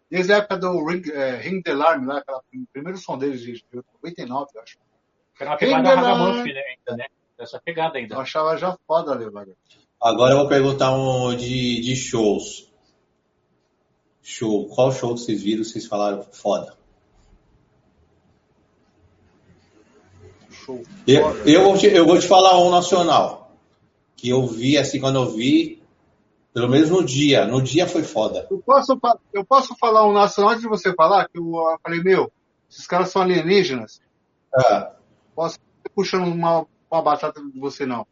[0.10, 3.38] Desde a época do Ring, é, Ring the Alarm, lá, aquela, o primeiro som dele
[3.38, 3.62] de
[4.02, 4.78] 89, eu acho.
[5.40, 6.62] Era uma pegada Ragamuffin, né?
[6.62, 7.06] Ainda, né?
[7.38, 8.16] Essa pegada ainda.
[8.16, 9.54] Eu achava já foda, Levaga.
[10.02, 12.72] Agora eu vou perguntar um de, de shows.
[14.22, 14.68] Show.
[14.68, 15.64] Qual show que vocês viram?
[15.64, 16.76] Vocês falaram foda.
[20.50, 20.84] Show.
[21.08, 21.50] Eu, foda.
[21.50, 23.58] eu, vou te, eu vou te falar um nacional.
[24.16, 25.82] Que eu vi, assim, quando eu vi,
[26.54, 27.46] pelo menos no dia.
[27.46, 28.48] No dia foi foda.
[28.50, 29.00] Eu posso,
[29.34, 32.32] eu posso falar um nacional antes de você falar, que eu falei, meu,
[32.70, 34.02] esses caras são alienígenas.
[34.54, 34.94] Ah,
[35.38, 35.60] Posso
[35.94, 38.08] puxando uma, uma batata de você, não.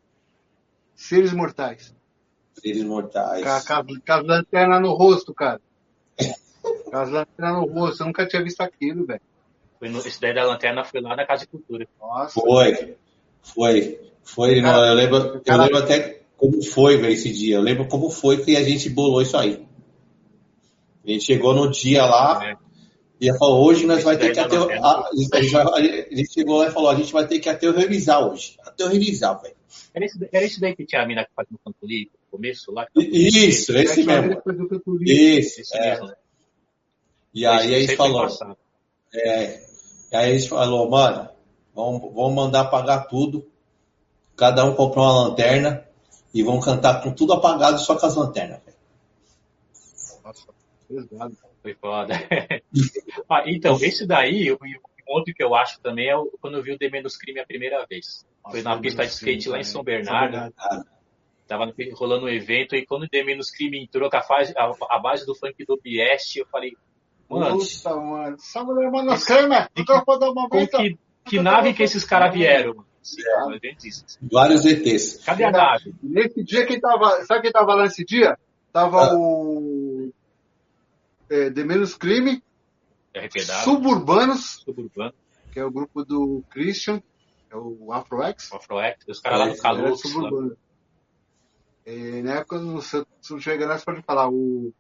[0.96, 1.94] Seres mortais.
[2.54, 3.44] seres mortais.
[3.44, 5.62] Com, as lanternas no rosto, cara.
[6.86, 8.02] Com as lanternas no rosto.
[8.04, 9.22] Eu nunca tinha visto aquilo, velho.
[9.82, 11.88] Esse daí da lanterna foi lá na Casa de Cultura.
[12.00, 12.40] Nossa.
[12.40, 12.96] Foi.
[13.42, 14.00] Foi.
[14.24, 14.62] Foi.
[14.62, 17.58] Cara, não, eu, lembro, eu cara- lembro até como foi, velho, esse dia.
[17.58, 19.66] Eu lembro como foi que a gente bolou isso aí.
[21.06, 22.40] A gente chegou no dia lá.
[22.40, 22.58] né?
[23.22, 26.34] E ela falou, hoje nós vai ter que até, a, a gente vai- a gente
[26.34, 28.58] chegou lá e falou, a gente vai ter que aterrorizar hoje.
[28.66, 29.55] Aterrorizar, velho.
[29.94, 32.38] Era esse, era esse daí que tinha a mina que fazia no canto ali, no
[32.38, 32.88] começo lá?
[32.96, 35.04] Isso, esse Sete horas mesmo.
[35.04, 35.62] Isso.
[35.62, 35.92] Esse é.
[35.92, 36.14] mesmo.
[37.34, 38.58] E aí Esse foi falou,
[39.14, 39.64] é,
[40.12, 41.30] e aí a gente falou, mano,
[41.74, 43.50] vamos, vamos mandar apagar tudo.
[44.36, 45.86] Cada um comprou uma lanterna
[46.34, 48.62] e vão cantar com tudo apagado só com as lanternas.
[50.24, 50.48] Nossa,
[50.88, 51.38] pesado.
[51.62, 52.14] Foi foda.
[53.28, 54.60] Ah, então, esse daí, o
[55.08, 57.46] o outro que eu acho também é quando eu vi o The Menos Crime a
[57.46, 58.26] primeira vez.
[58.52, 59.64] Foi na pista de skate sim, lá em.
[59.64, 60.54] São Bernardo.
[61.48, 64.72] Tava rolando um evento e quando o The Menos Crime entrou com a, fase, a,
[64.90, 66.76] a base do funk do Bieste, eu falei,
[67.30, 68.36] mano, Nossa, mano.
[68.40, 68.90] Só mulher,
[69.74, 70.78] que- Então, pode dar uma com volta.
[70.80, 72.74] que, que nave que esses caras vieram?
[72.76, 72.88] mano?
[73.04, 74.10] Sim, É.
[74.32, 75.24] Vários ETs.
[75.24, 75.94] Cadê a nave?
[76.02, 77.24] Nesse dia, quem tava.
[77.26, 78.36] Sabe quem tava lá nesse dia?
[78.74, 79.16] Tava Ah.
[79.16, 80.12] o.
[81.30, 82.42] é, The Menos Crime,
[83.16, 85.14] RPW, Suburbanos, Suburbano,
[85.52, 87.02] que é o grupo do Christian,
[87.56, 88.52] é o Afro-X.
[88.52, 90.14] Afroact, os caras lá do Calypso, lá.
[90.14, 90.58] suburbano.
[91.86, 94.74] É, na época, não se não chegar lá, você pode falar, o,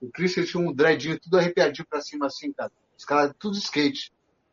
[0.00, 2.70] o Christian tinha um dreadinho tudo arrepiadinho pra cima assim, cara.
[2.96, 4.12] Os caras, tudo skate.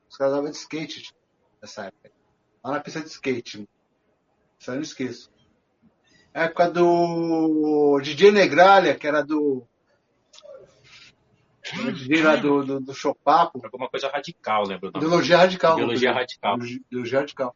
[0.10, 1.14] Os caras davam de skate
[1.62, 2.12] nessa época.
[2.64, 3.58] Lá na pista de skate.
[3.58, 3.70] mano.
[4.60, 5.32] Isso eu não esqueço.
[6.34, 9.68] Época do DJ Negralha, que era do.
[11.74, 13.60] o DJ lá do, do, do Chopapo.
[13.64, 14.92] alguma coisa radical, lembro.
[14.94, 15.02] não?
[15.02, 15.74] Ideologia radical.
[15.78, 16.58] Ideologia radical.
[16.60, 17.56] Ideologia radical.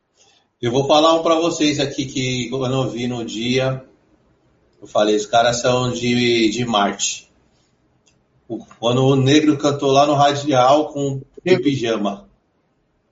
[0.62, 3.84] Eu vou falar um pra vocês aqui que quando eu vi no dia,
[4.80, 7.28] eu falei, os caras são de, de Marte.
[8.80, 12.30] Quando o negro cantou lá no radial com de pijama.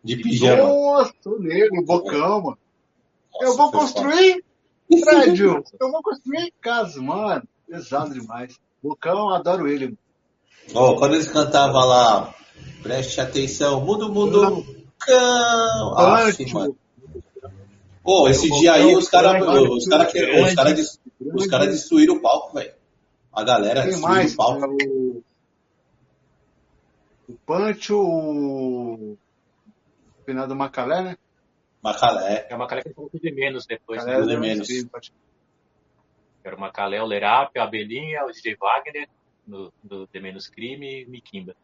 [0.03, 0.61] De pijama.
[0.61, 2.57] Nossa, o negro, o bocão, mano.
[3.41, 4.43] Eu vou construir
[5.01, 5.63] prédio.
[5.79, 7.47] Eu vou construir casa, mano.
[7.67, 8.59] Pesado demais.
[8.83, 9.97] Bocão, adoro ele.
[10.75, 12.35] Ó, quando eles cantavam lá,
[12.83, 14.63] preste atenção, mundo, mundo,
[14.99, 15.95] cão.
[15.95, 16.77] Punch, mano.
[18.09, 20.73] Pô, esse dia aí os caras os cara, os cara,
[21.35, 22.73] os cara destruíram o palco, velho.
[23.31, 24.33] A galera destruiu mais?
[24.33, 24.59] o palco.
[24.59, 24.71] cara?
[24.71, 25.23] O,
[27.27, 29.17] o Pancho, o
[30.25, 31.17] finado Macalé, né?
[31.83, 32.47] Macalé.
[32.49, 34.25] É uma calé que falou de menos depois, Macalé né?
[34.25, 34.67] de era menos.
[36.43, 39.07] Era o Macalé, o Lerap, a Abelhinha, o DJ Wagner,
[39.45, 41.55] no, do The Menos Crime e Mikimba.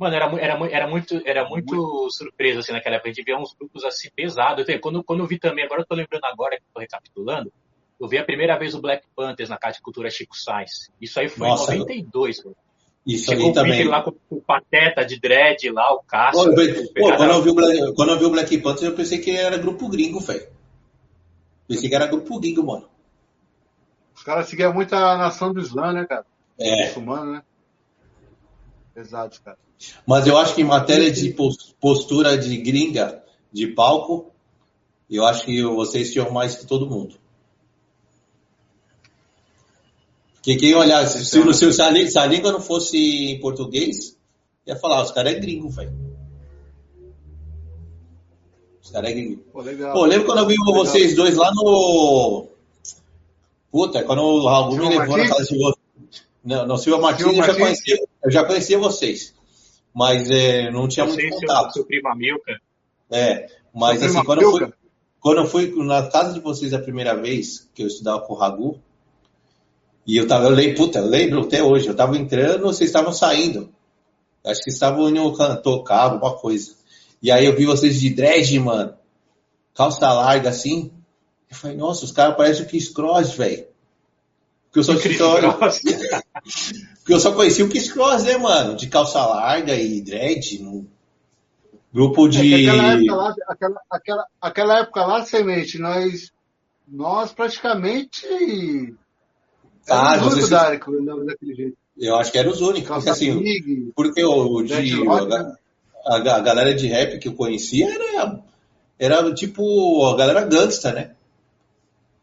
[0.00, 3.10] Mano, era, era, era muito, era muito surpresa, assim, naquela época.
[3.10, 4.64] A gente via uns grupos assim pesados.
[4.66, 7.52] Então, Quando, quando eu vi também, agora eu tô lembrando agora, que eu tô recapitulando,
[8.00, 10.90] eu vi a primeira vez o Black Panthers na Casa de Cultura Chico Sainz.
[10.98, 12.56] Isso aí foi Nossa, em 92, mano.
[13.06, 13.84] Isso Chegou ali o também.
[13.84, 16.54] Lá com o Pateta de dread lá, o Cássio.
[16.54, 18.94] Pô, eu- pô, quando, eu vi o Black, quando eu vi o Black Panther, eu
[18.94, 20.48] pensei que era grupo gringo, velho.
[21.68, 22.88] Pensei que era grupo gringo, mano.
[24.14, 26.24] Os caras seguiam muito a nação do Islã, né, cara?
[26.58, 26.86] É.
[26.86, 27.42] Muçulmano, né?
[28.94, 29.58] Pesados, cara.
[30.06, 33.22] Mas eu acho que em matéria de pos- postura de gringa,
[33.52, 34.30] de palco,
[35.10, 37.16] eu acho que vocês tinham mais que todo mundo.
[40.34, 44.16] Porque quem olhar, se, se, se, se a, se a língua não fosse em português,
[44.66, 45.92] ia falar, os caras é gringo, velho.
[48.82, 49.42] Os caras é gringo.
[49.52, 49.92] Pô, legal.
[49.92, 52.48] Pô, lembra quando eu vi vocês dois lá no.
[53.70, 55.80] Puta, quando o Raul me levou na casa de vocês.
[56.42, 59.34] Não, não, Silva Martins, eu, já conhecia, eu já conhecia vocês.
[59.94, 61.72] Mas é, não tinha Você muito e seu, contato.
[61.72, 62.60] seu primo Amilcar.
[63.10, 64.72] É, mas assim, quando eu, fui,
[65.18, 68.36] quando eu fui na casa de vocês a primeira vez, que eu estudava com o
[68.36, 68.80] Ragu,
[70.06, 73.12] e eu tava, eu lembro, puta, eu lembro até hoje, eu tava entrando, vocês estavam
[73.12, 73.72] saindo.
[74.44, 76.74] Acho que estavam can- tocar alguma coisa.
[77.22, 78.94] E aí eu vi vocês de dread, mano.
[79.74, 80.92] Calça larga assim.
[81.50, 83.66] Eu falei, nossa, os caras parecem o Kiss Cross, velho.
[84.70, 85.34] Porque eu só, Chris só,
[86.98, 88.76] porque eu só conhecia o Kiss Cross, né, mano?
[88.76, 90.62] De calça larga e dread.
[90.62, 90.86] No
[91.92, 92.68] grupo É de.
[92.68, 96.30] aquela época lá, aquela, aquela, aquela época lá, Semente, nós,
[96.86, 98.94] nós praticamente
[99.88, 101.76] Ah, andamos daquele jeito.
[101.98, 102.88] Eu acho que eram os únicos.
[102.88, 105.54] Porque assim, big, Porque o, o de, Dreadlock, a, né?
[106.06, 108.40] a, a galera de rap que eu conhecia era,
[108.96, 111.10] era tipo a galera gangsta, né?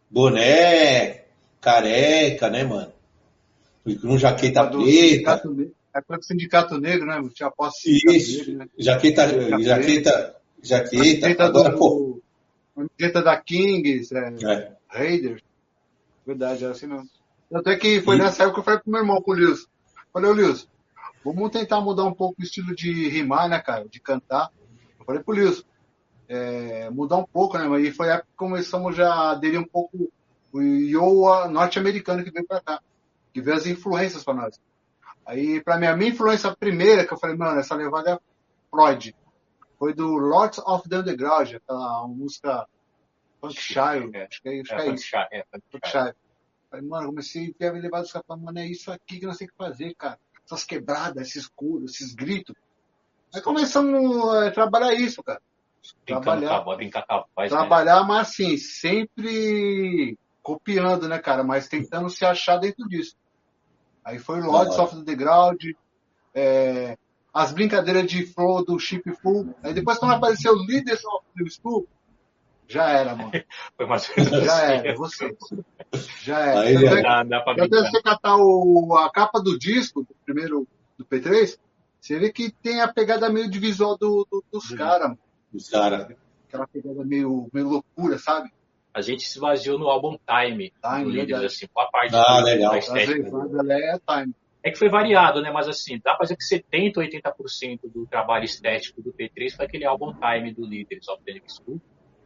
[0.09, 1.16] Boné,
[1.71, 2.93] careca, né, mano?
[4.01, 7.21] Com jaqueta do preta, ne- época do sindicato negro, né?
[7.33, 8.67] Tinha posse isso, negro, né?
[8.77, 12.21] jaqueta, Jaqueta jaqueta, jaqueta, agora, do- pô,
[12.75, 15.41] camiseta da Kings, é, é, Raiders.
[16.25, 17.07] Verdade, era assim mesmo.
[17.53, 19.65] Até que foi E- nessa época que eu falei pro meu irmão, com o Lewis.
[20.11, 20.67] Falei, ô Lewis,
[21.23, 23.85] vamos tentar mudar um pouco o estilo de rimar, né, cara?
[23.89, 24.49] De cantar.
[24.99, 25.63] Eu falei pro Lewis,
[26.27, 27.65] é, mudar um pouco, né?
[27.73, 30.11] Aí foi a época que começamos já a aderir um pouco
[30.57, 32.81] o Iowa norte-americano que veio pra cá.
[33.33, 34.59] Que veio as influências pra nós.
[35.25, 38.19] Aí, pra mim, a minha influência primeira, que eu falei, mano, essa levada é
[38.71, 39.15] Freud.
[39.77, 42.65] Foi do Lords of the Underground, aquela música
[43.39, 44.15] Funk Child.
[44.15, 44.25] É.
[44.25, 45.97] Acho que é, acho que É, é Funk isso.
[45.97, 46.13] É.
[46.69, 49.51] Falei, mano, comecei a me levar dos caras mano, é isso aqui que nós temos
[49.51, 50.19] que fazer, cara.
[50.45, 52.55] Essas quebradas, esses coros, esses gritos.
[53.33, 55.41] Aí começamos a trabalhar isso, cara.
[56.05, 56.49] Trabalhar.
[57.35, 57.49] né?
[57.49, 61.43] Trabalhar, mas assim, sempre copiando, né, cara?
[61.43, 63.15] Mas tentando se achar dentro disso.
[64.05, 64.83] Aí foi o Lords hora.
[64.83, 65.61] of the Ground,
[66.33, 66.97] é,
[67.33, 69.53] as brincadeiras de flow do Chip Full.
[69.61, 71.85] Aí depois quando apareceu o Leaders of the School,
[72.65, 73.31] já era, mano.
[73.75, 74.87] Foi mais Já assim.
[74.87, 75.37] era, você.
[76.23, 76.59] Já era.
[76.61, 80.15] Aí, Tanto é Dá, dá pra até você catar o, a capa do disco, do
[80.25, 80.65] primeiro,
[80.97, 81.57] do P3,
[81.99, 84.77] você vê que tem a pegada meio de visual do, do- dos Uhum.
[84.77, 85.19] caras, mano.
[85.53, 86.07] os caras.
[86.47, 88.49] aquela pegada meio, meio loucura, sabe?
[88.97, 92.39] A gente se baseou no álbum Time, Time, do Leaders, assim, com a parte Ah,
[92.39, 92.71] do- legal.
[92.71, 93.13] da estética.
[93.13, 94.33] é time.
[94.63, 95.51] é que foi variado, né?
[95.51, 99.85] Mas assim, dá pra dizer que 70, 80% do trabalho estético do P3 foi aquele
[99.85, 101.79] álbum Time do Leaders of the School.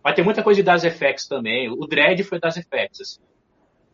[0.04, 1.70] Mas tem muita coisa de Das Effects também.
[1.70, 3.22] O Dread foi Das Effects, assim.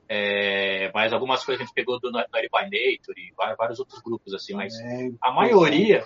[0.10, 4.34] É, mas algumas coisas a gente pegou do Naughty by Nature e vários outros grupos,
[4.34, 4.54] assim.
[4.54, 6.04] Mas É, a maioria,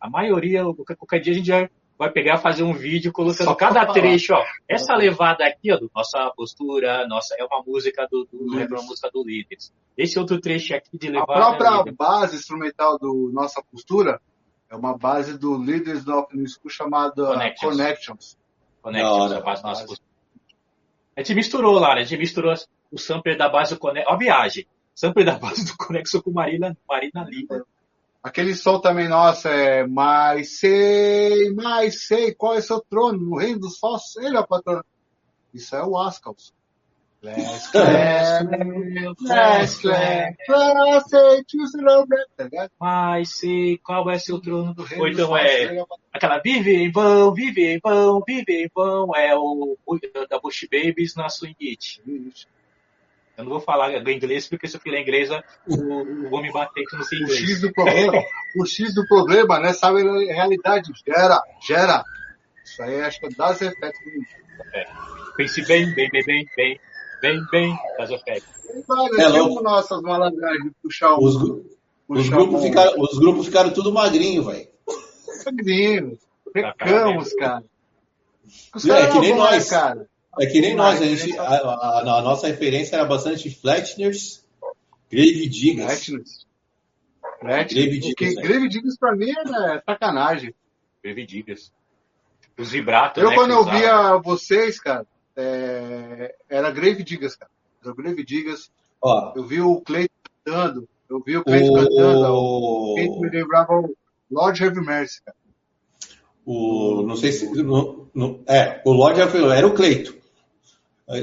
[0.00, 1.68] a maioria, qualquer, qualquer dia a gente já
[2.02, 3.92] vai pegar fazer um vídeo colocando Só cada falar.
[3.92, 4.44] trecho, ó.
[4.68, 8.66] Essa levada aqui, ó, do nossa postura, nossa, é uma música do, do, do é
[8.66, 9.72] uma música do Líderes.
[9.96, 11.32] Esse outro trecho aqui de A levada.
[11.32, 11.96] própria é Líderes.
[11.96, 14.20] base instrumental do Nossa Postura
[14.68, 17.70] é uma base do Leaders of New School chamada Connections.
[17.76, 18.38] Connections.
[18.82, 19.38] Connections, hora.
[19.38, 20.08] a base nossa postura.
[21.16, 22.00] A gente misturou lá, né?
[22.00, 22.52] A gente misturou
[22.90, 24.08] o sampler da base do Connect.
[24.10, 24.66] Ó, a viagem.
[24.92, 27.64] Sampler da base do Conexo com Marina, Marina Lima.
[28.22, 33.60] Aquele som também, nossa, é Mas sei, mas sei qual é seu trono, no reino
[33.60, 34.84] dos falsos, ele é o patrono.
[35.52, 36.54] Isso é o Ascals.
[40.46, 42.68] Class, say, choose the love, tá?
[42.80, 44.74] Mas sei qual é seu trono.
[44.74, 48.20] Do reino Ou dos então falsos, é é aquela Vive em vão, vive em vão,
[48.26, 49.14] vive em vão.
[49.14, 49.98] É o, o
[50.28, 52.02] da Bush Babies na Swing It.
[53.36, 55.30] Eu não vou falar inglês porque se eu falar inglês
[55.66, 55.74] o,
[56.28, 57.40] o me bater que não sei O inglês.
[57.40, 58.22] X do problema,
[58.58, 59.72] o X do problema, né?
[59.72, 60.92] Sabe a realidade.
[61.06, 62.04] Gera, gera.
[62.64, 64.10] Isso aí acho que é das efeitos do
[65.36, 66.80] Pense bem, bem, bem, bem, bem,
[67.22, 68.46] bem, bem, das.
[68.86, 69.28] Vai, É né?
[69.28, 69.62] Louco.
[69.62, 71.24] nossas malandragens puxar o.
[71.24, 71.64] Os, gru-
[72.08, 74.68] os, puxar grupos o- ficaram, os grupos ficaram tudo magrinho, velho.
[75.46, 76.18] Magrinho.
[76.52, 77.64] Pecamos, cara.
[78.74, 79.70] Os É, que nem né, nós.
[79.70, 80.06] cara.
[80.40, 84.42] É que nem nós, a, gente, né, a, a- a nossa referência era bastante Fletchner's,
[85.10, 85.86] Grave Diggers.
[86.08, 86.46] Gretnes.
[87.42, 88.00] Grave Gretnes.
[88.00, 88.42] Diggers, né?
[88.42, 90.54] Grave Diggers pra mim é sacanagem.
[91.02, 91.72] Breve digas.
[92.58, 95.06] Os vibratos, Eu, né, quando eu via vocês, cara,
[95.36, 97.50] é, era Grave Diggers, cara.
[97.84, 98.70] Era Grave Diggers.
[99.02, 100.14] Ó, Eu vi o Cleiton
[100.44, 100.88] cantando.
[101.10, 102.32] Eu vi o Cleiton cantando.
[102.34, 103.94] O Cleiton me lembrava o
[104.30, 105.36] Lord Heavy Mercy, cara.
[106.46, 110.21] o, não sei se, no, no- é, o Lorde era o Cleito.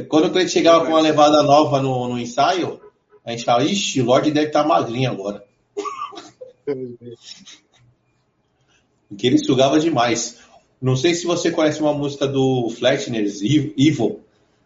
[0.08, 2.80] Quando o Cleito chegava com uma levada nova no, no ensaio,
[3.26, 5.44] a gente falava, ixi, o Lorde deve estar magrinho agora.
[9.08, 10.38] Porque ele sugava demais.
[10.82, 14.22] Não sei se você conhece uma música do Fletchner's, Evil, Evil,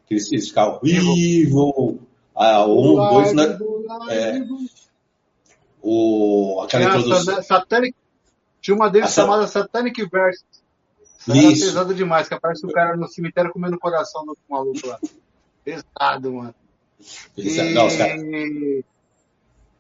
[0.08, 2.00] que eles ficavam Evil,
[2.36, 3.58] ah, um, dois, né?
[4.10, 4.42] é,
[5.82, 7.38] o, aquela Tinha, introdução.
[7.38, 7.96] a Satanic,
[8.62, 10.44] tinha uma deles A chamada Satanic Verse.
[11.28, 11.66] Era Isso.
[11.66, 15.00] pesado demais, que aparece o cara no cemitério comendo o coração do maluco lá.
[15.64, 16.56] Pesado, mano.
[17.38, 18.22] E, Não, os caras-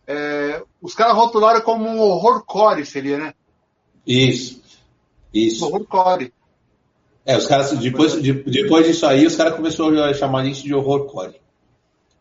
[0.07, 3.33] é, os caras rotularam como um horrorcore, seria, né?
[4.05, 4.61] Isso.
[5.33, 5.65] Isso.
[5.65, 6.33] Horrorcore.
[7.25, 10.73] É, os caras, depois, de- depois disso aí, os caras começaram a chamar isso de
[10.73, 11.39] horrorcore.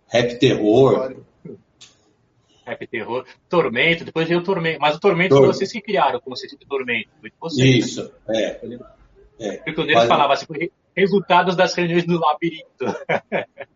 [0.07, 1.17] Rap terror.
[2.65, 3.25] Rap terror.
[3.49, 4.79] Tormento, depois veio o Tormento.
[4.81, 5.53] Mas o Tormento Tormento.
[5.53, 7.09] foi vocês que criaram o conceito de Tormento.
[7.21, 7.69] Foi de vocês.
[7.69, 7.79] né?
[7.79, 8.61] Isso, é.
[9.43, 9.57] É.
[9.57, 12.67] Porque quando ele Mas- falava assim, re- resultados das reuniões do labirinto.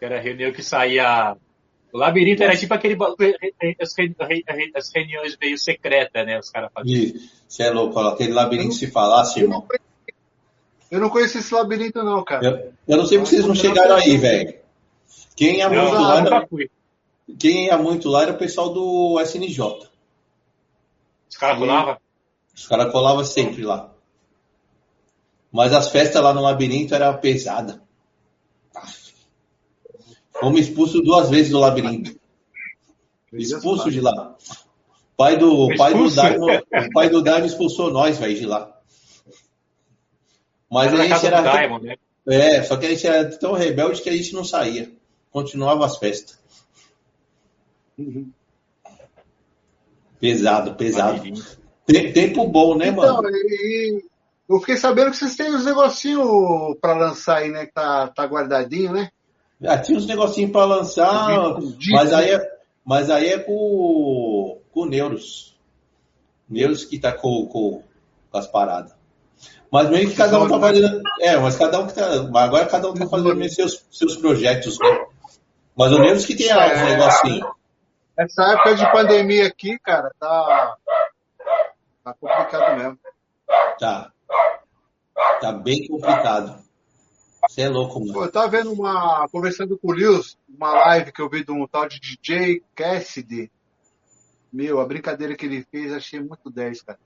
[0.00, 1.36] era a reunião que saía.
[1.92, 2.96] O labirinto era tipo aquele.
[3.80, 6.38] As, re- re- re- as reuniões meio secretas, né?
[6.38, 7.12] Os caras faziam.
[7.46, 9.66] Você é louco, ó, aquele labirinto se falasse, irmão.
[10.90, 12.44] Eu não conheço esse labirinto, não, cara.
[12.46, 14.54] Eu, eu não sei porque vocês não chegaram aí, velho.
[15.36, 16.48] Quem ia Não, muito eu lá, era,
[17.38, 19.60] quem ia muito lá era o pessoal do SNJ.
[21.30, 21.96] Os caras colavam.
[22.54, 23.90] Os caras colavam sempre lá.
[25.52, 27.82] Mas as festas lá no labirinto era pesada.
[30.40, 32.18] Fomos expulsos duas vezes do labirinto.
[33.32, 34.36] Expulso de lá.
[35.12, 36.10] O pai do, pai do?
[36.10, 38.80] Daimo, o pai do expulsou nós, velho, de lá.
[40.70, 41.42] Mas Era a gente era.
[41.42, 41.96] Diamond, né?
[42.26, 44.90] É, só que a gente era tão rebelde que a gente não saía.
[45.30, 46.38] Continuava as festas.
[47.98, 48.30] Uhum.
[50.18, 51.22] Pesado, pesado.
[52.14, 53.28] Tempo bom, né, Então, mano?
[53.28, 54.04] e,
[54.52, 57.66] eu fiquei sabendo que vocês têm uns negocinhos pra lançar aí, né?
[57.66, 59.10] Que tá, tá guardadinho, né?
[59.64, 61.56] Ah, tinha uns negocinhos pra lançar,
[61.90, 62.52] mas aí é,
[62.84, 65.56] mas aí é com, com o Neuros.
[66.48, 67.82] Neuros que tá com, com,
[68.30, 68.92] com as paradas.
[69.70, 71.00] Mas meio que cada um tá fazendo.
[71.20, 72.06] É, mas cada um que tá.
[72.34, 75.06] Agora cada um tá fazendo meio seus, seus projetos, né?
[75.76, 76.84] Mas o Neuros que tem uns É.
[76.84, 77.50] negocinhos.
[78.18, 80.76] Essa época de pandemia aqui, cara, tá.
[82.04, 82.98] Tá complicado mesmo.
[83.78, 84.12] Tá.
[85.40, 86.62] Tá bem complicado.
[87.48, 88.24] Você é louco, mano.
[88.24, 89.26] Eu tava vendo uma.
[89.28, 93.50] conversando com o Lewis, uma live que eu vi de um tal de DJ Cassidy.
[94.52, 96.98] Meu, a brincadeira que ele fez, achei muito 10, cara.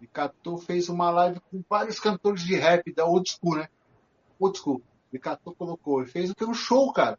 [0.00, 3.68] Ele catou, fez uma live com vários cantores de rap da old school, né?
[4.38, 4.82] Old school.
[5.12, 6.00] Ele catou, colocou.
[6.02, 6.44] Ele fez o que?
[6.44, 7.18] Um show, cara.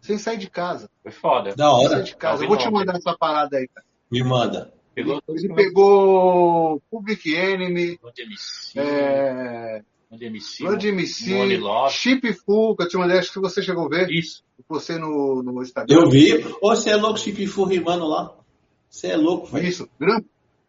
[0.00, 0.90] sem sair de casa.
[1.02, 1.54] Foi foda.
[1.54, 1.88] Da Sem hora.
[1.90, 2.44] sair de casa.
[2.44, 3.86] Eu vou te mandar essa parada aí, cara.
[4.10, 4.72] Me manda.
[5.04, 9.82] Pegou Ele pegou Public Enemy, MC, é.
[11.90, 14.10] Chip Full, que eu te mandei, acho que você chegou a ver.
[14.10, 14.42] Isso.
[14.68, 15.94] Você no, no Instagram.
[15.94, 16.44] Eu vi.
[16.60, 18.36] Ô, você é louco, Chip Fu rimando lá?
[18.88, 19.68] Você é louco, velho.
[19.68, 19.88] Isso.
[19.98, 20.20] Gran,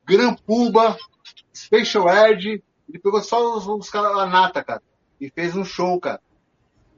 [0.06, 0.96] Gran Puba,
[1.56, 2.64] Special Ed.
[2.88, 4.84] Ele pegou só os, os caras da nata, cara.
[5.20, 6.22] E fez um show, cara.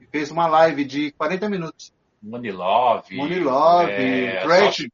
[0.00, 1.93] E fez uma live de 40 minutos.
[2.24, 3.14] Money Love.
[3.14, 4.86] Money Love, é, Trash.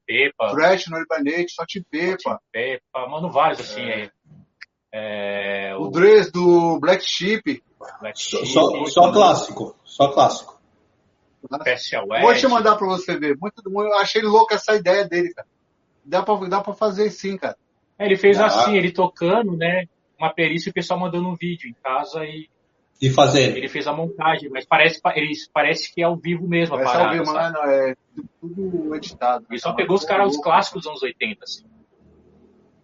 [0.53, 2.41] Trash no Urbanate, só te pepa.
[2.53, 3.83] Pepa, mano, vários assim.
[3.83, 4.11] É.
[4.93, 7.63] É, O o Dress do Black Sheep.
[8.01, 9.77] Black Só, Sheep, só, só clássico.
[9.85, 10.61] Só clássico.
[11.61, 13.37] Special Vou te mandar pra você ver.
[13.41, 15.49] Muito, eu achei louca essa ideia dele, cara.
[16.05, 17.57] Dá pra, dá pra fazer sim, cara.
[17.99, 18.47] É, ele fez Ah.
[18.47, 19.85] assim, ele tocando, né?
[20.19, 22.49] Uma perícia e o pessoal mandando um vídeo em casa e
[23.01, 23.57] E fazendo.
[23.57, 26.87] ele fez a montagem, mas parece, ele, parece que é ao vivo mesmo a Vai
[26.87, 27.55] parada, salve, sabe?
[27.55, 27.95] mano, é
[28.41, 29.47] tudo editado.
[29.49, 31.65] Ele só pegou os caras, os clássicos dos anos 80, assim.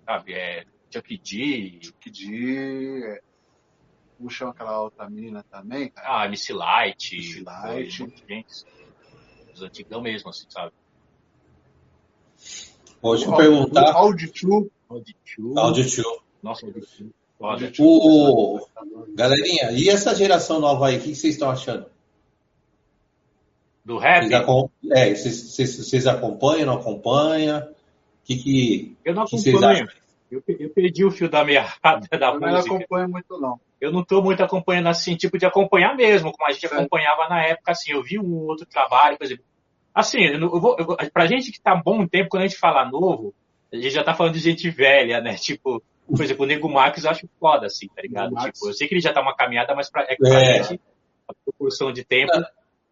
[0.07, 0.33] Sabe?
[0.33, 3.03] É, Chuck D, Que de.
[3.05, 3.21] É,
[4.19, 6.23] puxam aquela outra mina também, cara.
[6.23, 7.99] ah, MC Light, MC Light.
[7.99, 8.65] foi gente.
[9.53, 10.73] Os antigão mesmo, assim, sabe?
[13.01, 13.93] Pode perguntar.
[13.95, 14.71] O Audi True.
[14.89, 15.59] Audi True.
[15.59, 16.23] Audio Tio.
[16.43, 16.81] Nossa, Audi
[17.39, 18.67] O...
[19.15, 21.87] Galerinha, e essa geração nova aí, o que vocês estão achando?
[23.85, 27.61] Do rap, Vocês, acom- é, vocês, vocês- vocês acompanham, não acompanham?
[27.61, 27.67] O
[28.25, 29.87] que, que, eu não acompanho.
[30.29, 31.71] Eu, eu perdi o fio da meada
[32.19, 32.75] da Eu não música.
[32.75, 33.61] acompanho muito, não.
[33.81, 36.73] eu não tô muito acompanhando assim, tipo de acompanhar mesmo, como a gente Certo.
[36.81, 39.45] acompanhava na época, assim, eu vi um outro trabalho, por exemplo.
[39.95, 42.47] Assim, eu, não- eu vou, eu, pra gente que tá há bom tempo, quando a
[42.49, 43.33] gente fala novo,
[43.73, 45.35] a gente já tá falando de gente velha, né?
[45.37, 48.35] Tipo, por exemplo, o Nego Marques eu acho foda, assim, tá ligado?
[48.37, 50.63] Tipo, eu sei que ele já tá uma caminhada, mas pra, é que pra É.
[50.63, 50.81] gente,
[51.29, 52.33] a proporção de tempo,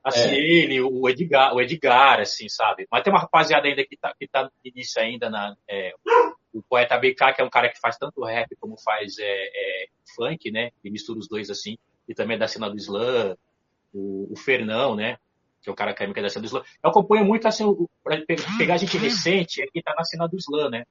[0.02, 0.34] assim, É.
[0.36, 2.86] ele, o Edgar, o Edgar, assim, sabe?
[2.90, 5.94] Mas tem uma rapaziada ainda que tá, que tá no início ainda na, é,
[6.52, 9.86] o poeta BK, que é um cara que faz tanto rap como faz é, é,
[10.16, 10.70] funk, né?
[10.84, 11.76] E mistura os dois assim.
[12.08, 13.36] E também é da cena do slam.
[13.92, 15.18] O, o Fernão, né?
[15.62, 16.62] Que é o cara que é da cena do slam.
[16.82, 17.64] Eu acompanho muito assim,
[18.26, 20.84] pe- pegar gente recente, é quem tá na cena do slam, né?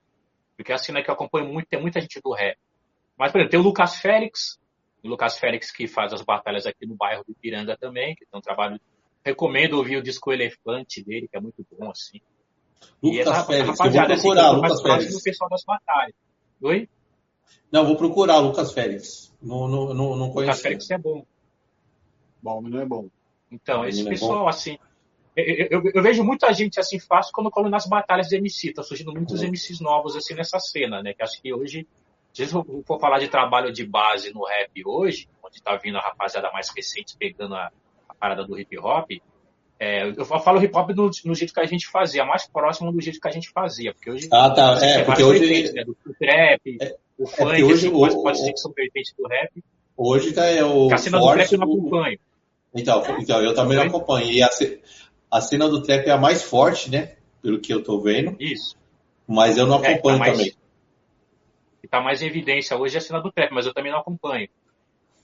[0.56, 2.58] Porque é a cena que eu acompanho muito, tem muita gente do rap.
[3.18, 4.60] Mas, por exemplo, tem o Lucas Félix,
[5.04, 8.38] o Lucas Félix que faz as batalhas aqui no bairro do Ipiranga também, que tem
[8.38, 8.80] um trabalho.
[9.26, 12.20] Recomendo ouvir o disco Elefante dele, que é muito bom, assim.
[13.02, 15.14] E essa Lucas Félix, eu vou rapaziada, assim, procurar, mais Lucas Félix.
[15.14, 16.16] do pessoal das batalhas.
[16.62, 16.90] Oi?
[17.72, 19.34] Não, vou procurar Lucas Félix.
[19.42, 20.62] Não, não, não, não Lucas conheço.
[20.62, 21.26] Félix é bom.
[22.42, 23.10] Bom, não é bom.
[23.50, 24.78] Então, esse é pessoal, assim.
[25.36, 28.72] Eu, eu- eu vejo muita gente assim fácil quando eu colo nas batalhas de MC.
[28.74, 29.48] Tá surgindo muitos Uhum.
[29.50, 31.14] MCs novos assim nessa cena, né?
[31.14, 31.88] Que acho que hoje,
[32.34, 36.02] se eu for falar de trabalho de base no rap hoje, onde tá vindo a
[36.02, 37.72] rapaziada mais recente pegando a,
[38.08, 39.10] a parada do hip hop,
[39.80, 43.02] é, eu falo hip hop no, no jeito que a gente fazia, mais próximo do
[43.02, 43.92] jeito que a gente fazia.
[43.94, 44.80] Porque hoje Ah, tá.
[44.80, 45.84] tem É, porque hoje, vertentes, né?
[45.84, 46.78] Do, do trap,
[47.18, 49.52] o funk, porque hoje assim, o- pode, pode o- dizer que são vertentes do rap.
[49.98, 51.38] hoje tá, é o Porque a cena do forte.
[51.40, 52.20] trap eu não o- acompanho.
[52.76, 54.32] Então, então, eu também não acompanho.
[54.32, 54.50] E a,
[55.34, 57.16] a cena do trap é a mais forte, né?
[57.42, 58.36] Pelo que eu tô vendo.
[58.40, 58.78] Isso.
[59.28, 60.54] Mas eu não É, acompanho tá mais- também.
[61.82, 64.00] que tá mais em evidência hoje é a cena do trap, mas eu também não
[64.00, 64.48] acompanho.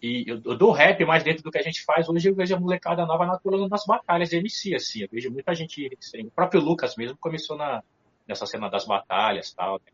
[0.01, 2.55] E eu, eu dou rap mais dentro do que a gente faz hoje, eu vejo
[2.55, 5.01] a molecada nova naturando nas batalhas de MC, assim.
[5.03, 7.83] Eu vejo muita gente, assim, o próprio Lucas mesmo começou na,
[8.27, 9.75] nessa cena das batalhas e tal.
[9.75, 9.91] né?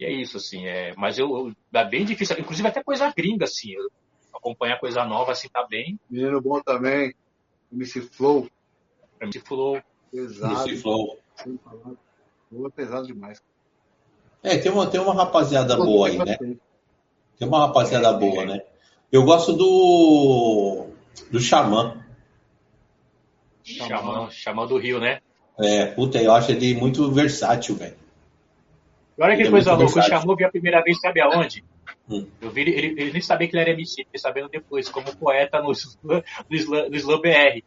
[0.00, 3.44] E é isso, assim, é, mas eu, eu- é bem difícil, inclusive até coisa gringa,
[3.44, 3.88] assim, eu,
[4.34, 7.14] acompanhar coisa nova, assim, tá bem, Menino bom também.
[7.72, 8.48] MC Flow.
[9.20, 10.76] Pra mim, falou, Pesado.
[10.78, 11.18] Flow.
[12.48, 13.40] Flow é pesado demais.
[14.42, 16.36] É, tem uma, tem uma rapaziada boa aí, né?
[16.36, 18.60] Tem uma rapaziada É, boa, né?
[19.12, 20.88] Eu gosto do.
[21.30, 22.02] do Xamã.
[23.62, 25.20] Xamã, Xamã do Rio, né?
[25.58, 27.96] É, puta, eu acho ele muito versátil, velho.
[29.16, 30.02] E olha que Ele é coisa muito louca, o.
[30.02, 31.64] Xamã vi a primeira vez, sabe aonde?
[32.08, 32.26] Hum.
[32.40, 35.14] Eu vi ele, ele, ele nem sabia que ele era MC, fiquei sabendo depois, como
[35.16, 35.70] poeta no,
[36.02, 36.22] no,
[36.88, 37.62] no Slam BR.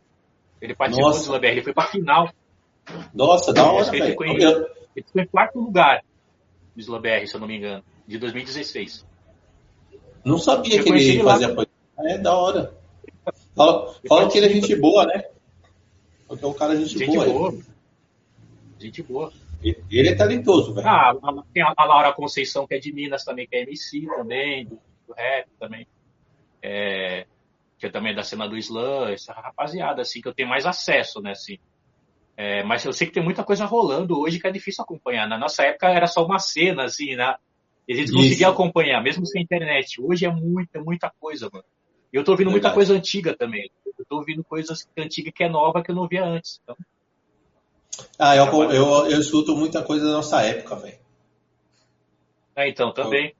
[0.64, 1.30] Ele participou Nossa.
[1.30, 2.32] do BR, ele foi pra final,
[3.14, 6.02] Nossa, da hora, ele ficou em- ele ficou em quarto lugar
[6.74, 9.06] no Slam BR, se eu não me engano, de 2016.
[10.24, 11.70] Não sabia Eu que ele ele fazia coisa.
[12.00, 12.74] É, da hora.
[13.54, 15.26] Fala, fala que ele é gente boa, né?
[16.28, 17.26] Porque é um cara gente, Gente boa.
[17.26, 17.60] boa.
[18.80, 19.34] Gente boa.
[19.62, 20.88] Ele, ele é talentoso, velho.
[20.88, 21.14] Ah,
[21.54, 24.80] tem a, a Laura Conceição, que é de Minas também, que é MC também, do,
[25.08, 25.86] do rap também.
[26.62, 27.26] É,
[27.84, 31.22] que também é da cena do Slam, essa rapaziada, assim, que eu tenho mais acesso,
[31.22, 31.58] né, assim.
[32.38, 35.28] É, mas eu sei que tem muita coisa rolando hoje que é difícil acompanhar.
[35.28, 37.36] Na nossa época era só uma cena, assim, né?
[37.88, 38.16] E a gente Isso.
[38.16, 40.02] conseguia acompanhar, mesmo sem internet.
[40.02, 41.66] Hoje é muita, muita coisa, mano.
[42.12, 43.70] E eu tô ouvindo muita coisa antiga também.
[43.86, 46.60] Eu tô ouvindo coisas antigas que é nova que eu não via antes.
[46.64, 46.76] Então,
[48.18, 50.98] Ah, eu, eu, eu escuto muita coisa da nossa época, velho.
[52.56, 53.36] É, então, também.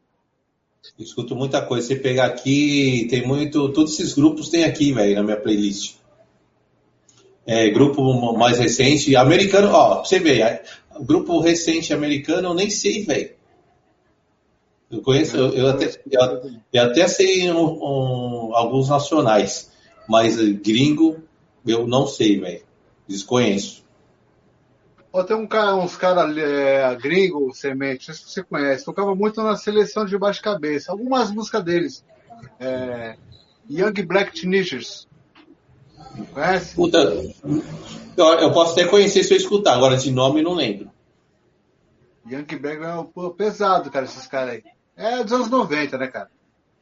[1.00, 1.88] Escuto muita coisa.
[1.88, 3.70] Você pegar aqui, tem muito.
[3.70, 5.96] Todos esses grupos tem aqui, velho, na minha playlist.
[7.46, 10.62] É, grupo mais recente, americano, ó, pra você ver,
[11.02, 13.32] grupo recente americano, eu nem sei, velho.
[14.90, 19.72] Eu conheço, eu, eu, até, eu, eu até sei um, um, alguns nacionais,
[20.08, 21.22] mas gringo
[21.66, 22.62] eu não sei, velho.
[23.08, 23.83] Desconheço.
[25.14, 29.14] Ó, tem um cara, uns caras é, gringo, semente, não sei se você conhece, tocava
[29.14, 30.92] muito na seleção de baixo cabeça.
[30.92, 32.06] Algumas músicas deles.
[32.60, 33.16] É,
[33.70, 35.08] Young Black Teenagers.
[36.34, 36.76] Conhece?
[36.76, 36.98] Puta,
[38.18, 40.90] eu, eu, posso até conhecer se eu escutar, agora de nome não lembro.
[42.28, 44.64] Young Black é um, pesado, cara, esses caras aí.
[44.98, 46.32] É dos anos 90, né, cara?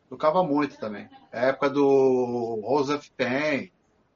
[0.09, 1.09] Tocava muito também.
[1.34, 3.71] É época do Rose of Pain.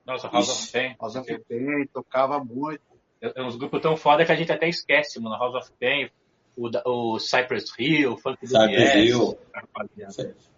[0.06, 0.96] Nossa, House of Pain.
[1.02, 2.95] House of Pain, tocava muito.
[3.36, 5.38] É uns grupos tão foda que a gente até esquece, mano.
[5.38, 6.10] House of Pain,
[6.56, 6.70] o,
[7.14, 9.10] o Cypress Hill, o Funk do Cypress BS.
[9.10, 9.38] Hill.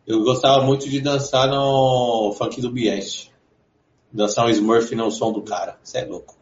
[0.05, 3.31] Eu gostava muito de dançar no Funk do BS.
[4.11, 5.77] Dançar um Smurf no som do cara.
[5.83, 6.35] Você é louco.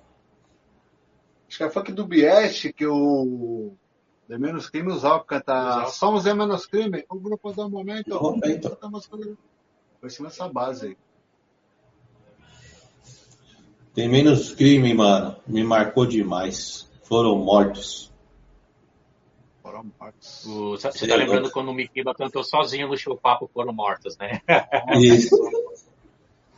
[1.47, 3.73] Acho que é Funk do BS que o
[4.27, 8.21] The Menos Crime usava pra cantar Somos The Menos Crime, o grupo do momento.
[8.21, 8.77] Momento.
[9.99, 10.97] Foi cima dessa base aí.
[13.95, 15.37] Tem menos crime, mano.
[15.47, 16.91] Me marcou demais.
[17.03, 18.11] Foram mortos.
[19.63, 20.45] Foram mortos.
[20.45, 24.41] O, você tá lembrando quando o Mikiba cantou sozinho no show Papo Foram Mortos, né?
[24.99, 25.35] Isso.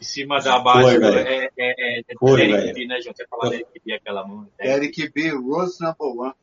[0.02, 1.00] em cima da base.
[1.00, 3.16] Foi, é, é, é, é Foi, Eric B, né, João?
[3.16, 4.56] Você fala Eric B, aquela música.
[4.60, 6.34] Eric B, Rose Number One.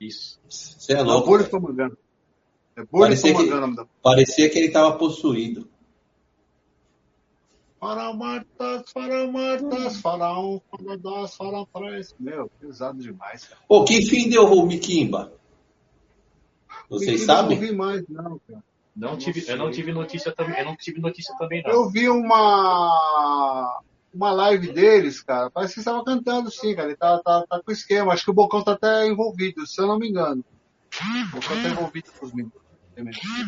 [0.00, 0.38] Isso.
[0.48, 1.28] Você é louco.
[1.28, 1.98] É Bully Fumagano.
[2.76, 3.88] É Bully Fumagano.
[4.02, 5.68] Parecia que ele tava possuído.
[10.00, 12.14] Foram, foram duas, foram três.
[12.18, 13.60] Meu, pesado demais, cara.
[13.68, 15.32] Pô, que fim deu o Mikimba?
[16.88, 17.56] Vocês sabem?
[17.56, 18.64] Eu não vi mais, não, cara.
[18.94, 21.70] Não, não tive, eu não tive notícia também, eu não tive notícia também, não.
[21.70, 23.82] Eu vi uma
[24.16, 25.50] uma live deles, cara.
[25.50, 26.88] Parece que estava cantando sim, cara.
[26.88, 28.12] Ele tá, tá, tá com esquema.
[28.12, 30.42] Acho que o Bocão tá até envolvido, se eu não me engano.
[31.28, 32.56] O Bocão tá envolvido com os meninos.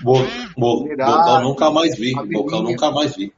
[0.03, 0.19] Bo,
[0.57, 2.13] bo, Bocão nunca mais vi.
[2.13, 3.33] Bocão nunca mais vi.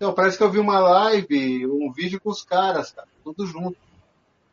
[0.00, 3.76] Então, parece que eu vi uma live, um vídeo com os caras, cara, tudo junto.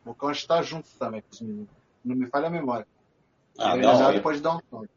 [0.04, 1.70] O Bocão está junto também com os meninos.
[2.04, 2.86] Não me falha a memória.
[3.58, 4.90] Ah, da pode dar um toque.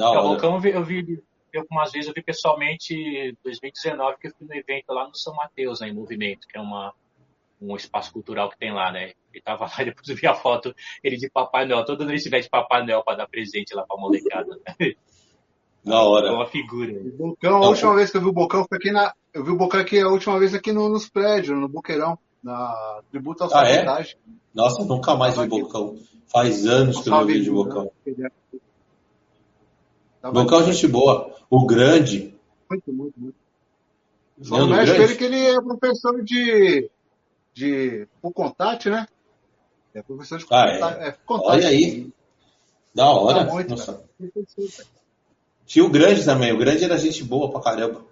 [0.00, 0.20] Hora.
[0.22, 1.22] O Bocão eu vi,
[1.52, 5.14] eu algumas vezes, eu vi pessoalmente em 2019, que eu fui no evento lá no
[5.14, 6.94] São Mateus, né, em Movimento, que é uma,
[7.60, 9.12] um espaço cultural que tem lá, né?
[9.30, 10.74] Ele tava lá e depois eu vi a foto,
[11.04, 13.84] ele de Papai Noel, todo mundo se veste de Papai Noel para dar presente lá
[13.86, 14.58] pra molecada.
[14.80, 14.94] Né?
[15.88, 16.28] Da hora.
[16.28, 16.92] É uma figura.
[16.92, 19.14] O Bocão, a última vez que eu vi o Bocão foi aqui na.
[19.32, 23.00] Eu vi o Bocão aqui a última vez aqui no, nos prédios, no Buqueirão, na
[23.10, 23.84] tributo ao ah, é?
[24.54, 25.96] Nossa, nunca mais vi Bocão.
[26.26, 27.90] Faz anos que eu não vejo Bocão.
[30.22, 31.34] Bocão, gente boa.
[31.48, 32.34] O grande.
[32.68, 33.36] Muito, muito, muito.
[34.42, 36.90] Só não mexe ele que ele é professor de.
[37.54, 38.06] de.
[38.20, 39.08] por contato, né?
[39.94, 41.08] É professor de ah, é.
[41.08, 41.48] é contato.
[41.48, 42.12] Olha aí.
[42.94, 43.46] Da hora.
[43.46, 44.04] Tá muito, Nossa.
[45.68, 46.50] Tinha o grande também.
[46.50, 48.02] O grande era gente boa pra caramba.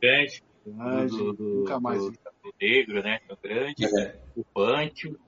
[0.00, 0.42] Grande.
[0.64, 2.00] grande do, do, nunca mais.
[2.00, 3.18] Do, do negro, né?
[3.28, 3.84] O grande.
[3.84, 4.16] É.
[4.36, 5.18] O Pantio.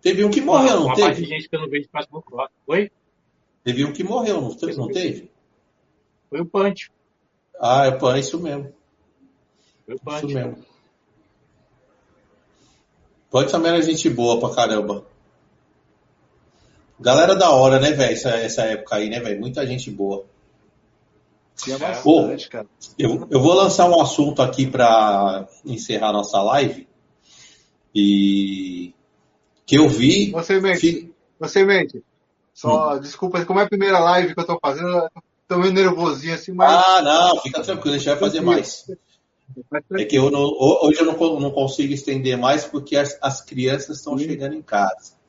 [0.00, 1.08] Teve um que morreu, não uma teve?
[1.08, 2.24] Parte de gente que eu não vejo mais no
[2.68, 2.90] Oi?
[3.64, 4.76] Teve um que morreu, não, teve?
[4.76, 5.30] Não teve?
[6.30, 6.90] Foi o Pantio.
[7.60, 8.72] Ah, é o isso mesmo.
[9.84, 10.28] Foi o Pantio.
[10.28, 10.64] Isso mesmo.
[13.28, 15.04] Pode também era gente boa pra caramba.
[17.00, 18.12] Galera da hora, né, velho?
[18.12, 19.40] Essa, essa época aí, né, velho?
[19.40, 20.26] Muita gente boa.
[21.56, 22.66] Tinha bastante, cara.
[22.98, 26.86] Eu, eu vou lançar um assunto aqui para encerrar nossa live.
[27.94, 28.94] E
[29.66, 30.30] que eu vi.
[30.30, 30.80] Você mente.
[30.80, 31.14] Fi...
[31.38, 32.02] Você mente.
[32.52, 33.00] Só, hum.
[33.00, 35.08] desculpa, como é a primeira live que eu tô fazendo, eu
[35.48, 36.70] tô meio nervosinho assim, mas.
[36.70, 38.90] Ah, não, fica tranquilo, a gente vai fazer mais.
[39.98, 43.98] É que eu não, hoje eu não, não consigo estender mais porque as, as crianças
[43.98, 45.19] estão chegando em casa.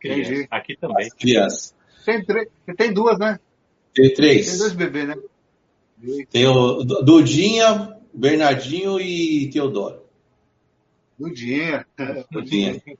[0.00, 0.46] Crianças.
[0.50, 1.06] Aqui também.
[1.06, 1.74] As crianças.
[2.04, 3.38] Tem, três, tem duas, né?
[3.94, 4.48] Tem três.
[4.48, 5.16] Tem dois bebês, né?
[6.30, 10.02] Tem o Dudinha, Bernardinho e Teodoro.
[11.18, 11.86] Dudinha.
[12.30, 12.80] Dudinha.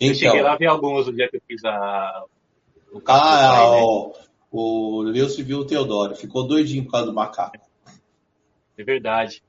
[0.00, 2.24] Então, eu cheguei lá vi alguns no dia que eu fiz a.
[2.92, 3.82] O ah, pai, né?
[3.82, 4.12] o,
[4.50, 6.16] o Leucio viu o Teodoro.
[6.16, 7.56] Ficou doidinho por causa do macaco.
[8.76, 9.42] É verdade.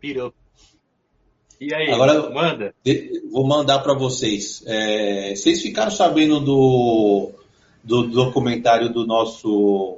[0.00, 0.34] Pirou.
[1.64, 2.74] E aí, Agora, manda?
[3.32, 4.62] Vou mandar para vocês.
[4.66, 7.30] É, vocês ficaram sabendo do,
[7.82, 9.96] do documentário do nosso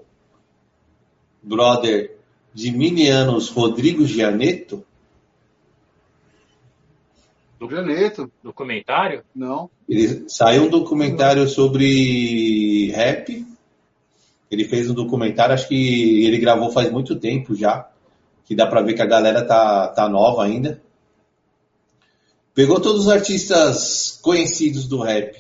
[1.42, 2.16] brother
[2.54, 4.84] de mini anos, Rodrigo Gianetto?
[7.58, 8.30] Do Janeto.
[8.44, 9.24] Documentário?
[9.34, 9.68] Não.
[9.88, 13.44] Ele saiu um documentário sobre rap.
[14.48, 17.90] Ele fez um documentário, acho que ele gravou faz muito tempo já.
[18.44, 20.80] Que dá pra ver que a galera tá, tá nova ainda.
[22.56, 25.36] Pegou todos os artistas conhecidos do rap.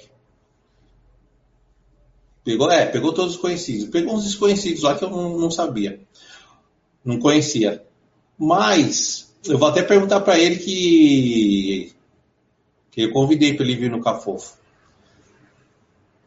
[2.44, 3.88] Pegou, é, pegou todos os conhecidos.
[3.88, 5.98] Pegou uns desconhecidos lá que eu não, não sabia.
[7.02, 7.82] Não conhecia.
[8.36, 11.94] Mas eu vou até perguntar para ele que,
[12.90, 14.58] que eu convidei para ele vir no Cafofo.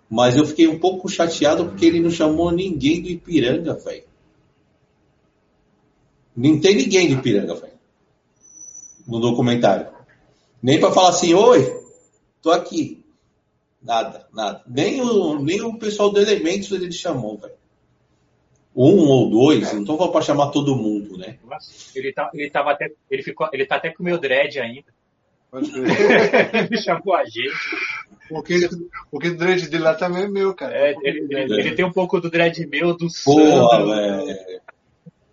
[0.10, 4.06] Mas eu fiquei um pouco chateado porque ele não chamou ninguém do Ipiranga, velho.
[6.36, 7.78] Não tem ninguém do Ipiranga, velho.
[9.08, 9.99] No documentário.
[10.62, 11.84] Nem para falar assim, oi,
[12.42, 13.04] tô aqui.
[13.82, 14.62] Nada, nada.
[14.68, 17.54] Nem o, nem o pessoal do Elementos ele chamou, velho.
[18.76, 21.38] Um ou dois, não tô falando pra chamar todo mundo, né?
[21.96, 22.92] Ele, tá, ele tava até.
[23.10, 24.86] Ele, ficou, ele tá até com o meu dread ainda.
[25.50, 25.90] Pode ver.
[26.72, 27.50] ele chamou a gente.
[28.30, 28.70] Porque,
[29.10, 30.74] porque o dread dele lá também é meu, cara.
[30.78, 33.90] É, ele, ele, ele tem um pouco do dread meu, do Porra, Sandro.
[33.90, 34.62] velho.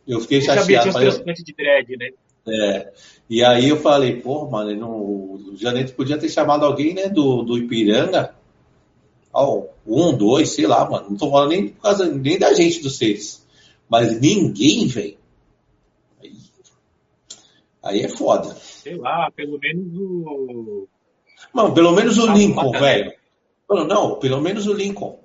[0.09, 1.01] Eu fiquei Ele sabia, tinha chateado.
[1.01, 2.11] transplantes de dread, né?
[2.48, 2.93] É.
[3.28, 7.43] E aí eu falei, pô, mano, não, o Janete podia ter chamado alguém, né, do,
[7.43, 8.35] do Ipiranga.
[9.32, 11.10] Ó, um, dois, sei lá, mano.
[11.10, 13.44] Não tô falando nem por causa nem da gente dos seis.
[13.89, 15.18] Mas ninguém, velho.
[16.23, 16.32] Aí,
[17.82, 18.55] aí é foda.
[18.55, 20.89] Sei lá, pelo menos o.
[21.52, 23.12] Mano, pelo menos o Ah, Lincoln, velho.
[23.68, 25.18] Mano, não, pelo menos o Lincoln.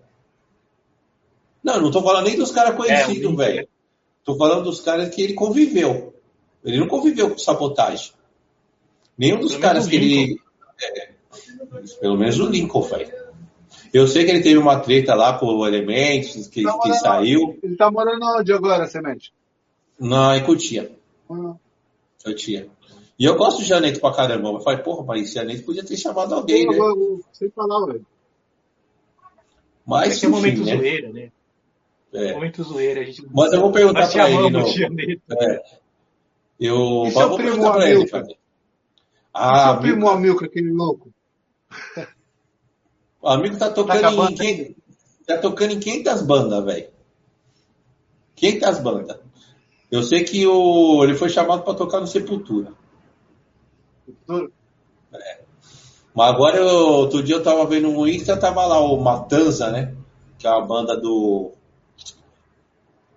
[1.64, 3.68] Não, não tô falando nem dos caras É, conhecidos, Lincoln, velho.
[4.23, 6.10] Tô falando dos caras que ele conviveu.
[6.63, 8.11] Ele não conviveu com sabotagem.
[9.17, 10.39] Nenhum dos Pelo caras que ele.
[10.81, 11.11] É,
[11.99, 13.21] pelo menos o Lincoln, velho.
[13.93, 16.95] Eu sei que ele teve uma treta lá com o Elementos, que, Não, que não,
[16.95, 17.01] não.
[17.01, 17.59] saiu.
[17.61, 19.33] Ele tá morando onde agora, Semente?
[19.99, 20.91] Na Cotia.
[21.29, 21.55] Ah,
[22.25, 22.67] Eu tinha.
[23.19, 24.49] E eu gosto de Janete pra caramba.
[24.49, 26.77] Eu falei, porra, mas Janete podia ter chamado alguém, eu- né?
[26.77, 27.99] eu- eu- Sem palavra.
[29.85, 30.77] Mas, Esse é o momento enfim, né?
[30.77, 31.31] zoeira, né?
[32.13, 32.33] É.
[32.33, 33.01] Momento zoeira.
[33.01, 33.25] A gente...
[33.31, 34.49] Mas eu vou perguntar pra ele.
[34.49, 34.59] No...
[34.61, 35.61] É.
[36.61, 38.38] Eu E seu vou primo perguntar pra ele.
[39.33, 41.11] Ah, Seu primo Amilcar, aquele louco.
[43.23, 44.75] O amigo tá tocando acabando em quem...
[45.27, 46.89] tá tocando em 500 bandas, velho.
[48.35, 49.19] 500 bandas.
[49.91, 52.73] Eu sei que o ele foi chamado pra tocar no Sepultura.
[54.27, 54.51] Mas
[56.15, 56.65] agora eu...
[56.65, 59.95] outro dia eu tava vendo no Insta, tava lá o Matanza, né?
[60.39, 61.51] Que é uma banda do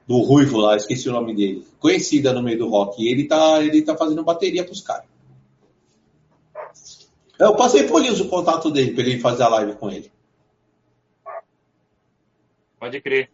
[0.07, 1.67] do Ruivo lá, esqueci o nome dele.
[1.81, 3.03] Conhecida no meio do rock.
[3.03, 5.07] E ele tá ele tá fazendo bateria pros caras.
[7.39, 10.11] Eu passei por isso o contato dele pra ele fazer a live com ele.
[12.79, 13.31] Pode crer.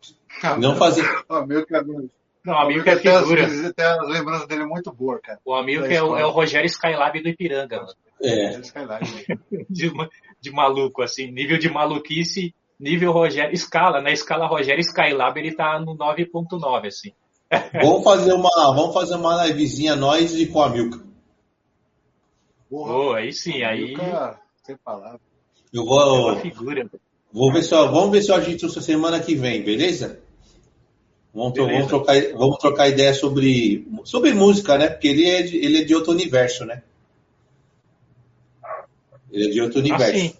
[0.59, 2.09] Não fazer O Amilcar, mano.
[2.44, 3.68] Não, o amigo que é as- figura.
[3.68, 5.38] Até as lembranças dele é muito boa, cara.
[5.44, 7.94] O amigo que é o, é o Rogério Skylab do Ipiranga, mano.
[8.22, 8.59] é.
[9.68, 9.92] De,
[10.40, 11.30] de maluco, assim.
[11.30, 13.55] Nível de maluquice, nível Rogério.
[13.55, 17.12] Escala, na escala Rogério Skylab, ele tá no 9.9, assim.
[17.82, 21.01] Vamos fazer uma, vamos fazer uma livezinha nós e com a Milka.
[22.69, 25.20] Pô, aí sim, aí Amilcar, sem palavra.
[25.73, 26.89] Eu é vou, uma figura.
[27.32, 30.20] vou ver se eu, vamos ver se eu agito isso semana que vem, beleza?
[31.35, 31.73] Vamos, Beleza.
[31.73, 34.89] vamos trocar, vamos trocar ideia sobre, sobre música, né?
[34.89, 36.82] Porque ele é, de, ele é de outro universo, né?
[39.31, 40.16] Ele é de outro universo.
[40.16, 40.35] Assim,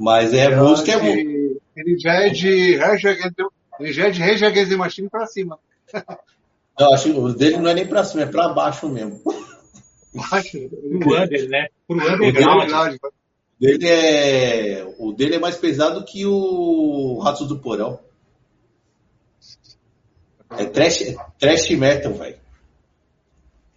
[0.00, 1.60] Mas é música, é música.
[1.76, 2.78] Ele, já é de
[3.78, 5.58] ele já é de Rage Against the Machine pra cima.
[6.78, 9.20] Eu acho que o dele não é nem pra cima, é pra baixo mesmo.
[9.20, 11.68] pro under, né?
[11.86, 12.62] Pro Ele underground.
[12.62, 12.98] Verdade,
[13.60, 18.00] Dele é, o dele é mais pesado que o Ratos do Porão.
[20.56, 22.38] É trash, trash metal, velho.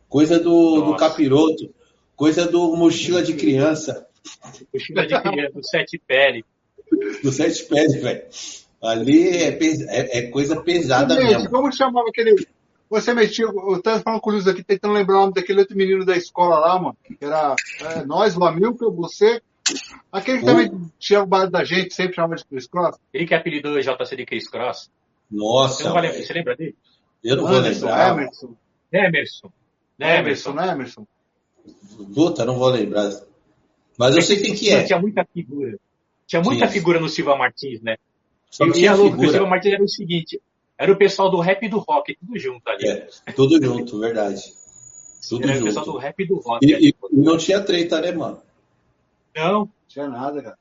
[0.07, 1.75] Coisa do, do capiroto.
[2.15, 4.07] Coisa do mochila de criança.
[4.73, 6.45] Mochila de criança, do sete pele.
[7.23, 8.23] Do sete pés, velho.
[8.81, 11.49] Ali é, pes- é- é coisa pesada Gente, mesmo.
[11.49, 12.45] como chamava aquele.
[12.89, 13.45] Você metia.
[13.45, 16.15] Eu tava falando com o Luiz aqui, tentando lembrar o nome daquele outro menino da
[16.15, 16.97] escola lá, mano.
[17.03, 19.41] Que era é, nós, o Amilcar, você.
[20.11, 20.69] Aquele que também
[20.99, 22.97] tinha o bar da gente, sempre chamava de Chris Cross.
[23.13, 24.89] Ele que apelidou o JC de Chris Cross.
[25.31, 26.75] Você, Nossa, não vai lembrar, você lembra dele?
[27.23, 28.11] eu não vou Anderson, lembrar.
[28.11, 28.55] Emerson.
[28.91, 29.51] Emerson.
[29.97, 30.53] Emerson, Emerson.
[30.53, 31.07] né, Emerson?
[32.13, 33.09] Puta, não vou lembrar.
[33.97, 34.83] Mas eu sei quem que é.
[34.83, 35.77] Tinha muita figura.
[36.25, 36.71] Tinha muita Tinha.
[36.71, 37.97] figura no Silva Martins, né?
[38.49, 39.47] Só E tinha a louco, que o Silva.
[39.47, 40.41] Martins era o seguinte:
[40.77, 42.87] era o pessoal do rap e do rock, tudo junto ali.
[42.87, 44.41] É, tudo junto, verdade.
[45.27, 46.01] Tudo era o pessoal do junto.
[46.01, 46.65] rap e do rock.
[46.65, 48.41] E, e não tinha treta, né, mano?
[49.35, 50.57] Não, Não tinha nada, cara.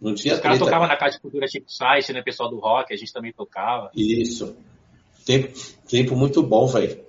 [0.00, 2.22] Não tinha os caras tocavam na Casa de Cultura Chico Science, né?
[2.22, 3.90] Pessoal do rock, a gente também tocava.
[3.94, 4.54] Isso.
[5.24, 5.48] Tempo,
[5.88, 7.05] tempo muito bom, velho.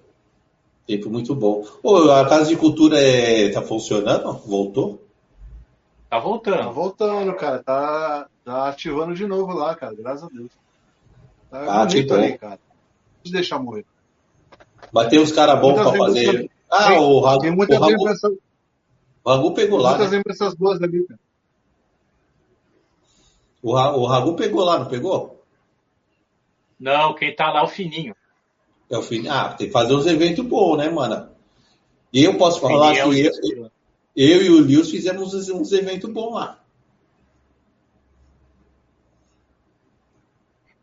[0.88, 1.66] Tempo muito bom.
[1.84, 3.50] Ô, a Casa de Cultura é...
[3.50, 4.32] tá funcionando?
[4.46, 5.02] Voltou?
[6.10, 6.58] Tá voltando.
[6.60, 7.62] Tá voltando, cara.
[7.62, 9.94] Tá, tá ativando de novo lá, cara.
[9.94, 10.50] Graças a Deus.
[11.52, 12.60] Tá Ah, bonito tipo, ali, cara.
[13.26, 13.86] Não deixar morrer.
[14.94, 16.50] Mas tem uns caras bons pra fazer.
[16.70, 18.32] Ah, tem- o Ragu, Tem muitas Ragu, lembranças,
[19.24, 20.18] o Ragu pegou lá, muitas né?
[20.18, 21.20] lembranças boas ali, cara.
[23.62, 25.44] O, Ra- o Ragu pegou lá, não pegou?
[26.80, 28.16] Não, quem tá lá é o Fininho.
[28.90, 29.28] É o fim.
[29.28, 31.30] Ah, tem que fazer uns eventos bons, né, mano?
[32.12, 33.70] E eu posso falar que eu,
[34.16, 36.60] eu e o Lewis fizemos uns, uns eventos bons lá.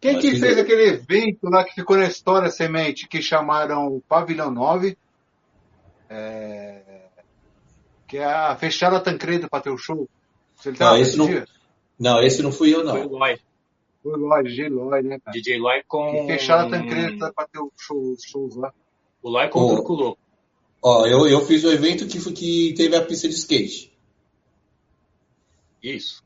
[0.00, 4.02] Quem Mas que fez aquele evento lá que ficou na história semente, que chamaram o
[4.02, 4.98] Pavilhão 9?
[6.10, 7.06] É,
[8.06, 10.06] Que é a fecharam a Tancredo para ter o show.
[10.78, 11.44] Não, esse não-?
[11.98, 13.36] Não, esse não fui eu, Foi o não.
[14.04, 14.68] O Lloyd, G.
[14.68, 15.32] Lloyd, né, cara?
[15.34, 16.24] DJ Lloyd com.
[16.24, 18.72] E fecharam a Tancredo para ter o show, os shows lá.
[19.22, 20.18] O Lloyd com o Turco Louco.
[20.82, 23.90] Ó, eu, eu fiz o evento que, foi- que teve a pista de skate.
[25.82, 26.22] Isso.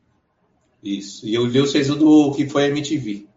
[0.83, 1.27] Isso.
[1.27, 3.27] E Lewis fez o do que foi a MTV.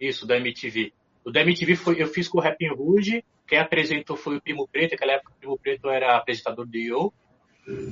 [0.00, 0.92] Isso, da MTV.
[1.24, 4.68] O da MTV foi, eu fiz com o Rapping Rouge, quem apresentou foi o Primo
[4.68, 7.12] Preto, naquela época o Primo Preto era apresentador do Yo.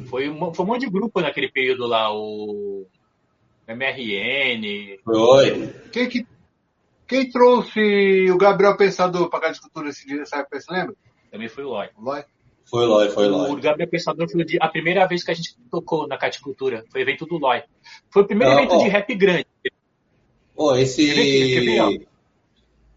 [0.09, 2.86] Foi um, foi um monte de grupo naquele período lá, o
[3.69, 4.99] MRN.
[5.05, 5.74] Foi.
[5.93, 6.27] Quem, que,
[7.07, 10.47] quem trouxe o Gabriel Pensador para a Casa de Cultura esse dia, sabe?
[10.53, 10.95] Você lembra?
[11.31, 11.70] Também foi o.
[11.70, 12.27] O Lloyd?
[12.65, 13.61] Foi Lói, foi O Lói.
[13.61, 16.85] Gabriel Pensador foi o a primeira vez que a gente tocou na Caticultura.
[16.91, 17.65] Foi o evento do Lloyd.
[18.11, 18.78] Foi o primeiro Ah, evento ó.
[18.78, 19.47] de rap grande.
[20.57, 20.74] Ó?
[20.77, 22.09] esse.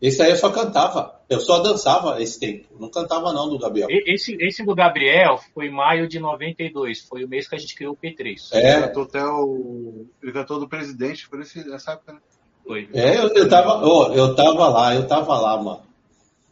[0.01, 1.16] Esse aí eu só cantava.
[1.29, 2.67] Eu só dançava esse tempo.
[2.79, 3.87] Não cantava não do Gabriel.
[3.89, 7.01] Esse, esse do Gabriel foi em maio de 92.
[7.01, 8.49] Foi o mês que a gente criou o P3.
[8.53, 10.05] Ele É, cantou até o.
[10.23, 12.19] Ele cantou do presidente, por esse, nessa época, né?
[12.65, 12.89] Foi.
[12.93, 15.83] é eu, eu tava, ó, eu tava lá, eu tava lá, mano.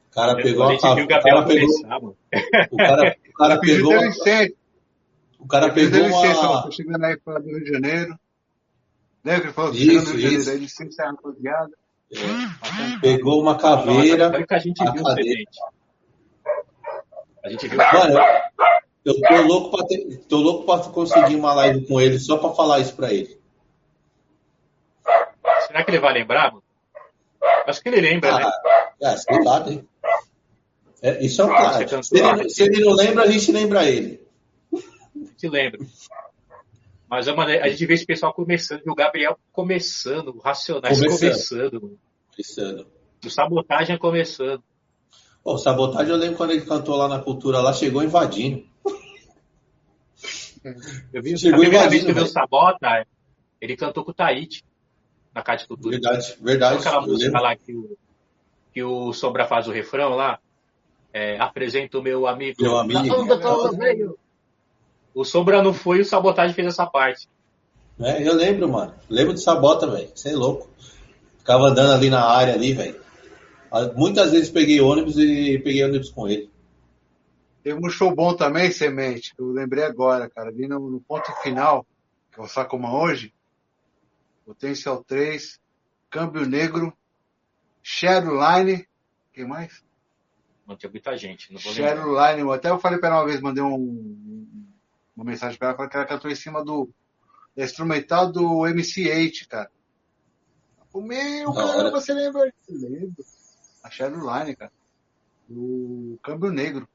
[0.09, 2.17] O cara pegou a a gente ca- viu o o Gabriel cara pegou, começar, mano.
[2.71, 4.53] o cara, o cara pegou, licença.
[5.39, 8.19] o cara pegou licença, uma, tô chegando aí para do Rio de Janeiro.
[9.25, 9.71] Lembra que ele falou?
[9.71, 10.51] Tô Isso, chegando no Rio de Janeiro, isso.
[10.51, 11.71] aí licença é rapaziada.
[13.01, 14.27] Pegou uma Não, caveira.
[14.29, 15.43] olha o que a gente a viu, cadeira.
[17.43, 17.77] A gente viu.
[17.77, 18.19] Mano,
[19.03, 22.51] eu, tô louco pra ter, tô louco pra conseguir uma live com ele só pra
[22.51, 23.39] falar isso pra ele.
[25.67, 26.63] Será que ele vai lembrar, mano?
[27.67, 28.45] Acho que ele lembra, né?
[29.03, 29.83] Ah, é, sei lá, né?
[31.01, 31.85] É, isso é um Ah, cara.
[31.85, 34.25] cantou Se ele, se ele não lembra, a gente lembra ele.
[35.37, 35.79] Se lembra.
[37.09, 41.19] Mas mano, a gente vê esse pessoal começando, e o Gabriel começando, o Racionais Começando.
[41.19, 41.99] começando, mano.
[42.35, 42.87] Pensando.
[43.23, 44.63] o Sabotagem começando.
[45.43, 48.65] Pô, Sabotagem, eu lembro quando ele cantou lá na cultura, lá chegou invadindo.
[51.13, 52.27] Eu vi, Chegou a primeira invadindo, vez que eu vi o.
[52.27, 53.05] Sabota,
[53.61, 54.65] ele cantou com o Taíde,
[55.33, 55.91] na Casa de Cultura.
[55.91, 56.81] Verdade, verdade.
[56.81, 57.43] Sabe aquela música lembro.
[57.43, 57.97] lá que o,
[58.73, 60.39] que o Sombra faz o refrão lá?
[61.13, 62.61] É, apresenta o meu amigo.
[62.61, 63.25] Meu amigo.
[63.37, 64.15] Da onda.
[65.15, 67.29] O Sombra não foi e o Sabotagem fez essa parte.
[67.97, 68.93] É, eu lembro, mano.
[69.09, 70.09] Lembro de Sabota, velho.
[70.13, 70.69] Você é louco.
[71.39, 72.99] Ficava andando ali na área ali, velho.
[73.71, 76.51] Ah, Muitas vezes peguei ônibus e peguei ônibus com ele.
[77.63, 80.49] Teve um show bom também, Semente, eu lembrei agora, cara.
[80.49, 81.83] Ali no, no ponto final,
[82.31, 83.33] que é o Sacoma hoje,
[84.45, 85.59] Potencial 3,
[86.09, 86.93] Câmbio Negro,
[87.81, 88.85] Shadowline,
[89.33, 89.83] quem mais?
[90.67, 91.95] Não tinha muita gente, não vou lembrar.
[91.95, 94.44] Shadowline, até eu falei pra ela uma vez, mandei um,
[95.15, 96.89] uma mensagem pra ela, que ela cantou em cima do
[97.55, 99.71] da instrumental do MC8, cara.
[100.93, 102.53] O meu, cara, você lembra?
[102.67, 103.23] Eu Lembro.
[103.83, 104.71] A Shadowline, cara.
[105.49, 106.87] O Câmbio Negro.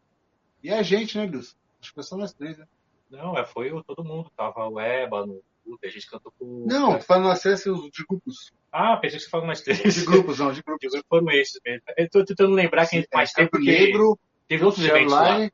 [0.62, 1.56] E a gente, né, Deus?
[1.80, 2.66] Acho que foi só nós três, né?
[3.10, 4.30] Não, é, foi o- todo mundo.
[4.36, 5.40] Tava o Ébano,
[5.82, 6.66] a gente cantou com.
[6.66, 8.52] Não, falando acesso os de grupos.
[8.72, 9.94] Ah, pensei que você falou mais três.
[9.94, 10.90] De grupos, não, de De grupos.
[10.92, 11.82] grupo foram esses mesmo.
[11.97, 15.24] Eu tô tentando lembrar quem mais teve, Câmbio porque Negro, teve outros eventos lá.
[15.26, 15.52] Shadowline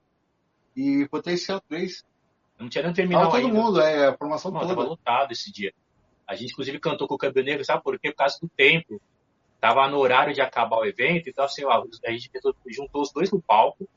[0.77, 2.05] e Potencial 3.
[2.59, 3.53] Não tinha nem Tava terminal todo ainda.
[3.61, 4.89] mundo, é, a formação Mano, tava toda.
[4.91, 5.73] lotado esse dia.
[6.27, 8.11] A gente, inclusive, cantou com o Câmbio Negro, sabe por quê?
[8.11, 9.01] Por causa do tempo.
[9.61, 12.31] Tava no horário de acabar o evento, então, assim, ó, a gente
[12.69, 13.89] juntou- os dois no palco,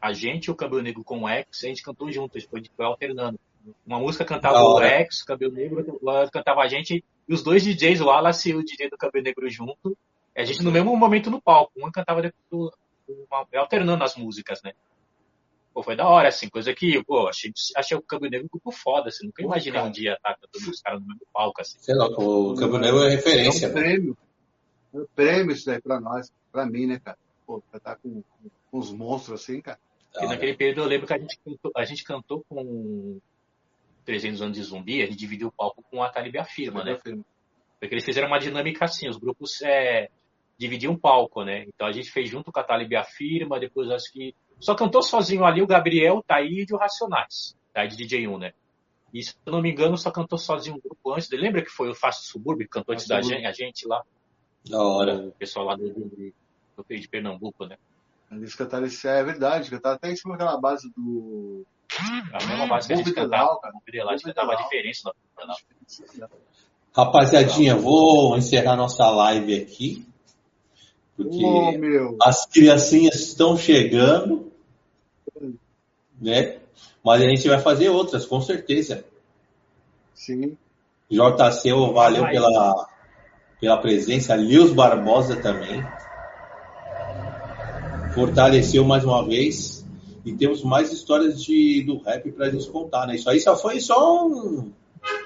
[0.00, 2.40] a gente e o Câmbio Negro com o X, e a gente cantou junto, a
[2.40, 3.38] gente foi, foi alternando.
[3.84, 4.80] Uma música cantava o.
[4.82, 5.84] X, o Câmbio Negro
[6.32, 9.48] cantava a gente, e os dois DJs, o Wallace e o DJ do Câmbio Negro
[9.50, 9.96] junto,
[10.36, 12.20] e a gente no mesmo momento no palco, um cantava
[12.60, 14.72] uma- alternando as músicas, né?
[15.76, 18.72] Pô, foi da hora, assim, coisa que, pô, achei, achei o Câmbio Negro um grupo
[18.72, 19.86] foda, assim, nunca imaginei cara.
[19.86, 21.76] um dia estar cantando os caras no mesmo palco, assim.
[21.80, 23.84] Sei lá, o Campo Negro é É referência, um mano.
[23.84, 24.18] prêmio.
[24.94, 27.18] É um prêmio isso daí pra nós, pra mim, né, cara?
[27.46, 28.22] Pô, pra estar com,
[28.70, 29.78] com uns monstros assim, cara.
[30.18, 33.20] E naquele período eu lembro que a gente cantou, a gente cantou com
[34.06, 36.94] 300 anos de zumbi, a gente dividiu o palco com a Talibia Firma, né?
[36.94, 40.08] Porque eles fizeram uma dinâmica assim, os grupos é,
[40.56, 41.64] dividiam o palco, né?
[41.68, 45.44] Então a gente fez junto com a Talibia Firma, depois acho que Só cantou sozinho
[45.44, 47.56] ali o Gabriel, o Taíde e o Racionais.
[47.72, 48.52] Taíde DJ1, né?
[49.12, 51.30] E se eu não me engano, só cantou sozinho um grupo antes.
[51.30, 54.02] Lembra que foi o Fácil Subúrbio que cantou antes da gente, a gente lá?
[54.68, 55.28] Da hora.
[55.28, 56.32] O pessoal lá do, do,
[56.76, 57.76] do, de Pernambuco, né?
[58.30, 61.64] Eles cantaram isso, é verdade, cantaram até em cima daquela base do.
[62.32, 63.74] A mesma base que a gente cantava, cara.
[64.04, 65.54] Lá, a gente cantava a diferença na
[66.92, 70.06] Rapaziadinha, vou encerrar nossa live aqui.
[71.16, 74.52] Porque oh, as criancinhas estão chegando,
[76.20, 76.58] né?
[77.02, 79.04] Mas a gente vai fazer outras, com certeza.
[80.14, 80.56] Sim.
[81.10, 82.88] JC, valeu pela,
[83.60, 84.34] pela presença.
[84.34, 85.82] Lios Barbosa também.
[88.12, 89.86] Fortaleceu mais uma vez.
[90.24, 93.14] E temos mais histórias de, do rap para gente contar, né?
[93.14, 94.72] Isso aí só foi só um,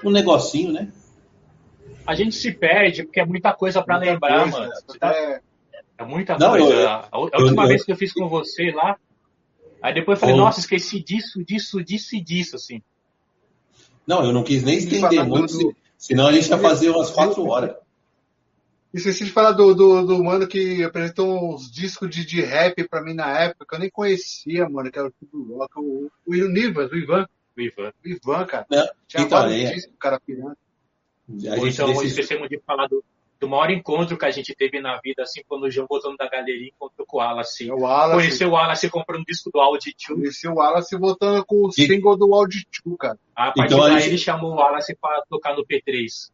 [0.05, 0.91] um negocinho, né?
[2.05, 4.71] A gente se perde porque é muita coisa para lembrar, coisa, mano.
[4.99, 5.11] Tá...
[5.11, 5.41] É...
[6.01, 6.05] é...
[6.05, 6.73] muita Não, coisa.
[6.73, 8.97] Eu, a, última eu, vez que eu fiz com você lá,
[9.81, 12.81] aí depois eu falei, nossa, esqueci disso, disso, disso e disso, assim.
[14.05, 15.75] Não, eu não quis nem estender muito, do...
[15.97, 17.75] senão a gente ia fazer umas quatro horas.
[18.93, 23.01] Esqueci de falar do, do, do mano que apresentou uns discos de, de rap pra
[23.01, 26.33] mim na época, que eu nem conhecia, mano, que era o Tudo Rock, o, o
[26.49, 27.25] Nivas, o Ivan.
[27.55, 27.93] O Ivan.
[28.03, 28.65] O Ivan, cara.
[28.69, 29.73] Não, Tinha então, vários é.
[29.73, 30.57] discos, cara, pirando.
[31.57, 33.01] Ou então, esquecemos de falar do,
[33.41, 36.29] do maior encontro que a gente teve na vida, assim, quando o João voltando da
[36.29, 37.67] galeria encontrou com o Wallace.
[37.67, 38.15] É o Wallace.
[38.15, 40.19] Conheceu o Wallace comprando um disco do Audi 2.
[40.19, 41.87] Conheceu o Wallace voltando com o e...
[41.87, 43.17] single do Audi 2, cara.
[43.35, 44.09] A partir então, daí a gente...
[44.09, 46.29] ele chamou o Wallace para tocar no P3.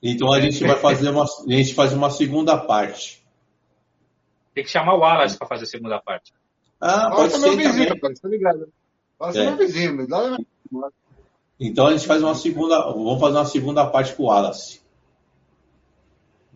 [0.00, 3.24] Então a gente vai fazer uma, a gente faz uma segunda parte.
[4.54, 6.32] Tem que chamar o Wallace para fazer a segunda parte.
[6.80, 8.68] Ah, pode ser meu vizinho, rapaz, tá ligado?
[9.18, 10.38] Wallace é, meu vizinho, lá
[11.58, 14.83] Então a gente faz uma segunda, vamos fazer uma segunda parte com o Wallace.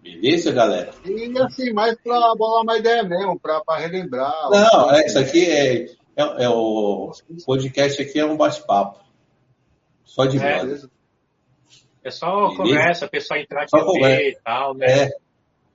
[0.09, 0.91] Beleza, galera?
[1.05, 4.33] E assim, mais para bolar uma ideia mesmo, para relembrar.
[4.51, 5.85] Não, é, isso aqui é,
[6.17, 7.13] é, é, o
[7.45, 9.01] podcast aqui é um bate-papo.
[10.05, 10.89] Só de é, voz.
[12.03, 12.57] É só Beleza?
[12.57, 14.87] conversa, a pessoa entrar aqui e tal, né?
[14.87, 15.11] É.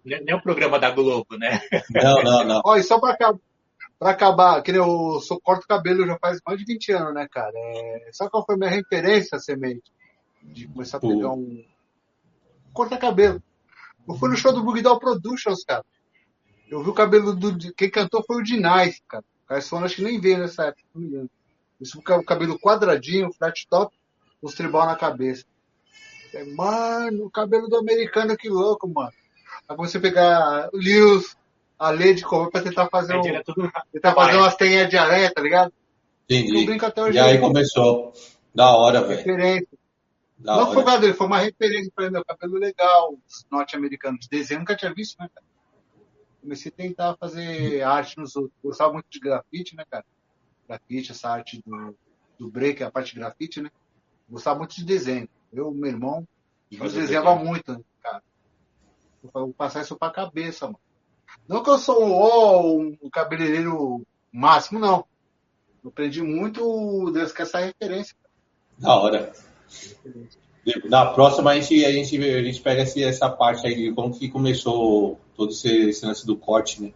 [0.03, 1.61] Nem o programa da Globo, né?
[1.91, 2.61] Não, não, não.
[2.65, 3.39] Olha, só para acabar,
[3.99, 7.53] pra acabar, que eu sou, corto cabelo já faz mais de 20 anos, né, cara?
[7.55, 9.93] É, sabe qual foi a minha referência, semente?
[10.41, 11.63] De começar a pegar um.
[12.73, 13.41] Corta cabelo.
[14.07, 15.83] Eu fui no show do Bugdal Productions, cara.
[16.69, 17.73] Eu vi o cabelo do.
[17.73, 19.23] Quem cantou foi o Dinais, cara.
[19.45, 21.29] O Carson acho que nem veio nessa época, não me engano.
[21.79, 23.93] Isso o cabelo quadradinho, flat top,
[24.41, 25.45] os tribal na cabeça.
[26.33, 29.11] É, mano, o cabelo do americano, que louco, mano.
[29.67, 31.35] Aí você pegar o Lewis,
[31.77, 33.21] a Lady como pra tentar fazer um.
[33.21, 35.71] Tentar fazer umas tenhas de aranha, tá ligado?
[36.29, 36.53] Entendi.
[37.15, 38.13] E aí começou.
[38.55, 39.23] Da hora, velho.
[40.43, 40.83] Da não hora.
[40.83, 43.17] foi dele, foi uma referência pra meu cabelo legal,
[43.49, 44.19] norte-americano.
[44.19, 45.45] De desenho nunca tinha visto, né, cara?
[46.41, 48.53] Comecei a tentar fazer arte nos outros.
[48.61, 50.05] Gostava muito de grafite, né, cara?
[50.67, 51.95] Grafite, essa arte do,
[52.37, 53.71] do break, a parte de grafite, né?
[54.29, 55.29] Gostava muito de desenho.
[55.51, 56.27] Eu, meu irmão,
[56.73, 58.21] nós desenhava muito, né, cara.
[59.23, 60.79] Eu vou passar isso pra cabeça, mano.
[61.47, 65.05] Não que eu sou oh, um cabeleireiro máximo, não.
[65.81, 68.15] Eu aprendi muito Deus com essa referência.
[68.77, 69.31] Da hora.
[70.85, 74.29] Na próxima a gente, a gente, a gente pega essa parte aí de como que
[74.29, 76.93] começou todo esse, esse lance do corte, né?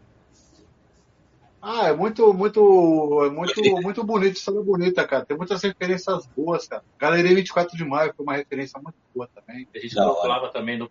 [1.61, 5.25] Ah, é muito, muito, é muito, muito bonito, história bonita, cara.
[5.25, 6.81] Tem muitas referências boas, cara.
[6.97, 9.67] Galeria 24 de Maio foi uma referência muito boa também.
[9.75, 10.87] A gente falava também, não,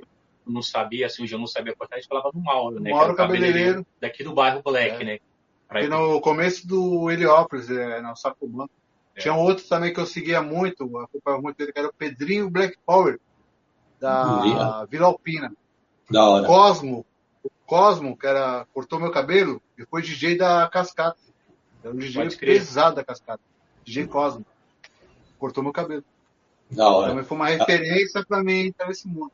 [0.47, 2.91] não sabia, assim, o João não sabia cortar, a gente falava do Mauro, né?
[2.91, 3.53] Mauro cabeleireiro.
[3.55, 3.87] cabeleireiro.
[3.99, 5.05] Daqui do bairro Black, é.
[5.05, 5.19] né?
[5.67, 8.67] Pra e no começo do Heliópolis, é, no Sacomã.
[9.17, 9.21] É.
[9.21, 12.77] Tinha outro também que eu seguia muito, acompanhava muito ele, que era o Pedrinho Black
[12.85, 13.19] Power,
[13.99, 15.53] da Vila Alpina.
[16.11, 16.47] Da hora.
[16.47, 17.05] Cosmo,
[17.43, 21.19] o Cosmo, que era, cortou meu cabelo, e foi DJ da Cascata.
[21.83, 23.43] Era um DJ pesado da Cascata.
[23.85, 24.45] DJ Cosmo.
[25.39, 26.05] Cortou meu cabelo.
[26.71, 27.09] Da hora.
[27.09, 29.33] Também foi uma referência pra mim entrar nesse mundo.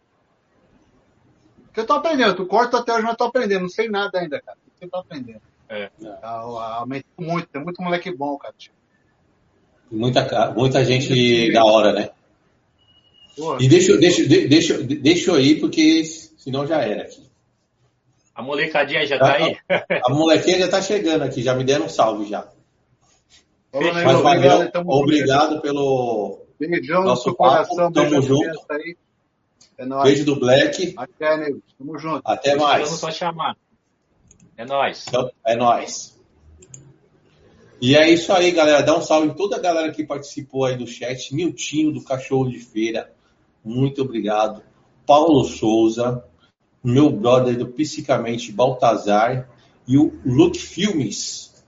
[1.65, 4.41] Porque eu tô aprendendo, tu corta até hoje, mas tô aprendendo, não sei nada ainda,
[4.43, 4.59] cara.
[4.79, 5.41] Você tá aprendendo.
[5.69, 5.91] É.
[6.23, 8.55] Aumentou muito, tem muito moleque bom, cara.
[8.57, 8.82] Tipo.
[9.93, 12.11] Muita, muita gente da hora, né?
[13.61, 17.23] E deixa, deixa, deixa, deixa eu ir, porque senão já era aqui.
[18.35, 19.57] A molecadinha já tá aí?
[19.69, 22.49] A, a molequinha já tá chegando aqui, já me deram um salve já.
[23.71, 28.65] Olá, Mas obrigado, obrigado pelo Beijão nosso coração, tamo junto.
[28.71, 28.97] Aí.
[29.79, 30.05] É nóis.
[30.05, 30.95] Beijo do Black.
[30.97, 31.63] Até, nego.
[31.79, 32.23] Tamo junto.
[32.25, 32.85] Até mais.
[32.85, 33.57] Vamos só chamar.
[34.57, 35.07] É nóis.
[35.09, 36.12] Então, é nóis.
[37.83, 38.81] E é isso aí, galera.
[38.81, 41.35] Dá um salve em toda a galera que participou aí do chat.
[41.35, 43.13] Miltinho do Cachorro de Feira.
[43.65, 44.63] Muito obrigado.
[45.05, 46.25] Paulo Souza.
[46.85, 49.51] Meu brother do Psicamente Baltazar.
[49.89, 51.65] E o Luke Filmes.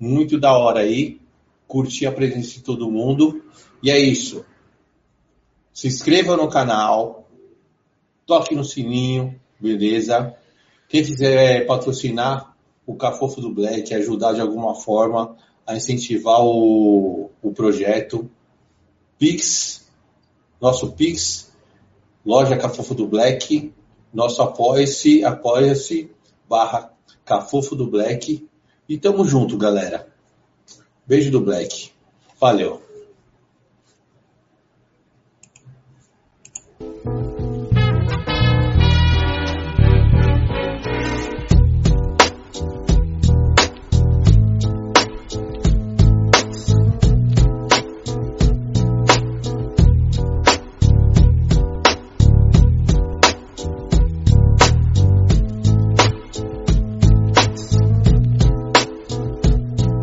[0.00, 1.20] Muito da hora aí.
[1.68, 3.44] Curti a presença de todo mundo.
[3.80, 4.44] E é isso.
[5.72, 7.30] Se inscreva no canal.
[8.26, 9.40] Toque no sininho.
[9.60, 10.34] Beleza?
[10.88, 12.55] Quem quiser patrocinar
[12.86, 15.36] o Cafofo do Black, ajudar de alguma forma
[15.66, 18.30] a incentivar o, o projeto,
[19.18, 19.86] Pix,
[20.60, 21.52] nosso Pix,
[22.24, 23.72] loja Cafofo do Black,
[24.14, 26.10] nosso apoia-se, apoia-se,
[26.48, 26.92] barra
[27.24, 28.46] Cafofo do Black.
[28.88, 30.06] E tamo junto, galera.
[31.04, 31.90] Beijo do Black.
[32.40, 32.85] Valeu.